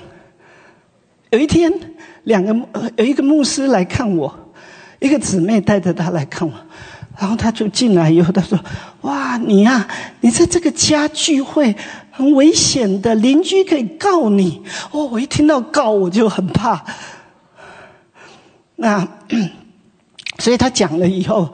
[1.31, 1.71] 有一天，
[2.25, 2.53] 两个
[2.97, 4.53] 有一个牧师来看我，
[4.99, 6.53] 一个姊妹带着他来看我。
[7.19, 8.59] 然后他就进来以后，他说
[9.01, 9.87] ：“哇，你呀，
[10.21, 11.75] 你在这个家聚会
[12.11, 14.61] 很危险的，邻居可以告你。”
[14.93, 16.85] 哦，我一听到告，我就很怕。
[18.75, 19.07] 那，
[20.39, 21.53] 所以他讲了以后，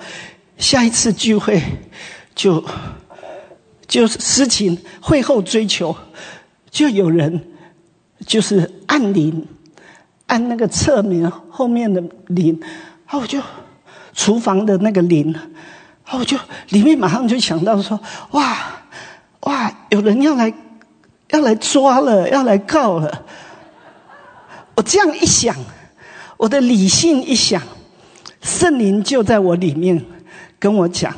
[0.57, 1.61] 下一次聚会
[2.35, 2.63] 就
[3.87, 5.95] 就是事情会后追求，
[6.69, 7.47] 就有人
[8.25, 9.47] 就是按铃，
[10.27, 12.69] 按那个侧面后面的铃，然
[13.07, 13.41] 后我就。
[14.15, 16.37] 厨房的那个铃，然后我就
[16.69, 17.99] 里面马上就想到说：
[18.29, 18.55] 哇
[19.39, 20.53] 哇，有人要来
[21.31, 23.25] 要来抓了，要来告了。
[24.75, 25.55] 我这样一想，
[26.37, 27.59] 我的理性一想，
[28.43, 30.05] 圣灵就在我里面
[30.59, 31.15] 跟我讲：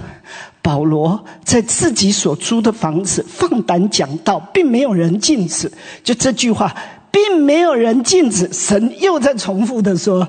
[0.61, 5.71] 保罗在自己所租的房子放胆讲道，并没有人禁止。
[6.03, 6.73] 就这句话，
[7.11, 8.51] 并没有人禁止。
[8.53, 10.27] 神又在重复的说。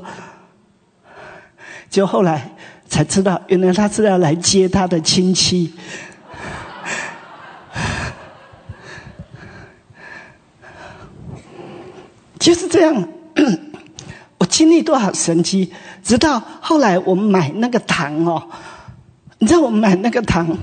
[1.89, 2.51] 就后来
[2.89, 5.73] 才知道，原来他是要来接他的亲戚，
[12.39, 13.09] 就是这样。
[14.57, 15.71] 经历多少神迹，
[16.03, 18.43] 直到后来我们买那个糖哦，
[19.39, 20.57] 你知道我们买那个糖，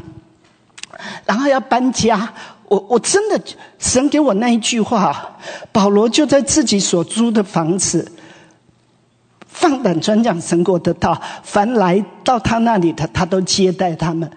[1.28, 2.34] 然后要搬家，
[2.68, 3.40] 我我真的
[3.78, 5.38] 神给我那一句话，
[5.72, 8.12] 保罗就在自己所租的房子。
[9.48, 14.28] 放胆传讲神国的道，凡来到他那里的，他都接待他们。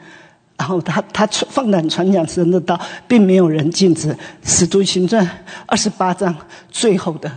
[0.59, 2.79] 然后他他放胆传讲神的道，
[3.09, 4.15] 并没有人禁止。
[4.45, 5.27] 使徒行传
[5.65, 6.37] 二十八章
[6.71, 7.33] 最后的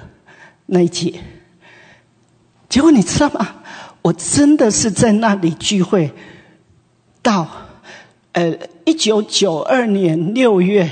[0.65, 1.13] 那一节，
[2.69, 3.47] 结果你知道吗？
[4.01, 6.13] 我真的是在那里聚会，
[7.21, 7.45] 到
[8.31, 8.53] 呃
[8.85, 10.89] 一九九二年六月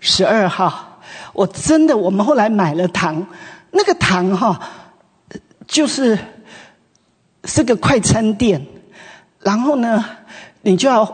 [0.00, 1.00] 十二号，
[1.32, 3.26] 我真的我们后来买了糖，
[3.70, 4.60] 那个糖哈。
[5.66, 6.16] 就是
[7.44, 8.60] 是个快餐店，
[9.40, 10.04] 然后呢，
[10.60, 11.04] 你就要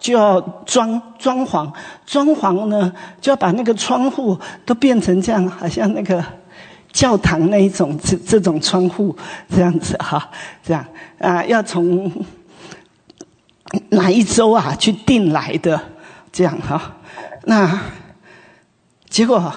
[0.00, 1.72] 就要装装潢，
[2.04, 6.22] 装潢呢就要把那个窗户都变成这样，好像那个
[6.92, 9.16] 教堂那一种这这种窗户
[9.48, 10.30] 这样子哈，
[10.62, 10.84] 这样
[11.18, 12.10] 啊，要从
[13.90, 15.80] 哪一周啊去订来的，
[16.32, 16.96] 这样哈，
[17.44, 17.80] 那
[19.08, 19.52] 结果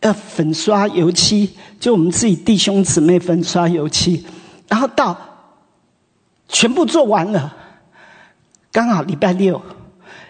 [0.00, 4.24] 要粉刷油漆，就我们自己弟兄姊妹粉刷油漆，
[4.68, 5.16] 然后到
[6.48, 7.54] 全部做完了，
[8.70, 9.60] 刚好礼拜六。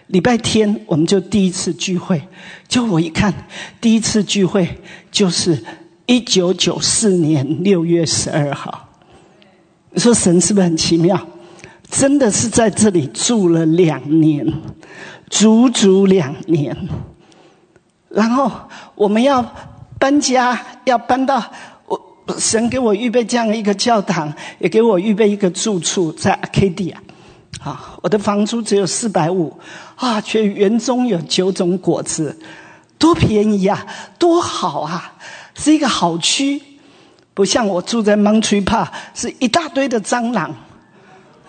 [0.07, 2.21] 礼拜天我们就第一次聚会，
[2.67, 3.33] 就我一看，
[3.79, 4.67] 第一次聚会
[5.11, 5.63] 就是
[6.05, 8.89] 一九九四年六月十二号。
[9.91, 11.27] 你说神是不是很奇妙？
[11.89, 14.45] 真的是在这里住了两年，
[15.29, 16.75] 足足两年。
[18.09, 18.51] 然后
[18.95, 19.41] 我们要
[19.99, 21.43] 搬家，要搬到
[21.85, 21.99] 我
[22.39, 26.95] 神给我预备这样一个教堂，也给我预备一个住处在 Arcadia。
[27.63, 29.57] 啊，我的房租只有四百五，
[29.95, 32.37] 啊，却园中有九种果子，
[32.97, 33.85] 多便宜啊，
[34.19, 35.13] 多好啊，
[35.55, 36.61] 是一个好区，
[37.33, 40.53] 不像我住在 Montreal，是一大堆的蟑螂，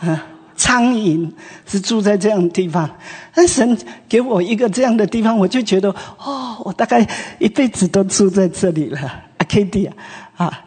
[0.02, 0.16] 嗯，
[0.54, 1.28] 苍蝇，
[1.66, 2.88] 是住在这样的地方。
[3.34, 3.76] 但神
[4.08, 7.04] 给我一个这样的地方，我就觉得，哦，我大概
[7.40, 9.00] 一辈子都住在这里了。
[9.38, 9.90] a k d
[10.36, 10.62] 啊，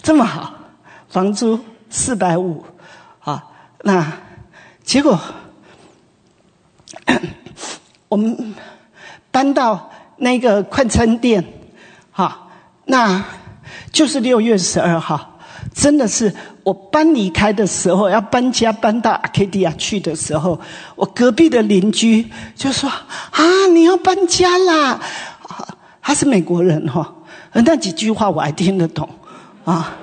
[0.00, 0.54] 这么好，
[1.10, 1.60] 房租
[1.90, 2.64] 四百五，
[3.20, 3.44] 啊，
[3.82, 4.10] 那。
[4.86, 5.20] 结果，
[8.08, 8.54] 我们
[9.32, 11.44] 搬到那个快餐店，
[12.12, 12.46] 哈，
[12.84, 13.24] 那
[13.92, 15.38] 就是六月十二号，
[15.74, 16.32] 真的是
[16.62, 20.60] 我搬离开的时候，要搬家搬到阿 d 迪亚去的时候，
[20.94, 22.88] 我隔壁的邻居就说
[23.34, 25.00] ：“啊，你要搬家啦！”
[26.00, 27.12] 他是美国人哈，
[27.52, 29.08] 那几句话我还听得懂
[29.64, 29.96] 啊。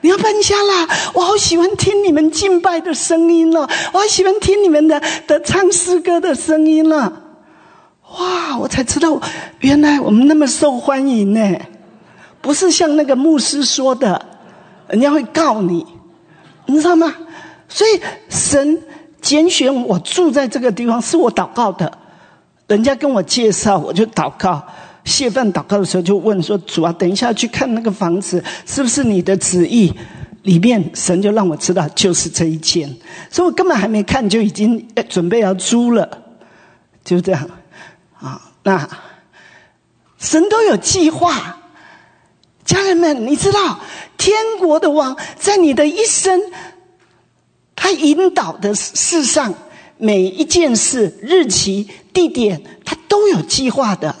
[0.00, 0.88] 你要搬家啦！
[1.14, 7.24] 我好喜欢听你们敬拜的声音了，我好喜欢听你们的的唱诗歌的声音了。
[8.18, 8.56] 哇！
[8.58, 9.20] 我才知道，
[9.60, 11.58] 原来我们那么受欢迎呢，
[12.40, 14.24] 不是像那个牧师说的，
[14.88, 15.86] 人家会告你，
[16.66, 17.14] 你知道吗？
[17.68, 18.82] 所以神
[19.20, 21.98] 拣选我住在这个地方，是我祷告的。
[22.66, 24.64] 人家跟我介绍，我就祷告。
[25.08, 29.92] 谢饭祷告的时候，就问说：“主啊，等一下去看那个房子，是不是你的旨意？”
[30.42, 32.88] 里面神就让我知道，就是这一间，
[33.28, 36.08] 所以我根本还没看，就已经准备要租了，
[37.04, 37.50] 就这样
[38.18, 38.40] 啊。
[38.62, 38.88] 那
[40.18, 41.58] 神都有计划，
[42.64, 43.80] 家人们，你知道
[44.16, 46.40] 天国的王在你的一生，
[47.76, 49.52] 他引导的世上
[49.98, 54.14] 每一件事、日期、地点，他都有计划的。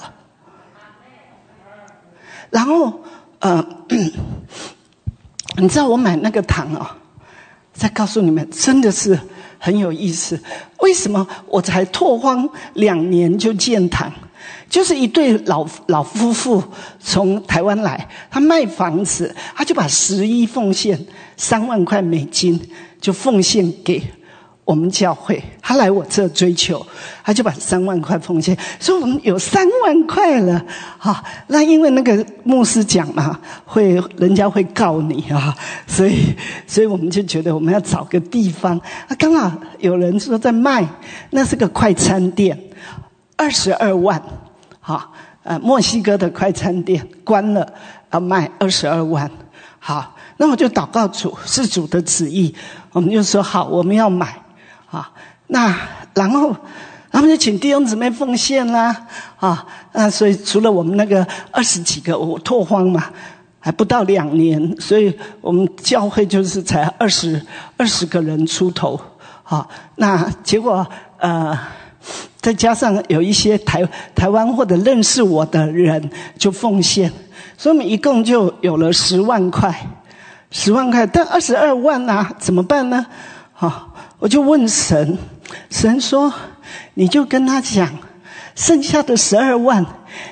[2.50, 3.00] 然后，
[3.40, 3.64] 呃，
[5.58, 6.86] 你知道我买那个糖哦，
[7.72, 9.18] 再告诉你们，真的是
[9.58, 10.40] 很有意思。
[10.80, 14.12] 为什么我才拓荒两年就建堂？
[14.70, 16.62] 就是一对老老夫妇
[17.00, 21.06] 从台湾来，他卖房子，他就把十一奉献
[21.36, 22.60] 三万块美金，
[23.00, 24.02] 就奉献给。
[24.68, 26.86] 我们教会，他来我这追求，
[27.24, 30.62] 他就把三万块奉献，说我们有三万块了，
[30.98, 31.24] 哈。
[31.46, 36.36] 那因为那个牧师讲嘛，会人家会告你啊，所以，
[36.66, 38.78] 所以我们就觉得我们要找个地方。
[39.06, 40.86] 啊，刚好有人说在卖，
[41.30, 42.54] 那是个快餐店，
[43.36, 44.22] 二十二万，
[44.82, 45.10] 哈，
[45.44, 47.72] 呃，墨西哥的快餐店关了，
[48.12, 49.30] 要卖二十二万，
[49.78, 52.54] 好，那我就祷告主，是主的旨意，
[52.92, 54.38] 我们就说好，我们要买。
[54.90, 55.10] 啊，
[55.48, 55.74] 那
[56.14, 56.56] 然后，
[57.10, 58.94] 他们就请弟兄姊妹奉献啦，
[59.36, 63.04] 啊，那所以除了我们那个二十几个，我拓荒嘛，
[63.60, 67.40] 还不到两年，所以我们教会就是才二十
[67.76, 68.98] 二十个人出头，
[69.42, 69.66] 啊，
[69.96, 70.86] 那结果
[71.18, 71.58] 呃，
[72.40, 77.12] 再加上有一些台台湾或者认识我的人就奉献，
[77.56, 79.74] 所以我们一共就有了十万块，
[80.50, 83.04] 十万块，但二十二万呐，怎么办呢？
[83.58, 83.87] 啊。
[84.18, 85.16] 我就问神，
[85.70, 86.32] 神说
[86.94, 87.88] ：“你就跟他讲，
[88.56, 89.86] 剩下的十二万，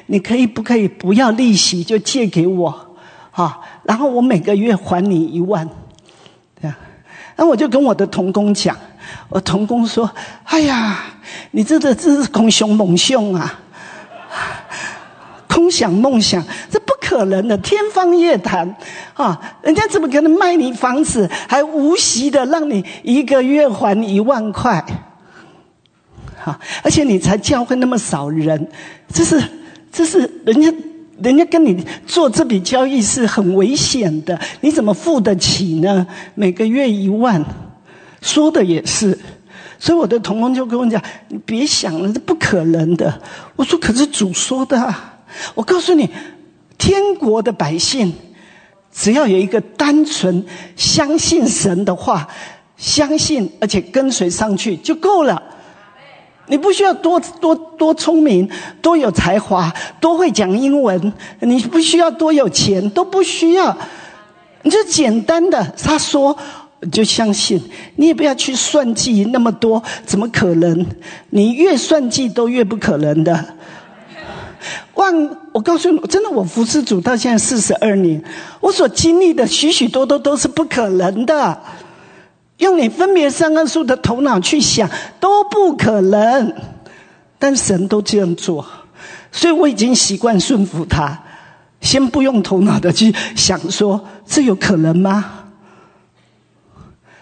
[0.06, 2.96] 你可以不可以不要利息就借给我，
[3.30, 5.68] 啊，然后我每个月还你一万，
[6.60, 6.76] 这样。
[7.36, 8.76] 那我就跟我的童工讲，
[9.28, 10.10] 我童工说
[10.44, 11.04] ：‘哎呀，
[11.52, 13.60] 你这个这是空想梦想啊，
[15.57, 18.77] 空想梦想，这不可能的，天方夜谭。’”
[19.16, 24.85] 啊，人家怎么可能卖你房子，还无息的让你一个月还一万块？
[26.39, 28.69] 好，而且你才教会那么少人，
[29.11, 29.43] 这是
[29.91, 30.70] 这是人家
[31.23, 36.07] 人家跟你做这笔交易是很危险的，你怎么付得起呢？
[36.35, 37.43] 每个月一万，
[38.20, 39.19] 说的也是，
[39.78, 43.19] 所以我的同工就跟我讲：“你别想了，这不可能的。”
[43.57, 45.15] 我说：“可是主说的。”啊。
[45.54, 46.08] 我告诉你，
[46.78, 48.12] 天国的百姓，
[48.92, 50.44] 只要有一个单纯
[50.76, 52.28] 相信神的话，
[52.76, 55.42] 相信而且跟随上去就够了。
[56.48, 58.48] 你不需要多多多聪明，
[58.80, 63.76] 多有才华，多会讲英文，你不需要多有钱，都不需要，
[64.62, 66.36] 你就简单的他说
[66.92, 67.60] 就相信，
[67.96, 70.86] 你也不要去算计那么多，怎么可能？
[71.30, 73.56] 你越算计都越不可能的。
[74.94, 78.22] 万，我告诉你，真的，我服侍主到现在四十二年，
[78.60, 81.60] 我所经历的许许多多都是不可能的。
[82.59, 84.88] 用你分别三个数的头脑去想
[85.20, 86.55] 都不可能，
[87.38, 88.66] 但神都这样做，
[89.30, 91.22] 所以我已经习惯顺服他，
[91.82, 95.32] 先不用头脑的去想说这有可能吗？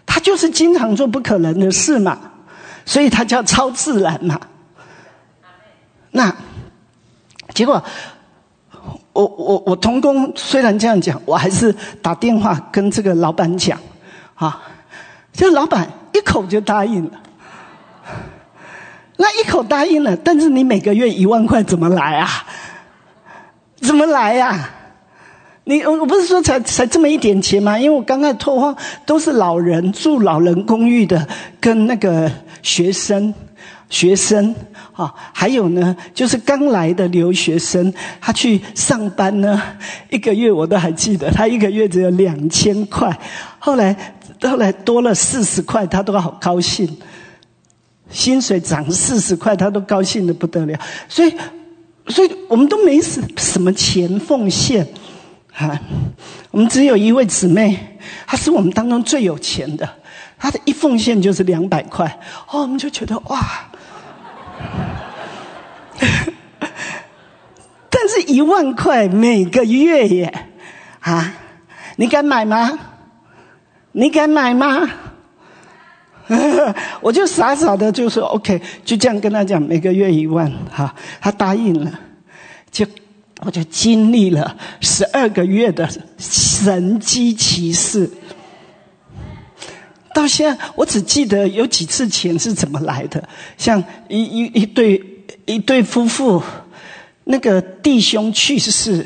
[0.07, 2.17] 他就是经常做不可能的事嘛，
[2.87, 4.39] 所以他叫超自然嘛。
[6.13, 6.33] 那
[7.55, 7.83] 结果，
[9.15, 13.79] 我我我同工虽然这样讲，我还是打电话跟这个老板讲
[14.35, 14.61] 啊。
[15.33, 17.11] 这老板一口就答应了，
[19.17, 22.29] 那一口答应了，但是你每个月一万块怎么来啊？
[23.81, 24.71] 怎么来呀？
[25.65, 27.77] 你我我不是说才才这么一点钱吗？
[27.77, 31.27] 因为我刚开始拓荒都是老人住老人公寓的，
[31.61, 32.31] 跟那个
[32.63, 33.35] 学生
[33.89, 34.55] 学生
[34.93, 39.63] 啊，还有呢就是刚来的留学生，他去上班呢，
[40.11, 43.19] 一个月我都还记得，他一个月只有两千块，
[43.59, 44.15] 后来。
[44.43, 46.87] 后来多了四十块，他都好高兴。
[48.11, 50.79] 薪水涨四十块，他都高兴的不得了。
[51.09, 51.35] 所以，
[52.09, 54.87] 所以我们都没什什么钱奉献
[55.55, 55.81] 啊。
[56.51, 57.97] 我们只有一位姊妹，
[58.27, 59.89] 她是我们当中最有钱的，
[60.37, 62.07] 她的一奉献就是两百块。
[62.51, 63.71] 哦，我们就觉得哇！
[67.91, 70.49] 但是一万块每个月耶，
[71.01, 71.35] 啊，
[71.97, 72.79] 你敢买吗？
[73.93, 74.91] 你敢买吗？
[77.01, 82.01] 我就傻傻的就说 OK，就这样跟他讲，每个月一万，哈，他答应了，
[82.71, 82.87] 就
[83.41, 85.89] 我就经历了十二个月的
[86.19, 88.11] 神机骑士，
[90.15, 93.23] 到现在我只记得有几次钱是怎么来的，
[93.59, 95.03] 像一一一对
[95.45, 96.43] 一对夫妇，
[97.25, 99.05] 那个弟兄去世，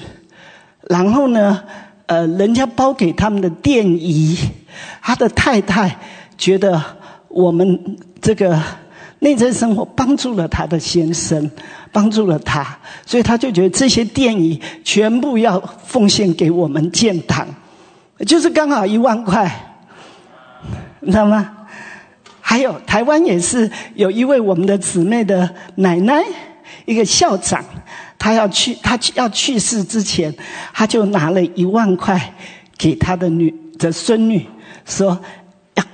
[0.89, 1.65] 然后呢，
[2.07, 4.39] 呃，人家包给他们的电仪。
[5.03, 5.99] 他的太太
[6.37, 6.81] 觉得
[7.29, 8.63] 我们这个
[9.19, 11.51] 内在生活帮助了他的先生，
[11.91, 17.49] 帮助了他，所以他就觉得这些电影全部要奉献给我们建堂，
[18.25, 19.68] 就是刚好一万块，
[21.09, 21.51] 你知道吗？
[22.39, 26.23] 还有台湾也是有一位我们的姊妹的奶奶，
[26.85, 27.65] 一个校长，
[28.19, 30.31] 他要去他要去世之前，
[30.75, 32.35] 他就拿了一万块
[32.77, 34.47] 给他的女的孙女。
[34.85, 35.19] 说
[35.77, 35.85] 要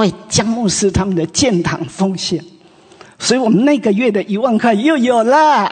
[0.00, 2.42] 为江牧师他们的建堂奉献，
[3.18, 5.70] 所以我们那个月的一万块又有了。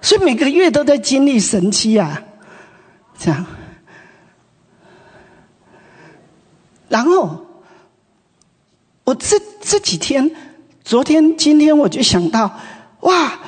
[0.00, 2.22] 所以每个月都在经历神奇啊，
[3.18, 3.44] 这样。
[6.88, 7.44] 然后
[9.04, 10.30] 我这这几天，
[10.84, 12.58] 昨天、今天我就想到，
[13.00, 13.38] 哇，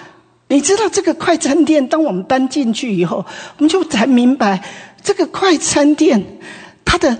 [0.49, 3.25] 你知道这个快餐店，当我们搬进去以后，
[3.59, 4.63] 我们就才明白
[5.03, 6.39] 这个快餐店
[6.85, 7.19] 它的。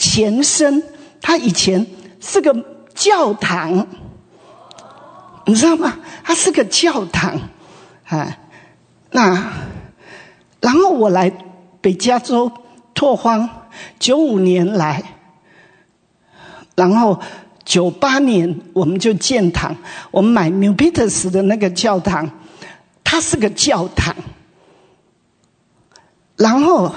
[0.00, 0.80] 前身，
[1.20, 1.84] 它以前
[2.20, 2.54] 是个
[2.94, 3.84] 教堂，
[5.44, 5.98] 你知道吗？
[6.22, 7.36] 它是个教堂，
[8.06, 8.38] 啊，
[9.10, 9.52] 那
[10.60, 11.32] 然后我来
[11.80, 12.52] 北加州
[12.94, 13.66] 拓荒，
[13.98, 15.02] 九五年来，
[16.76, 17.20] 然后
[17.68, 19.76] 九八年我们就建堂，
[20.10, 22.30] 我们买 New Peters 的那个教堂，
[23.04, 24.16] 它是个教堂，
[26.36, 26.94] 然后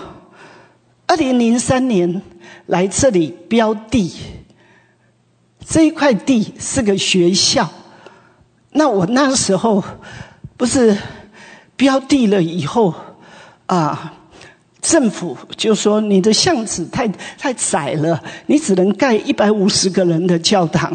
[1.06, 2.22] 二零零三年。
[2.68, 4.14] 来这里标地，
[5.65, 7.69] 这一块地是个学校。
[8.69, 9.84] 那我那时候
[10.56, 10.98] 不是
[11.76, 12.93] 标地了以后
[13.65, 14.14] 啊，
[14.82, 20.91] 政府就说你的巷子太太窄了，你只能盖一百五十个人的教堂。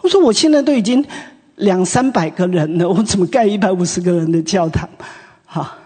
[0.00, 1.04] 我说我现在都已经
[1.56, 4.88] 两三百个人了，我怎么盖一百五十个人的教堂？
[5.46, 5.76] 好，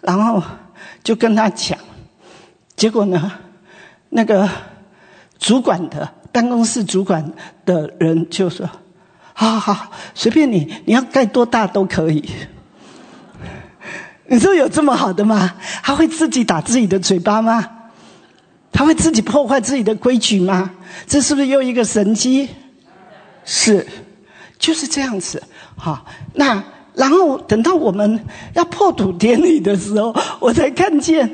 [0.00, 0.42] 然后
[1.02, 1.78] 就跟他讲，
[2.74, 3.32] 结果呢，
[4.08, 4.48] 那个。
[5.36, 7.32] 主管的办公室主管
[7.66, 8.66] 的人就说
[9.34, 12.24] ：“好好好，随便你，你要盖多大都可以。”
[14.26, 15.54] 你说有这么好的吗？
[15.82, 17.68] 他会自己打自己的嘴巴吗？
[18.72, 20.70] 他会自己破坏自己的规矩吗？
[21.06, 22.48] 这是不是又一个神机？
[23.44, 23.86] 是，
[24.58, 25.42] 就是这样子。
[25.76, 26.62] 好，那
[26.94, 28.24] 然后等到我们
[28.54, 31.30] 要破土典礼的时候，我才看见，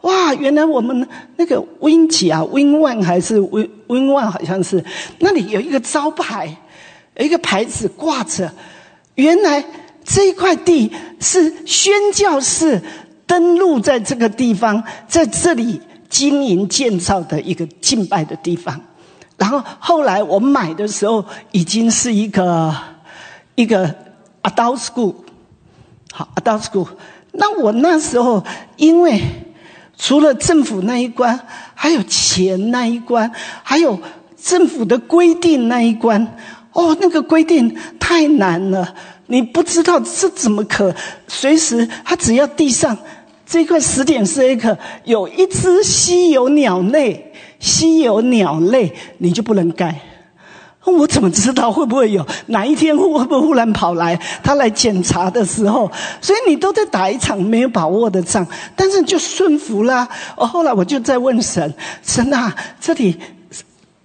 [0.00, 1.06] 哇，原来我们
[1.36, 4.84] 那个 Win 几啊，Win One 还是 Win Win One 好像是
[5.20, 6.56] 那里有一个招牌，
[7.16, 8.52] 有一个牌子挂着，
[9.14, 9.64] 原来
[10.04, 12.80] 这一块地是宣教士
[13.26, 18.80] 登陆在这个地方，在这里经营建造的一个敬拜的地方。
[19.36, 22.72] 然后后来我买的时候，已经是一个
[23.56, 23.92] 一个
[24.42, 25.14] adult school，
[26.12, 26.86] 好 adult school。
[27.32, 28.44] 那我那时候
[28.76, 29.20] 因为
[29.96, 31.40] 除了政府那一关，
[31.74, 33.28] 还有钱那一关，
[33.62, 33.98] 还有
[34.40, 36.36] 政府的规定那一关，
[36.72, 38.94] 哦，那个规定太难了，
[39.26, 40.94] 你不知道这怎么可
[41.28, 42.96] 随时，他只要地上
[43.46, 47.32] 这块十点四 acre 有一只稀有鸟类。
[47.60, 49.98] 稀有鸟类，你就不能盖。
[50.84, 55.90] 我怎么知道会不会有哪一天会不会忽然跑来他来检查的时候？
[56.20, 58.46] 所以你都在打一场没有把握的仗，
[58.76, 60.06] 但是就顺服啦。
[60.36, 61.72] 哦，后来我就在问神：
[62.02, 63.18] 神啊，这里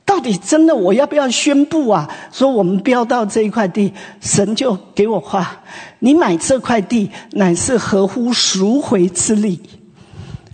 [0.09, 2.09] 到底真的我要不要宣布啊？
[2.31, 5.61] 说我们标到这一块地，神就给我话：
[5.99, 9.61] 你买这块地乃是合乎赎回之礼，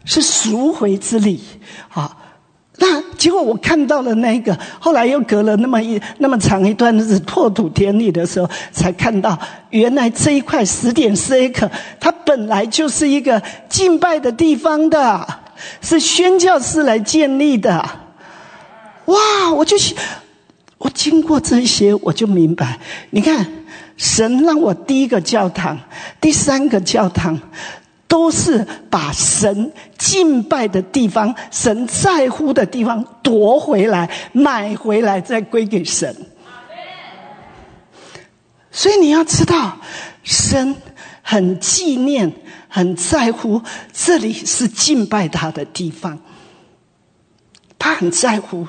[0.04, 1.40] 是赎回之礼。
[1.88, 2.18] 好。
[2.78, 11.72] 那结果我看到了那个，后来又隔了那么一那么长一段日子破土典礼的时候，才看到原来这一块十点四 A 克，
[12.02, 15.26] 它本来就是一个敬拜的地方的，
[15.80, 18.02] 是宣教士来建立的。
[19.06, 19.52] 哇！
[19.54, 19.96] 我就是
[20.78, 22.80] 我经过这些，我就明白，
[23.12, 23.46] 你看
[23.98, 25.80] 神让我第一个教堂，
[26.20, 27.40] 第三个教堂。
[28.08, 36.16] 都是把神敬拜的地方、神在乎的地方夺回来、买回来，再归给神。
[38.72, 39.80] 所以你要知道，
[40.24, 40.76] 神
[41.24, 42.32] 很纪念、
[42.70, 43.62] 很在乎，
[43.92, 46.20] 这里是敬拜他的地方。
[47.80, 48.68] 他很在乎，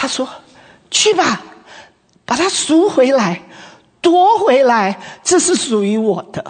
[0.00, 0.28] 他说
[0.92, 1.42] ：“去吧，
[2.24, 3.42] 把它赎回来，
[4.00, 6.44] 夺回来，这是属于我的。”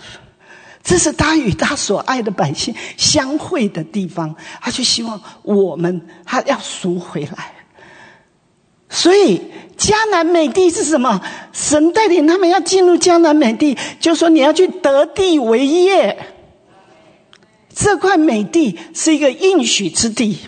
[0.84, 7.54] 这是他与他所爱的百姓相会的地方，他就希望我们他要赎回来。
[8.90, 9.40] 所以
[9.78, 11.20] 迦南美地是什么？
[11.52, 16.18] 神带领他们要进入迦南美地，就说你要去得地为业。
[17.74, 20.38] 这块美地是一个应许之地，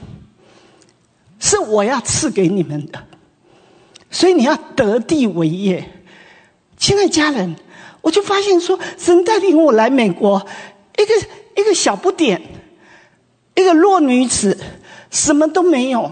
[1.40, 3.02] 是我要赐给你们的，
[4.10, 5.90] 所以你要得地为业。
[6.76, 7.56] 亲爱家人。
[8.02, 10.46] 我就发现说，神带领我来美国，
[10.96, 12.40] 一个一个小不点，
[13.54, 14.58] 一个弱女子，
[15.10, 16.10] 什么都没有，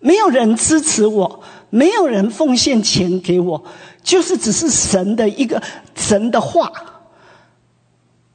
[0.00, 3.64] 没有人支持我，没有人奉献钱给我，
[4.02, 5.62] 就是只是神的一个
[5.94, 6.72] 神的话，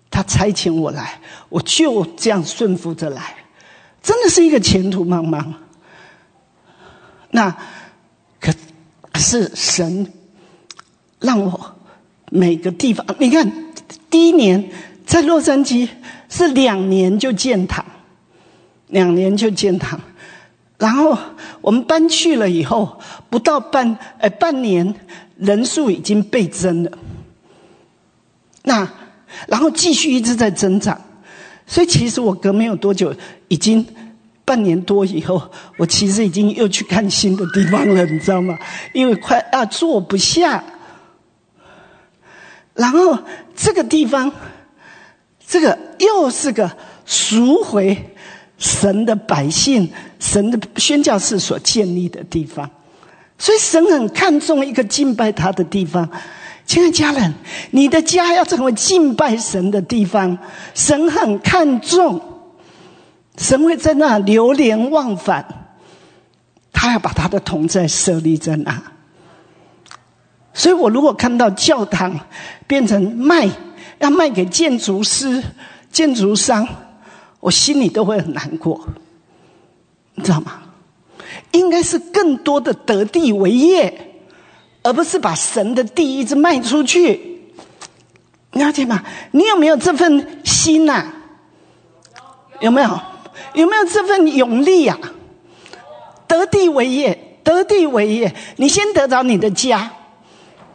[0.09, 1.19] 他差遣我来，
[1.49, 3.42] 我就这样顺服着来，
[4.03, 5.53] 真的是一个前途茫茫。
[7.31, 7.57] 那
[8.39, 8.53] 可
[9.15, 10.13] 是神。
[11.19, 11.75] 让我
[12.29, 13.49] 每个地方，你看，
[14.09, 14.69] 第一年
[15.05, 15.87] 在洛杉矶
[16.27, 17.85] 是两年就建堂，
[18.87, 20.01] 两年就建堂，
[20.77, 21.17] 然后
[21.61, 22.99] 我们搬去了以后，
[23.29, 24.93] 不到半呃半年，
[25.37, 26.91] 人数已经倍增了。
[28.63, 28.91] 那
[29.47, 30.99] 然后继续一直在增长，
[31.65, 33.15] 所以其实我隔没有多久，
[33.53, 33.85] 已经
[34.43, 35.39] 半年多以后，
[35.77, 38.57] 我其实已经又去看新的地方了，你知道吗？
[38.93, 40.63] 因为快啊坐不下。
[42.73, 43.19] 然后
[43.55, 44.31] 这个地方，
[45.47, 46.71] 这个又是个
[47.05, 48.15] 赎回
[48.57, 49.87] 神的百姓、
[50.19, 52.67] 神的宣教士所建立的地方，
[53.37, 56.09] 所以神很看重一个敬拜他的地方。
[56.65, 57.31] 亲爱家人，
[57.69, 60.35] 你的家要成为敬拜神的地方，
[60.73, 62.19] 神很看重，
[63.37, 65.45] 神会在那流连忘返，
[66.71, 68.81] 他要把他的同在设立在那。
[70.53, 72.19] 所以我如果看到教堂
[72.67, 73.49] 变成卖，
[73.99, 75.43] 要卖给建筑师、
[75.91, 76.67] 建筑商，
[77.39, 78.87] 我心里都会很难过，
[80.13, 80.61] 你知道吗？
[81.51, 84.21] 应该是更多的得地为业，
[84.83, 87.41] 而不是把神的地一直卖出去，
[88.51, 89.03] 了解吗？
[89.31, 91.05] 你有没有这份心呐？
[92.59, 93.01] 有没有？
[93.53, 94.97] 有没有这份勇力呀？
[96.27, 99.91] 得地为业，得地为业，你先得着你的家。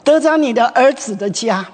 [0.05, 1.69] 得着你的儿子的家，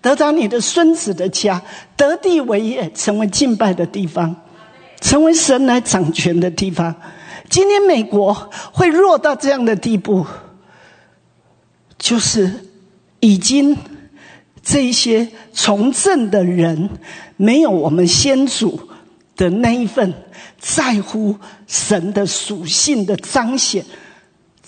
[0.00, 1.60] 得着你的孙子的家，
[1.94, 4.34] 得地为业，成为敬拜的地方，
[5.02, 6.94] 成为神来掌权的地方。
[7.50, 8.32] 今天美国
[8.72, 10.24] 会弱到这样的地步，
[11.98, 12.50] 就是
[13.20, 13.76] 已经
[14.62, 16.88] 这一些从政的人，
[17.36, 18.88] 没有我们先祖
[19.36, 20.14] 的那一份
[20.74, 21.36] 在乎
[21.68, 23.84] 神的属性的彰显。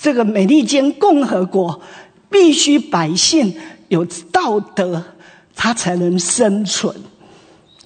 [0.01, 1.81] 这个美利坚共和国
[2.31, 3.53] 必须百姓
[3.89, 5.03] 有道德，
[5.57, 6.95] 他才能生存。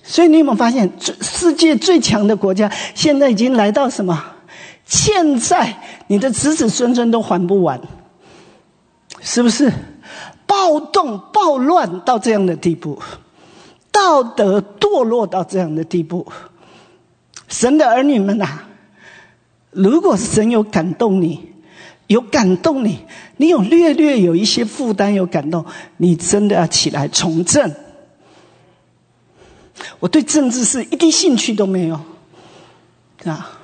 [0.03, 4.23] 所以你有没有发现，最世界最强的国家现在已经来到什么？
[4.85, 5.79] 欠债，
[6.09, 7.81] 你的子子孙孙都还不完，
[9.23, 9.73] 是不是？
[10.45, 13.01] 暴动、暴乱到这样的地步，
[13.91, 16.27] 道德堕落到这样的地步。
[17.53, 18.49] 神的儿女们呐，
[19.71, 21.53] 如果神有感动你，
[22.07, 23.01] 有感动你，
[23.37, 25.63] 你有略略有一些负担，有感动，
[25.99, 27.71] 你真的要起来从政。
[30.01, 32.01] 我对政治是一滴兴趣都没有，
[33.25, 33.59] 啊。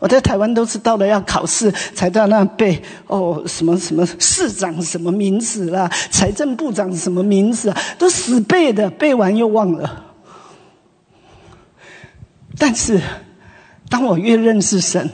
[0.00, 10.09] 我在台湾都是到了要考试才到那背哦什么什么市长什么名字啦，财政部长什么名字，都死背的，背完又忘了。
[12.58, 13.00] 但是，
[13.88, 15.08] 当我越认识神，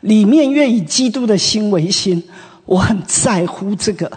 [0.00, 2.22] 里面越以基督的心为心，
[2.64, 4.10] 我很在乎这个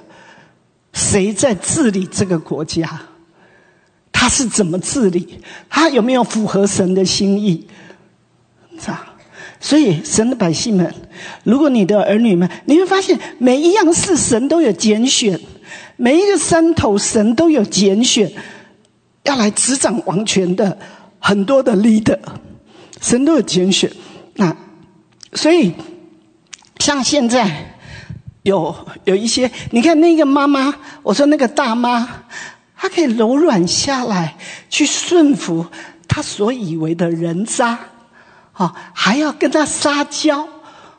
[0.93, 3.01] 谁在治理这个国家，
[4.11, 5.39] 他是怎么治理，
[5.69, 7.67] 他有没有符合神的心意，
[8.79, 9.15] 是吧？
[9.59, 10.93] 所以，神的百姓们，
[11.43, 15.37] 如果你的儿女们，你会发现每一样事神都有拣选，
[15.97, 18.31] 每一个山头神都有拣选，
[19.23, 20.77] 要来执掌王权的
[21.19, 22.17] 很多的 leader，
[22.99, 23.91] 神都有拣选。
[24.35, 24.55] 那
[25.33, 25.73] 所以，
[26.79, 27.75] 像现在
[28.43, 30.73] 有有一些，你看那个妈妈，
[31.03, 32.07] 我说那个大妈，
[32.75, 34.37] 她可以柔软下来，
[34.69, 35.65] 去顺服
[36.07, 37.79] 她所以为的人渣。
[38.53, 40.45] 啊，还要跟他撒娇，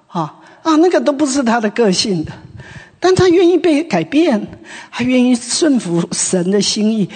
[0.07, 2.33] 啊啊，那个都不是她的个性的，
[2.99, 4.49] 但他愿意被改变，
[4.91, 7.07] 他愿意顺服神的心意，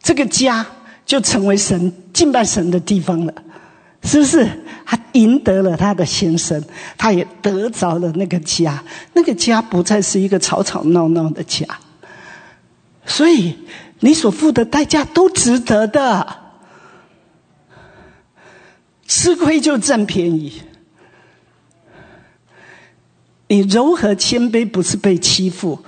[0.00, 0.64] 这个家
[1.04, 3.34] 就成为神敬拜神的地方了，
[4.06, 4.48] 是不是？
[4.86, 6.62] 他赢得了他的先生，
[6.96, 8.80] 他也得着了那个家，
[9.14, 11.66] 那个家不再是一个吵吵闹闹的家，
[13.04, 13.58] 所以
[13.98, 16.44] 你所付的代价都值得的。
[19.08, 20.52] 吃亏就占便宜，
[23.48, 25.80] 你柔和谦卑不是被欺负，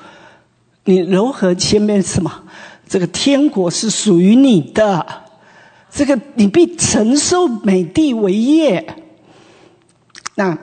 [0.84, 2.44] 你柔和谦卑什么？
[2.88, 5.27] 这个天国是属于你的，
[5.90, 8.96] 这个你必承受美地为业。
[10.34, 10.56] 那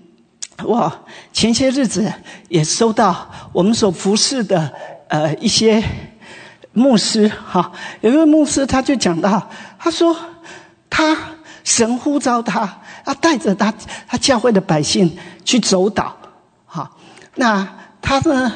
[0.64, 0.92] 我
[1.32, 2.12] 前些日子
[2.48, 4.72] 也收到我们所服侍的
[5.08, 5.82] 呃一些
[6.72, 10.16] 牧师哈，有一位牧师他就讲到，他说
[10.88, 11.16] 他。
[11.62, 13.72] 神呼召他，他带着他
[14.08, 15.14] 他教会的百姓
[15.44, 16.16] 去走岛，
[16.64, 16.90] 哈。
[17.34, 17.68] 那
[18.00, 18.50] 他呢？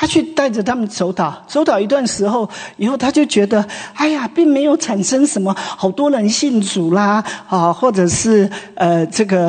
[0.00, 9.48] 他去带着他们走岛，走岛一段时候以后，他就觉得，哎呀，并没有产生什么好多人信主啦，啊，或者是呃这个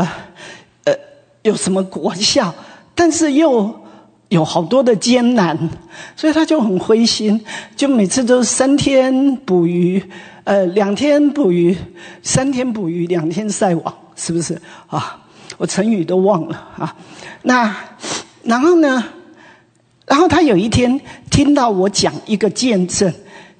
[0.85, 0.93] 呃
[1.43, 2.51] 有什么国效，
[2.95, 3.79] 但是又
[4.29, 5.55] 有好多的艰难，
[6.15, 7.39] 所以他就很灰心，
[7.75, 10.03] 就每次都三天捕鱼。
[10.45, 11.77] 呃，两天捕鱼，
[12.23, 15.19] 三天捕鱼，两天晒网，是不是啊？
[15.59, 16.95] 我成语都忘了啊。
[17.43, 17.75] 那
[18.41, 19.03] 然后呢？
[20.09, 20.99] 然后他有一天
[21.29, 23.13] 听到我讲一个见证，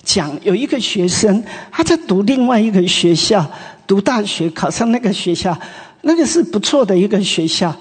[0.04, 3.46] 讲有一个学生他在读另外一个学校，
[3.88, 5.58] 读大学，考上那个学校，
[6.02, 7.74] 那个是不错的一个学校。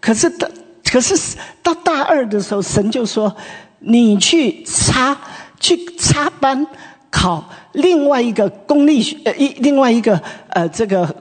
[0.00, 0.46] 可是到
[0.84, 3.34] 可是到大二的时候，神就说
[3.78, 5.16] 你去插
[5.58, 6.66] 去插班。
[7.08, 7.42] 考
[7.72, 11.16] 另外一个公立学呃一另外一个呃这个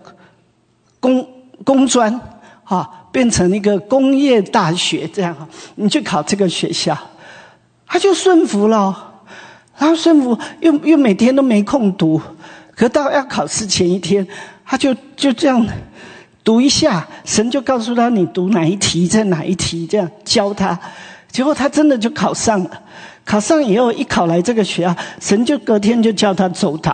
[1.00, 1.26] 工
[1.64, 2.20] 工专
[2.66, 5.34] 哈变成一个工业大学这样，
[5.76, 6.98] 你去考这个学校，
[7.88, 9.22] 他就顺服了，
[9.78, 12.22] 然后顺服又又每天都没空读，
[12.76, 14.28] 可到要考试前一天，
[14.66, 15.66] 他就就这样
[16.44, 20.78] 读一下，神就告诉他你读哪一题在哪一题这样教他，
[21.32, 22.82] 结果他真的就考上了。
[23.24, 26.94] 考上以后，一考来这个学校，神就隔天就叫他走岛，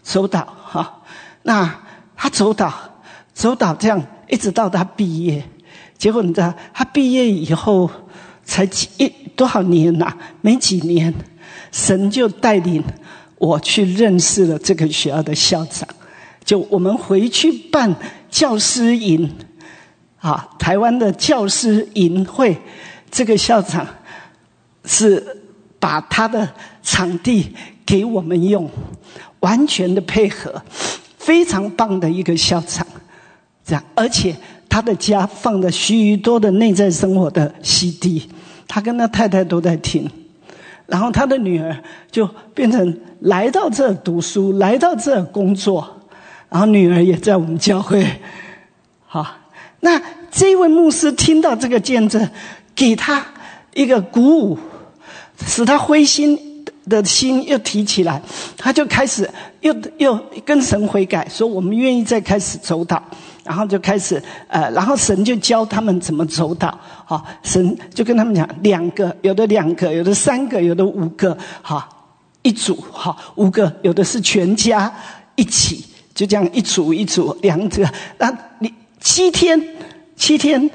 [0.00, 1.00] 走岛哈。
[1.42, 1.68] 那
[2.16, 2.72] 他走岛，
[3.34, 4.00] 走岛这样
[4.30, 5.42] 一直到他毕业。
[5.98, 7.90] 结果你知道，他毕业以后
[8.44, 10.12] 才几一多少年呐？
[10.40, 11.12] 没几年，
[11.70, 12.82] 神就带领
[13.36, 15.88] 我去认识了这个学校的校长。
[16.44, 17.94] 就我们回去办
[18.30, 19.30] 教师营，
[20.18, 22.56] 啊，台湾的教师营会，
[23.10, 23.86] 这个校长
[24.84, 25.36] 是。
[25.82, 26.46] 把他的
[26.82, 28.68] 场地给我们用，
[29.38, 30.62] 完全的配合，
[31.16, 32.86] 非常棒的一个校长，
[33.94, 34.34] 而且
[34.68, 38.28] 他的家放着许多的内在生活的 CD，
[38.66, 40.08] 他跟他太太都在听，
[40.86, 41.76] 然后他的女儿
[42.10, 46.02] 就变成来到这读书，来到这工作，
[46.48, 48.06] 然后女儿也在我们教会。
[49.06, 49.26] 好，
[49.80, 52.28] 那这位牧师听到这个见证，
[52.74, 53.26] 给他
[53.74, 54.58] 一个鼓舞，
[55.44, 58.22] 使他灰心的心又提起来，
[58.56, 59.28] 他就开始
[59.62, 63.00] 又又跟神悔改，说我们愿意再开始走祷。
[63.50, 74.94] 然后就开始，呃，然后神就教他们怎么走导，好，神就跟他们讲，两个，有的两个，有的三个，有的五个，好，一组，好，五个，有的是全家
[75.34, 77.84] 一起，就这样一组一组，两者，
[78.18, 79.60] 那你七天，
[80.14, 80.70] 七天，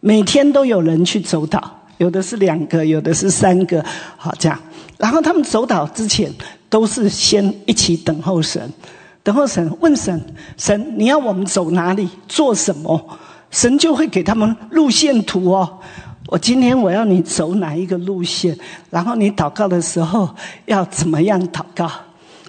[0.00, 3.82] 每天都有人去走导，有的是两个，有的是三个，
[4.18, 4.60] 好，这样，
[4.98, 6.30] 然后他们走导之前，
[6.68, 8.70] 都是先一起等候神。
[9.22, 10.20] 等候神问神，
[10.56, 13.18] 神你要我们走哪里做什么？
[13.50, 15.78] 神就会给他们路线图哦。
[16.26, 18.56] 我今天我要你走哪一个路线，
[18.90, 20.28] 然后你祷告的时候
[20.64, 21.90] 要怎么样祷告？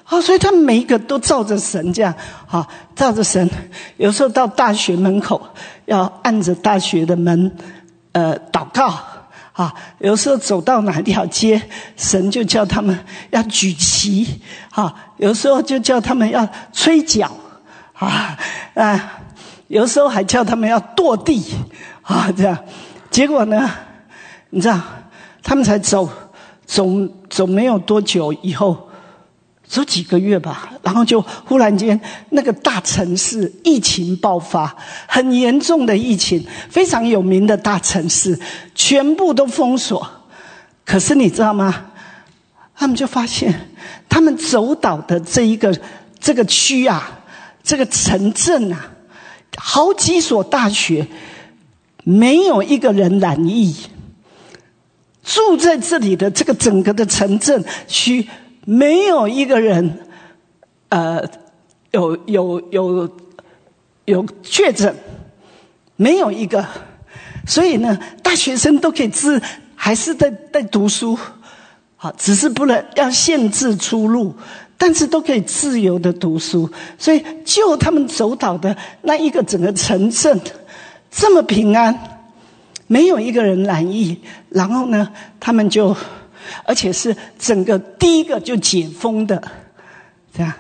[0.10, 2.14] 哦，所以他们每一个都照着神这样，
[2.46, 3.50] 好照着神。
[3.98, 5.42] 有时候到大学门口
[5.86, 7.52] 要按着大学的门，
[8.14, 8.94] 呃，祷告。
[9.54, 11.62] 啊，有时候走到哪条街，
[11.96, 12.98] 神就叫他们
[13.30, 14.26] 要举旗；
[14.72, 17.28] 啊，有时候就叫他们要吹角；
[17.94, 18.38] 啊，
[18.74, 19.14] 啊，
[19.68, 21.42] 有时候还叫他们要跺地；
[22.02, 22.58] 啊，这样，
[23.12, 23.70] 结果呢，
[24.50, 24.80] 你知道，
[25.44, 26.10] 他们才走
[26.66, 26.88] 走
[27.30, 28.90] 走没有多久以后。
[29.66, 32.00] 走几个月吧，然后就忽然间，
[32.30, 34.76] 那个大城市疫情爆发，
[35.08, 38.40] 很严重的疫情，非常有名的大城市，
[38.76, 40.08] 全部都封锁。
[40.86, 41.88] 可是你知道吗？
[42.76, 43.72] 他们就发现，
[44.08, 45.76] 他们走岛的这一个
[46.20, 47.22] 这个区啊，
[47.64, 48.92] 这个城镇啊，
[49.58, 51.08] 好几所大学，
[52.04, 53.76] 没有一个人染疫。
[55.24, 58.28] 住在这里的这个整个的城镇区。
[58.66, 60.00] 没有一个人，
[60.90, 61.22] 呃，
[61.92, 63.10] 有有有
[64.06, 64.96] 有确诊，
[65.98, 66.66] 没有一个，
[67.46, 69.42] 所以呢，大学生都可以自
[69.76, 71.18] 还是在在读书，
[71.98, 74.34] 好，只是不能要限制出入，
[74.78, 80.40] 但是都可以自由的读书，所以就他们走倒的那一个整个城镇
[81.12, 82.22] 这么平安，
[82.88, 85.94] 没有一个人染疫，然后呢，他们就。
[86.64, 89.42] 而且是整个第一个就解封的，
[90.36, 90.54] 这样，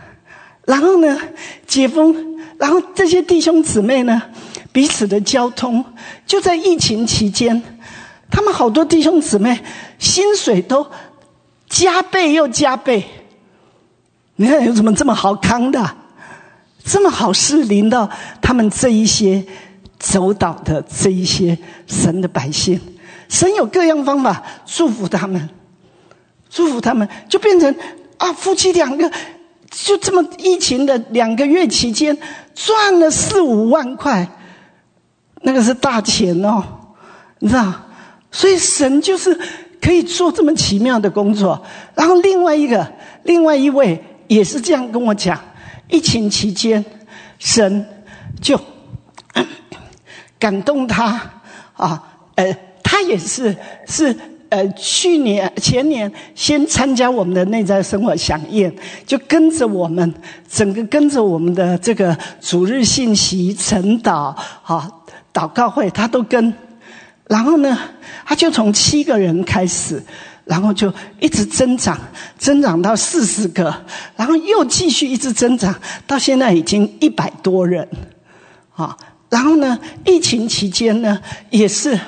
[0.65, 1.19] 然后呢，
[1.67, 2.15] 解封，
[2.57, 4.21] 然后这些弟兄姊妹呢，
[4.71, 5.83] 彼此的交通，
[6.25, 7.61] 就在疫情期间，
[8.29, 9.63] 他们好多弟兄姊妹
[9.99, 10.87] 薪水都
[11.67, 13.03] 加倍又加倍。
[14.35, 15.95] 你看有什么这么好康的，
[16.83, 18.09] 这么好事临到
[18.41, 19.45] 他们这一些
[19.99, 22.79] 走倒的这一些神的百姓，
[23.29, 25.49] 神有各样方法祝福他们。
[26.53, 27.75] 祝福他们，就变成
[28.17, 29.11] 啊，夫妻两个
[29.71, 32.15] 就这么疫情的两个月期间
[32.53, 34.29] 赚了四五万块，
[35.41, 36.63] 那个是大钱哦，
[37.39, 37.73] 你知道？
[38.31, 39.35] 所以神就是
[39.81, 41.59] 可以做这么奇妙的工作。
[41.95, 42.87] 然后另外一个，
[43.23, 45.39] 另外一位也是这样跟我讲：
[45.89, 46.85] 疫情期间，
[47.39, 47.83] 神
[48.39, 48.59] 就
[50.37, 51.19] 感动他
[51.73, 52.03] 啊，
[52.35, 53.57] 呃，他也是
[53.87, 54.15] 是。
[54.53, 58.71] 呃，去年前年先参加我们的内在生活响应，
[59.03, 60.13] 就跟着我们
[60.47, 64.87] 整个跟着我们的这个主日信息晨祷啊
[65.33, 66.53] 祷告会，他都跟。
[67.27, 67.75] 然后呢，
[68.23, 69.99] 他就从七个人开始，
[70.45, 71.97] 然后就一直增长，
[72.37, 73.75] 增长到四十个，
[74.15, 75.73] 然后又继续一直增长，
[76.05, 77.87] 到现在已经一百多人。
[78.75, 78.95] 啊，
[79.29, 81.19] 然后呢，疫情期间呢，
[81.49, 81.99] 也是。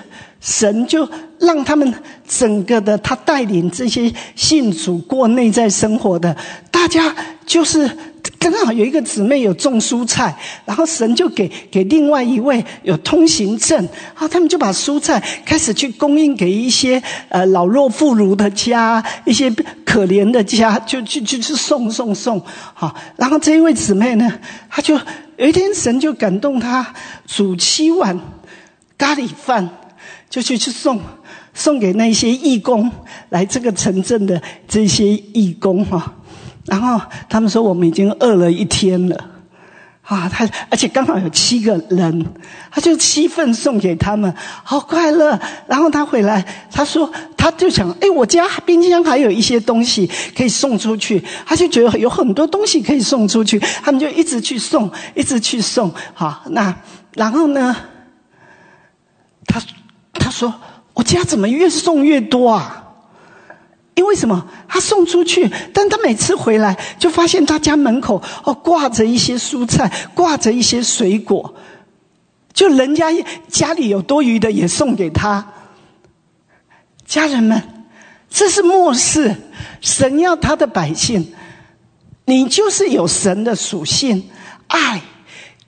[0.45, 1.09] 神就
[1.39, 1.91] 让他们
[2.27, 6.37] 整个的，他带领这些信主过内在生活的，
[6.69, 7.15] 大家
[7.47, 7.89] 就是
[8.37, 19.49] 刚好有一个姊妹有种蔬菜，然后神就给给另外一位有通行证，啊，他们就把蔬菜开始去供应给一些呃老弱妇孺的家，一些
[19.83, 22.39] 可怜的家，就去去去送送送，
[22.75, 24.31] 好，然后这一位姊妹呢，
[24.69, 24.93] 她就
[25.37, 26.93] 有一天神就感动她
[27.25, 28.19] 煮七碗
[28.95, 29.67] 咖喱饭。
[30.35, 30.99] 就去去送，
[31.53, 32.91] 送给那些义工
[33.29, 36.13] 来这个城镇的这些义工哈，
[36.65, 36.99] 然后
[37.29, 39.15] 他们说我们已经饿了一天了，
[40.01, 42.25] 啊，他而且刚好有七个人，
[42.69, 45.39] 他就七份送给他们，好快乐。
[45.67, 50.05] 然后他回来，他说他就想，哎，我家冰箱还有一些东西
[50.35, 56.75] 可以送出去，他就觉得有很多东西可以送出去，他们就一直去送，一直去送，好，那
[57.13, 57.73] 然后呢，
[59.45, 59.61] 他。
[60.19, 60.53] 他说
[60.93, 62.81] ：“我家怎么越送越多啊？
[63.95, 64.47] 因为什么？
[64.67, 71.55] 他送出去，但他每次回来就发现他家门口哦挂着一些蔬菜，挂着一些水果，
[72.53, 73.07] 就人家
[73.47, 75.53] 家里有多余的也送给他。
[77.05, 77.85] 家人们，
[78.29, 79.33] 这是末世，
[79.79, 81.33] 神要他的百姓，
[82.25, 84.29] 你就是有神的属性，
[84.67, 85.01] 爱、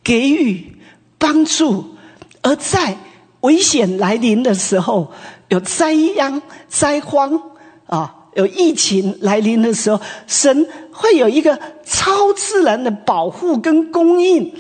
[0.04, 0.78] 给予、
[1.18, 1.96] 帮助，
[2.42, 2.98] 而在
[3.42, 5.12] 危险来临的时候，
[5.50, 7.42] 有灾殃、灾荒
[7.86, 8.14] 啊。
[8.36, 14.54] 有疫情来临的时候，神会有一个超自然的保护跟供应，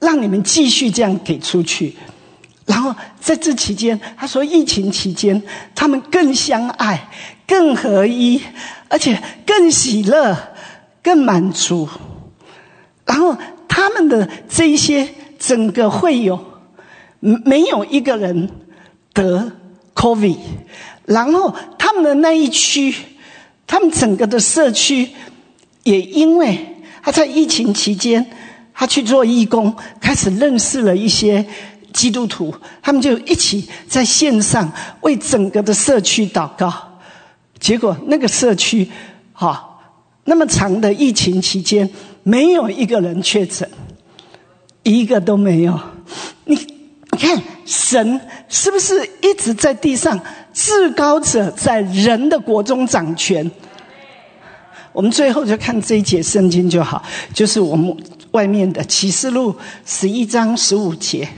[0.00, 1.96] 让你们继续这样给出去。
[2.66, 5.42] 然后在这期间，他说疫情期间，
[5.74, 7.08] 他们更相爱、
[7.46, 8.38] 更合一，
[8.90, 10.36] 而且更喜乐、
[11.02, 11.88] 更满足。
[13.06, 13.34] 然后
[13.66, 15.08] 他们的这一些
[15.38, 16.38] 整个会有
[17.20, 18.48] 没有一个人
[19.12, 19.52] 得
[19.94, 20.36] COVID。
[21.04, 22.94] 然后他们的那一区，
[23.66, 25.08] 他们整个的社区，
[25.84, 28.24] 也因为他在疫情期间，
[28.74, 31.46] 他去做义工，开始认识了一些
[31.92, 34.70] 基督徒，他们就一起在线上
[35.00, 36.72] 为整个的社区祷告。
[37.58, 38.88] 结果那个社区，
[39.32, 39.80] 哈，
[40.24, 41.88] 那么长的疫情期间，
[42.22, 43.68] 没有一个人确诊，
[44.82, 45.80] 一个都没有。
[46.44, 46.54] 你
[47.20, 50.16] 你看，神是不是一直在地上？
[50.54, 53.50] 至高者在人的国中掌权。
[54.92, 57.02] 我们最后就看这一节圣经就好，
[57.34, 57.96] 就是我们
[58.30, 59.52] 外面的启示录
[59.84, 61.28] 十一章十五节。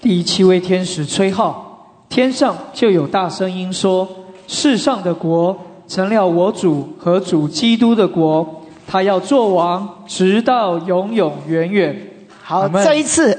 [0.00, 4.08] 第七位天使吹号，天上就有大声音说
[4.46, 5.56] ：“世上的国
[5.88, 12.08] 成了我主和主基督的国，他要做王，直到永永远远。”
[12.44, 13.38] 好，这一次，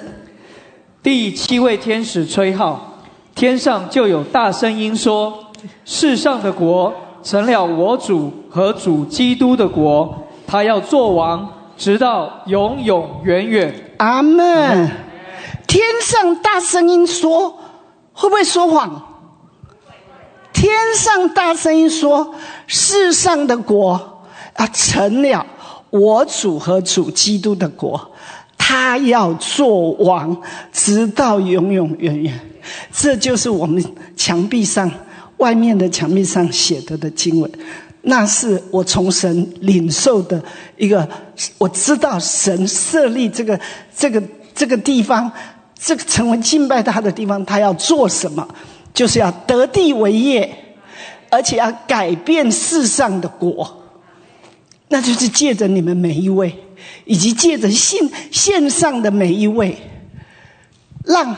[1.04, 2.90] 第七位天使吹号。
[3.36, 5.52] 天上就有大声音说
[5.84, 14.90] ：“世上的国成了我主和主基督的国，他要做王，直到永永远远。”阿门。
[15.68, 17.58] 天上大声音说
[18.14, 19.20] ：“会不会说谎？”
[20.54, 22.34] 天上大声音说
[22.68, 24.22] ：“世上的国
[24.54, 25.46] 啊，成了
[25.90, 28.12] 我主和主基督的国，
[28.66, 30.42] 他要做王，
[30.72, 32.40] 直到永永远远。”
[32.94, 33.84] 这就是我们
[34.16, 34.90] 墙壁上、
[35.36, 37.52] 外面的墙壁上写的的经文，
[38.04, 40.42] 那是我从神领受的
[40.78, 41.06] 一个。
[41.58, 43.60] 我知道神设立这个、
[43.94, 44.24] 这个、
[44.56, 45.30] 这个地方，
[45.78, 48.48] 这个成为敬拜他的地方，他要做什么？
[48.94, 50.50] 就是要得地为业，
[51.30, 53.84] 而且要改变世上的国。
[54.88, 56.56] 那就是借着你们每一位，
[57.06, 59.78] 以及借着线线上的每一位，
[61.06, 61.36] 让。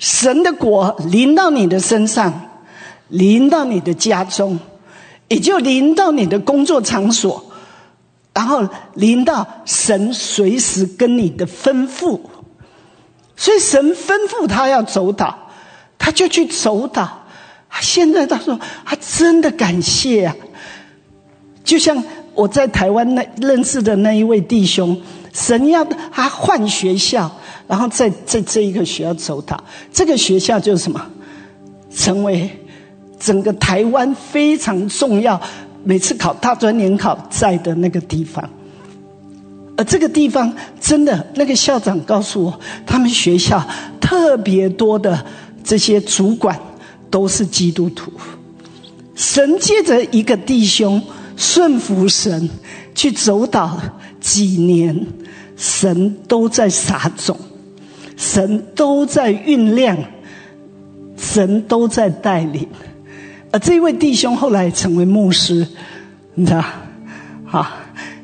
[0.00, 2.50] 神的果临到你的身上，
[3.08, 4.56] 临到你的家中，
[5.26, 7.44] 也就临到你的工作场所，
[8.32, 8.64] 然后
[8.94, 12.20] 临到神随时跟你的吩咐。
[13.34, 15.50] 所以神吩咐他要走岛，
[15.98, 17.26] 他就去走岛。
[17.80, 20.36] 现在他说他真的感谢啊，
[21.64, 22.00] 就像
[22.38, 24.96] 我在台湾那认识的那一位弟兄，
[25.32, 27.28] 神要他换学校。
[27.66, 29.60] 然后在在这一个学校走他
[29.92, 31.04] 这个学校就是什么，
[31.94, 32.48] 成为
[33.18, 35.38] 整个台湾非常重要，
[35.84, 38.48] 每次考大专联考在的那个地方。
[39.76, 40.50] 而这个地方
[40.80, 43.62] 真的，那个校长告诉我，他们学校
[44.00, 45.26] 特别多的
[45.62, 46.58] 这些主管
[47.10, 48.10] 都是基督徒。
[49.14, 51.02] 神借着一个弟兄
[51.38, 52.50] 顺服神
[52.94, 53.80] 去走导
[54.20, 55.06] 几年，
[55.56, 57.38] 神都在撒种。
[58.16, 59.96] 神都在酝酿，
[61.16, 62.66] 神都在带领，
[63.52, 65.64] 而这位弟兄后来成为牧师，
[66.34, 66.64] 你知道？
[67.46, 67.64] 好，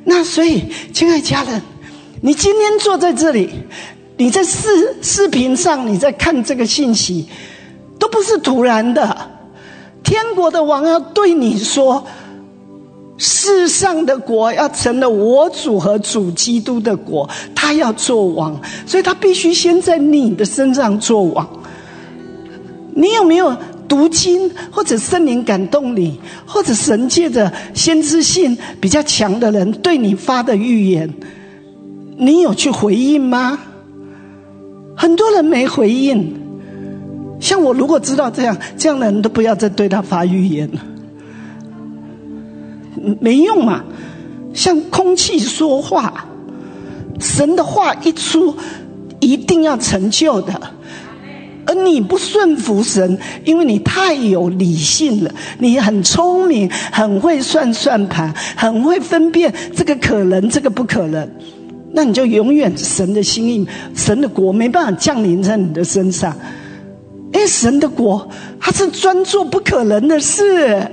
[0.02, 1.62] 那所以，亲爱家人，
[2.22, 3.50] 你今天坐在这里，
[4.16, 7.28] 你在视视频上你在看这个信息，
[8.00, 9.30] 都不是突然的，
[10.02, 12.04] 天国的王要对你说。
[13.16, 21.48] 世上的国要成了我主和主基督的国，他要做王，所以他必须先在你的身上做王。
[22.94, 31.12] 你有没有读经，或者圣灵感动你，或者神借着先知性比较强的人对你发的预言，
[32.16, 33.58] 你有去回应吗？
[34.96, 36.34] 很多人没回应。
[37.40, 40.80] 像我如果知道这样，这样的人都不要再对他发预言了。
[43.20, 43.84] 没用嘛，
[44.52, 46.26] 像空气说话，
[47.18, 48.54] 神的话一出，
[49.20, 50.60] 一定要成就的。
[51.66, 61.26] 而你不顺服神，因为你太有理性了，你很聪明，很会算算盘，很会分辨这个可能，这个不可能，
[61.92, 66.36] 那你就永远神的心意、神的国没办法降临在你的身上。
[67.32, 68.28] 因为神的国，
[68.60, 70.86] 他是专做不可能的事，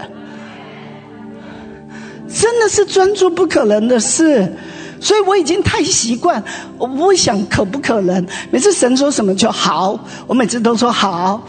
[2.33, 4.55] 真的是专注不可能的事。
[4.99, 6.43] 所以我已经太习惯，
[6.77, 8.27] 我不想可不可能。
[8.51, 11.41] 每次神说什么就好，我每次都说好，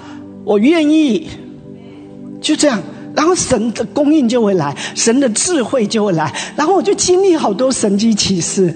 [0.42, 1.28] 我愿意，
[2.40, 2.82] 就这样。
[3.14, 8.74] 然后神的供应就会来，神的智慧就会来，然后我就经历好多神迹奇事，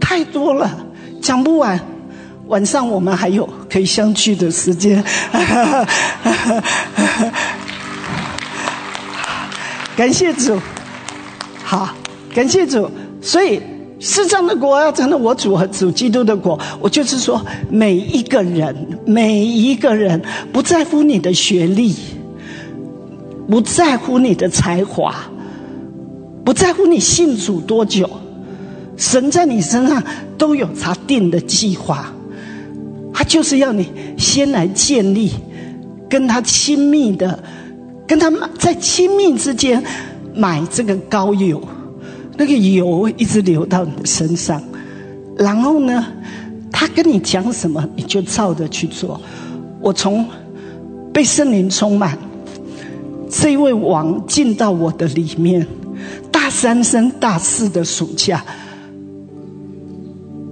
[0.00, 0.74] 太多了，
[1.20, 1.78] 讲不完。
[2.46, 5.04] 晚上我们还有可以相聚的时间，
[9.94, 10.58] 感谢主，
[11.72, 11.88] 好，
[12.34, 12.86] 感谢主，
[13.22, 13.58] 所以。
[13.98, 17.40] 世上的国要成了我主和主基督的国，我就是说，
[17.70, 18.74] 每一个人，
[19.06, 20.20] 每一个人，
[20.52, 21.94] 不在乎你的学历，
[23.48, 25.14] 不在乎你的才华，
[26.44, 28.10] 不在乎你信主多久，
[28.96, 30.02] 神在你身上
[30.36, 32.12] 都有他定的计划，
[33.14, 33.88] 他就是要你
[34.18, 35.30] 先来建立
[36.10, 37.38] 跟他亲密的，
[38.04, 38.28] 跟他
[38.58, 39.80] 在亲密之间
[40.34, 41.62] 买这个高友。
[42.36, 44.60] 那个油一直流到你的身上，
[45.36, 46.04] 然后呢，
[46.72, 49.20] 他跟你讲什么，你就照着去做。
[49.80, 50.26] 我从
[51.12, 52.16] 被圣灵充满，
[53.28, 55.66] 这位王进到我的里面，
[56.30, 58.42] 大三升大四的暑假，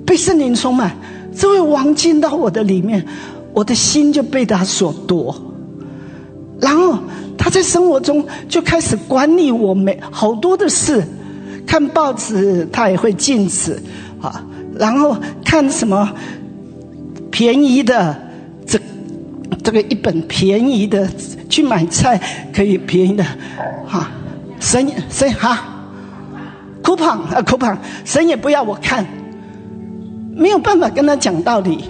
[0.04, 0.94] 被圣灵充满，
[1.34, 3.06] 这位王进到我的里面，
[3.54, 5.34] 我的心就被他所夺，
[6.60, 6.98] 然后
[7.38, 11.02] 他在生活中就开始管理我每好多的事。
[11.66, 13.80] 看报纸，他也会禁止
[14.20, 14.44] 啊。
[14.76, 16.10] 然后看什么
[17.30, 18.16] 便宜的，
[18.66, 18.80] 这
[19.62, 21.08] 这个一本便宜的
[21.48, 22.20] 去买菜
[22.52, 23.24] 可以便宜的，
[23.86, 24.10] 哈，
[24.58, 25.62] 神神哈
[26.82, 29.06] ，coupon 啊 coupon，神也不要我看，
[30.34, 31.84] 没有办法跟他讲道理，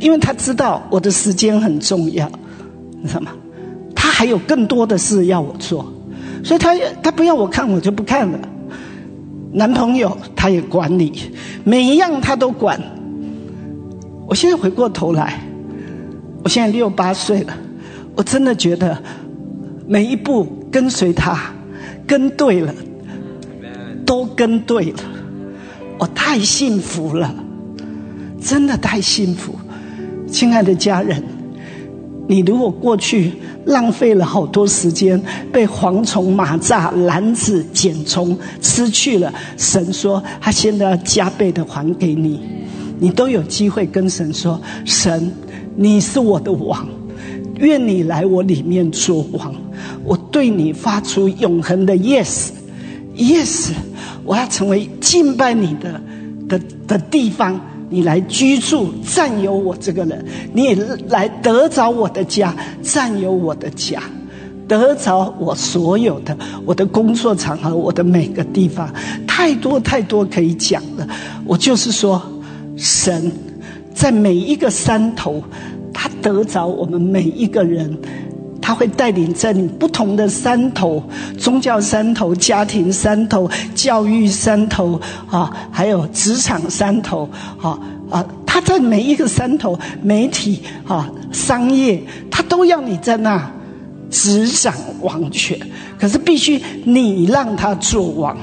[0.00, 2.30] 因为他知道我的时间很重要，
[3.02, 3.32] 你知道吗？
[4.16, 5.92] 他还有更多的事要我做，
[6.42, 8.38] 所以他他不要我看，我就不看了。
[9.52, 11.12] 男朋友他也管你，
[11.64, 12.80] 每一样他都管。
[14.26, 15.38] 我现在回过头来，
[16.42, 17.52] 我现在六八岁了，
[18.14, 18.96] 我真的觉得
[19.86, 21.38] 每一步跟随他，
[22.06, 22.74] 跟对了，
[24.06, 24.98] 都跟对了，
[25.98, 27.34] 我太幸福了，
[28.40, 29.54] 真的太幸福，
[30.26, 31.22] 亲爱的家人。
[32.26, 33.34] 你如果过去
[33.66, 35.20] 浪费了好多时间，
[35.52, 42.40] 被蝗虫、蚂蚱、蓝子、茧虫失去了，神说他现在要加倍的还给你，
[42.98, 45.32] 你都有机会跟神说：神，
[45.74, 46.88] 你是我的王，
[47.58, 49.54] 愿你来我里面做王，
[50.04, 53.70] 我对你发出永恒的 yes，yes，
[54.24, 56.00] 我要成为敬拜你的
[56.48, 57.60] 的的地方。
[57.88, 60.18] 你来居住，占有我这个人；
[60.52, 60.74] 你也
[61.08, 64.02] 来得着我的家，占有我的家，
[64.66, 68.92] 得着我所有的我的工作场合，我的每个地方，
[69.26, 71.06] 太多太多可以讲了。
[71.44, 72.20] 我就是说，
[72.76, 73.30] 神
[73.94, 75.42] 在每一个山头，
[75.92, 77.96] 他得着我们每一个人。
[78.66, 81.00] 他会带领在你不同的山头，
[81.38, 87.30] 宗教山头、家庭山头、教育山头啊，还有职场山头
[87.62, 87.78] 啊
[88.10, 88.26] 啊！
[88.44, 93.48] 他在每一个山头，媒体啊、商业，他都要你在那
[94.10, 95.56] 执掌王权。
[95.96, 98.36] 可是必须你让他做王，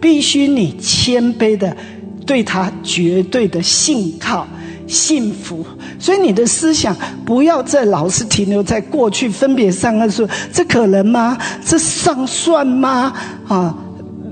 [0.00, 1.76] 必须你谦卑的
[2.24, 4.48] 对他绝对的信靠。
[4.86, 5.64] 幸福，
[5.98, 6.94] 所以你的思想
[7.24, 11.36] 不要再老是停留在过去分别善恶说这可能吗？
[11.64, 13.12] 这上算吗？
[13.48, 13.76] 啊，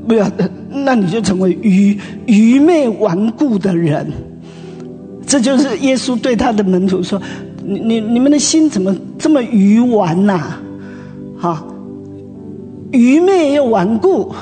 [0.06, 0.30] 不要，
[0.70, 4.12] 那你就成为愚愚昧顽固的人。
[5.26, 7.20] 这就是耶稣对他的门徒说
[7.64, 10.58] ：“你你你们的心怎么这么愚顽呐？
[11.38, 11.64] 哈，
[12.92, 14.32] 愚昧又顽固。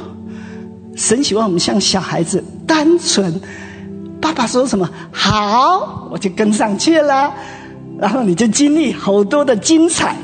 [0.94, 3.32] 神喜欢我们像小孩子，单纯。”
[4.23, 7.35] 爸爸说什么好，我就跟上去了，
[7.99, 10.16] 然后你就经历好多的精彩、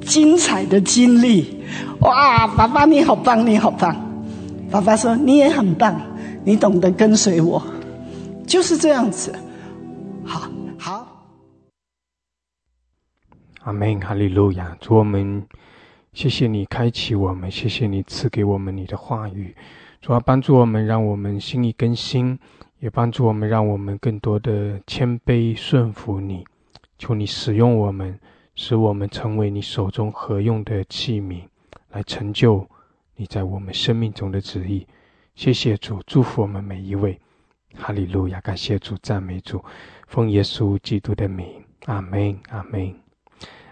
[0.00, 1.62] 精彩的经历。
[2.00, 3.94] 哇，爸爸你好棒，你好棒！
[4.70, 6.00] 爸爸说你也很棒，
[6.44, 7.62] 你懂得跟随我，
[8.46, 9.34] 就是这样子。
[10.24, 10.48] 好，
[10.78, 11.06] 好。
[13.64, 14.74] 阿门，哈利路亚！
[14.80, 15.46] 主我们，
[16.14, 19.54] 谢谢你开启我们，谢谢你赐给我们你的话语，
[20.00, 22.38] 主要帮助我们，让我们心意更新。
[22.80, 26.44] 也帮助我们，让我们更多的谦卑顺服你，
[26.98, 28.18] 求你使用我们，
[28.54, 31.42] 使我们成为你手中合用的器皿，
[31.90, 32.66] 来成就
[33.16, 34.86] 你在我们生命中的旨意。
[35.34, 37.18] 谢谢主，祝福我们每一位。
[37.76, 38.40] 哈利路亚！
[38.40, 39.62] 感谢主，赞美主，
[40.08, 41.46] 奉耶稣基督的名，
[41.84, 42.94] 阿门，阿门，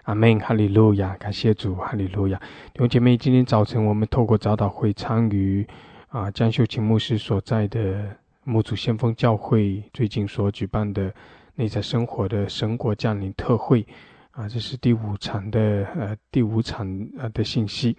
[0.05, 0.39] 阿门。
[0.39, 1.16] 哈利路亚！
[1.16, 2.39] 感谢主，哈利路亚。
[2.72, 5.66] 弟兄姐妹，今天早晨我们透过早祷会参与
[6.10, 8.16] 啊江秀琴牧师所在的
[8.49, 11.15] 牧主先锋教会最近所举办的
[11.55, 13.87] 内在生活的神国降临特会
[14.31, 16.89] 啊，这是第五场的呃第五场
[17.19, 17.95] 呃的信息。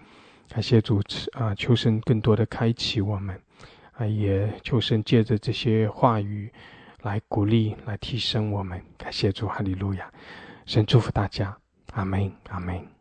[0.48, 3.40] 感谢主持啊，求神更多的开启我们。
[3.92, 6.52] 啊，也求神借着这些话语
[7.02, 8.82] 来鼓励、来提升我们。
[8.98, 10.12] 感谢主，哈利路亚！
[10.66, 11.56] 神祝福大家，
[11.92, 12.99] 阿门，阿门。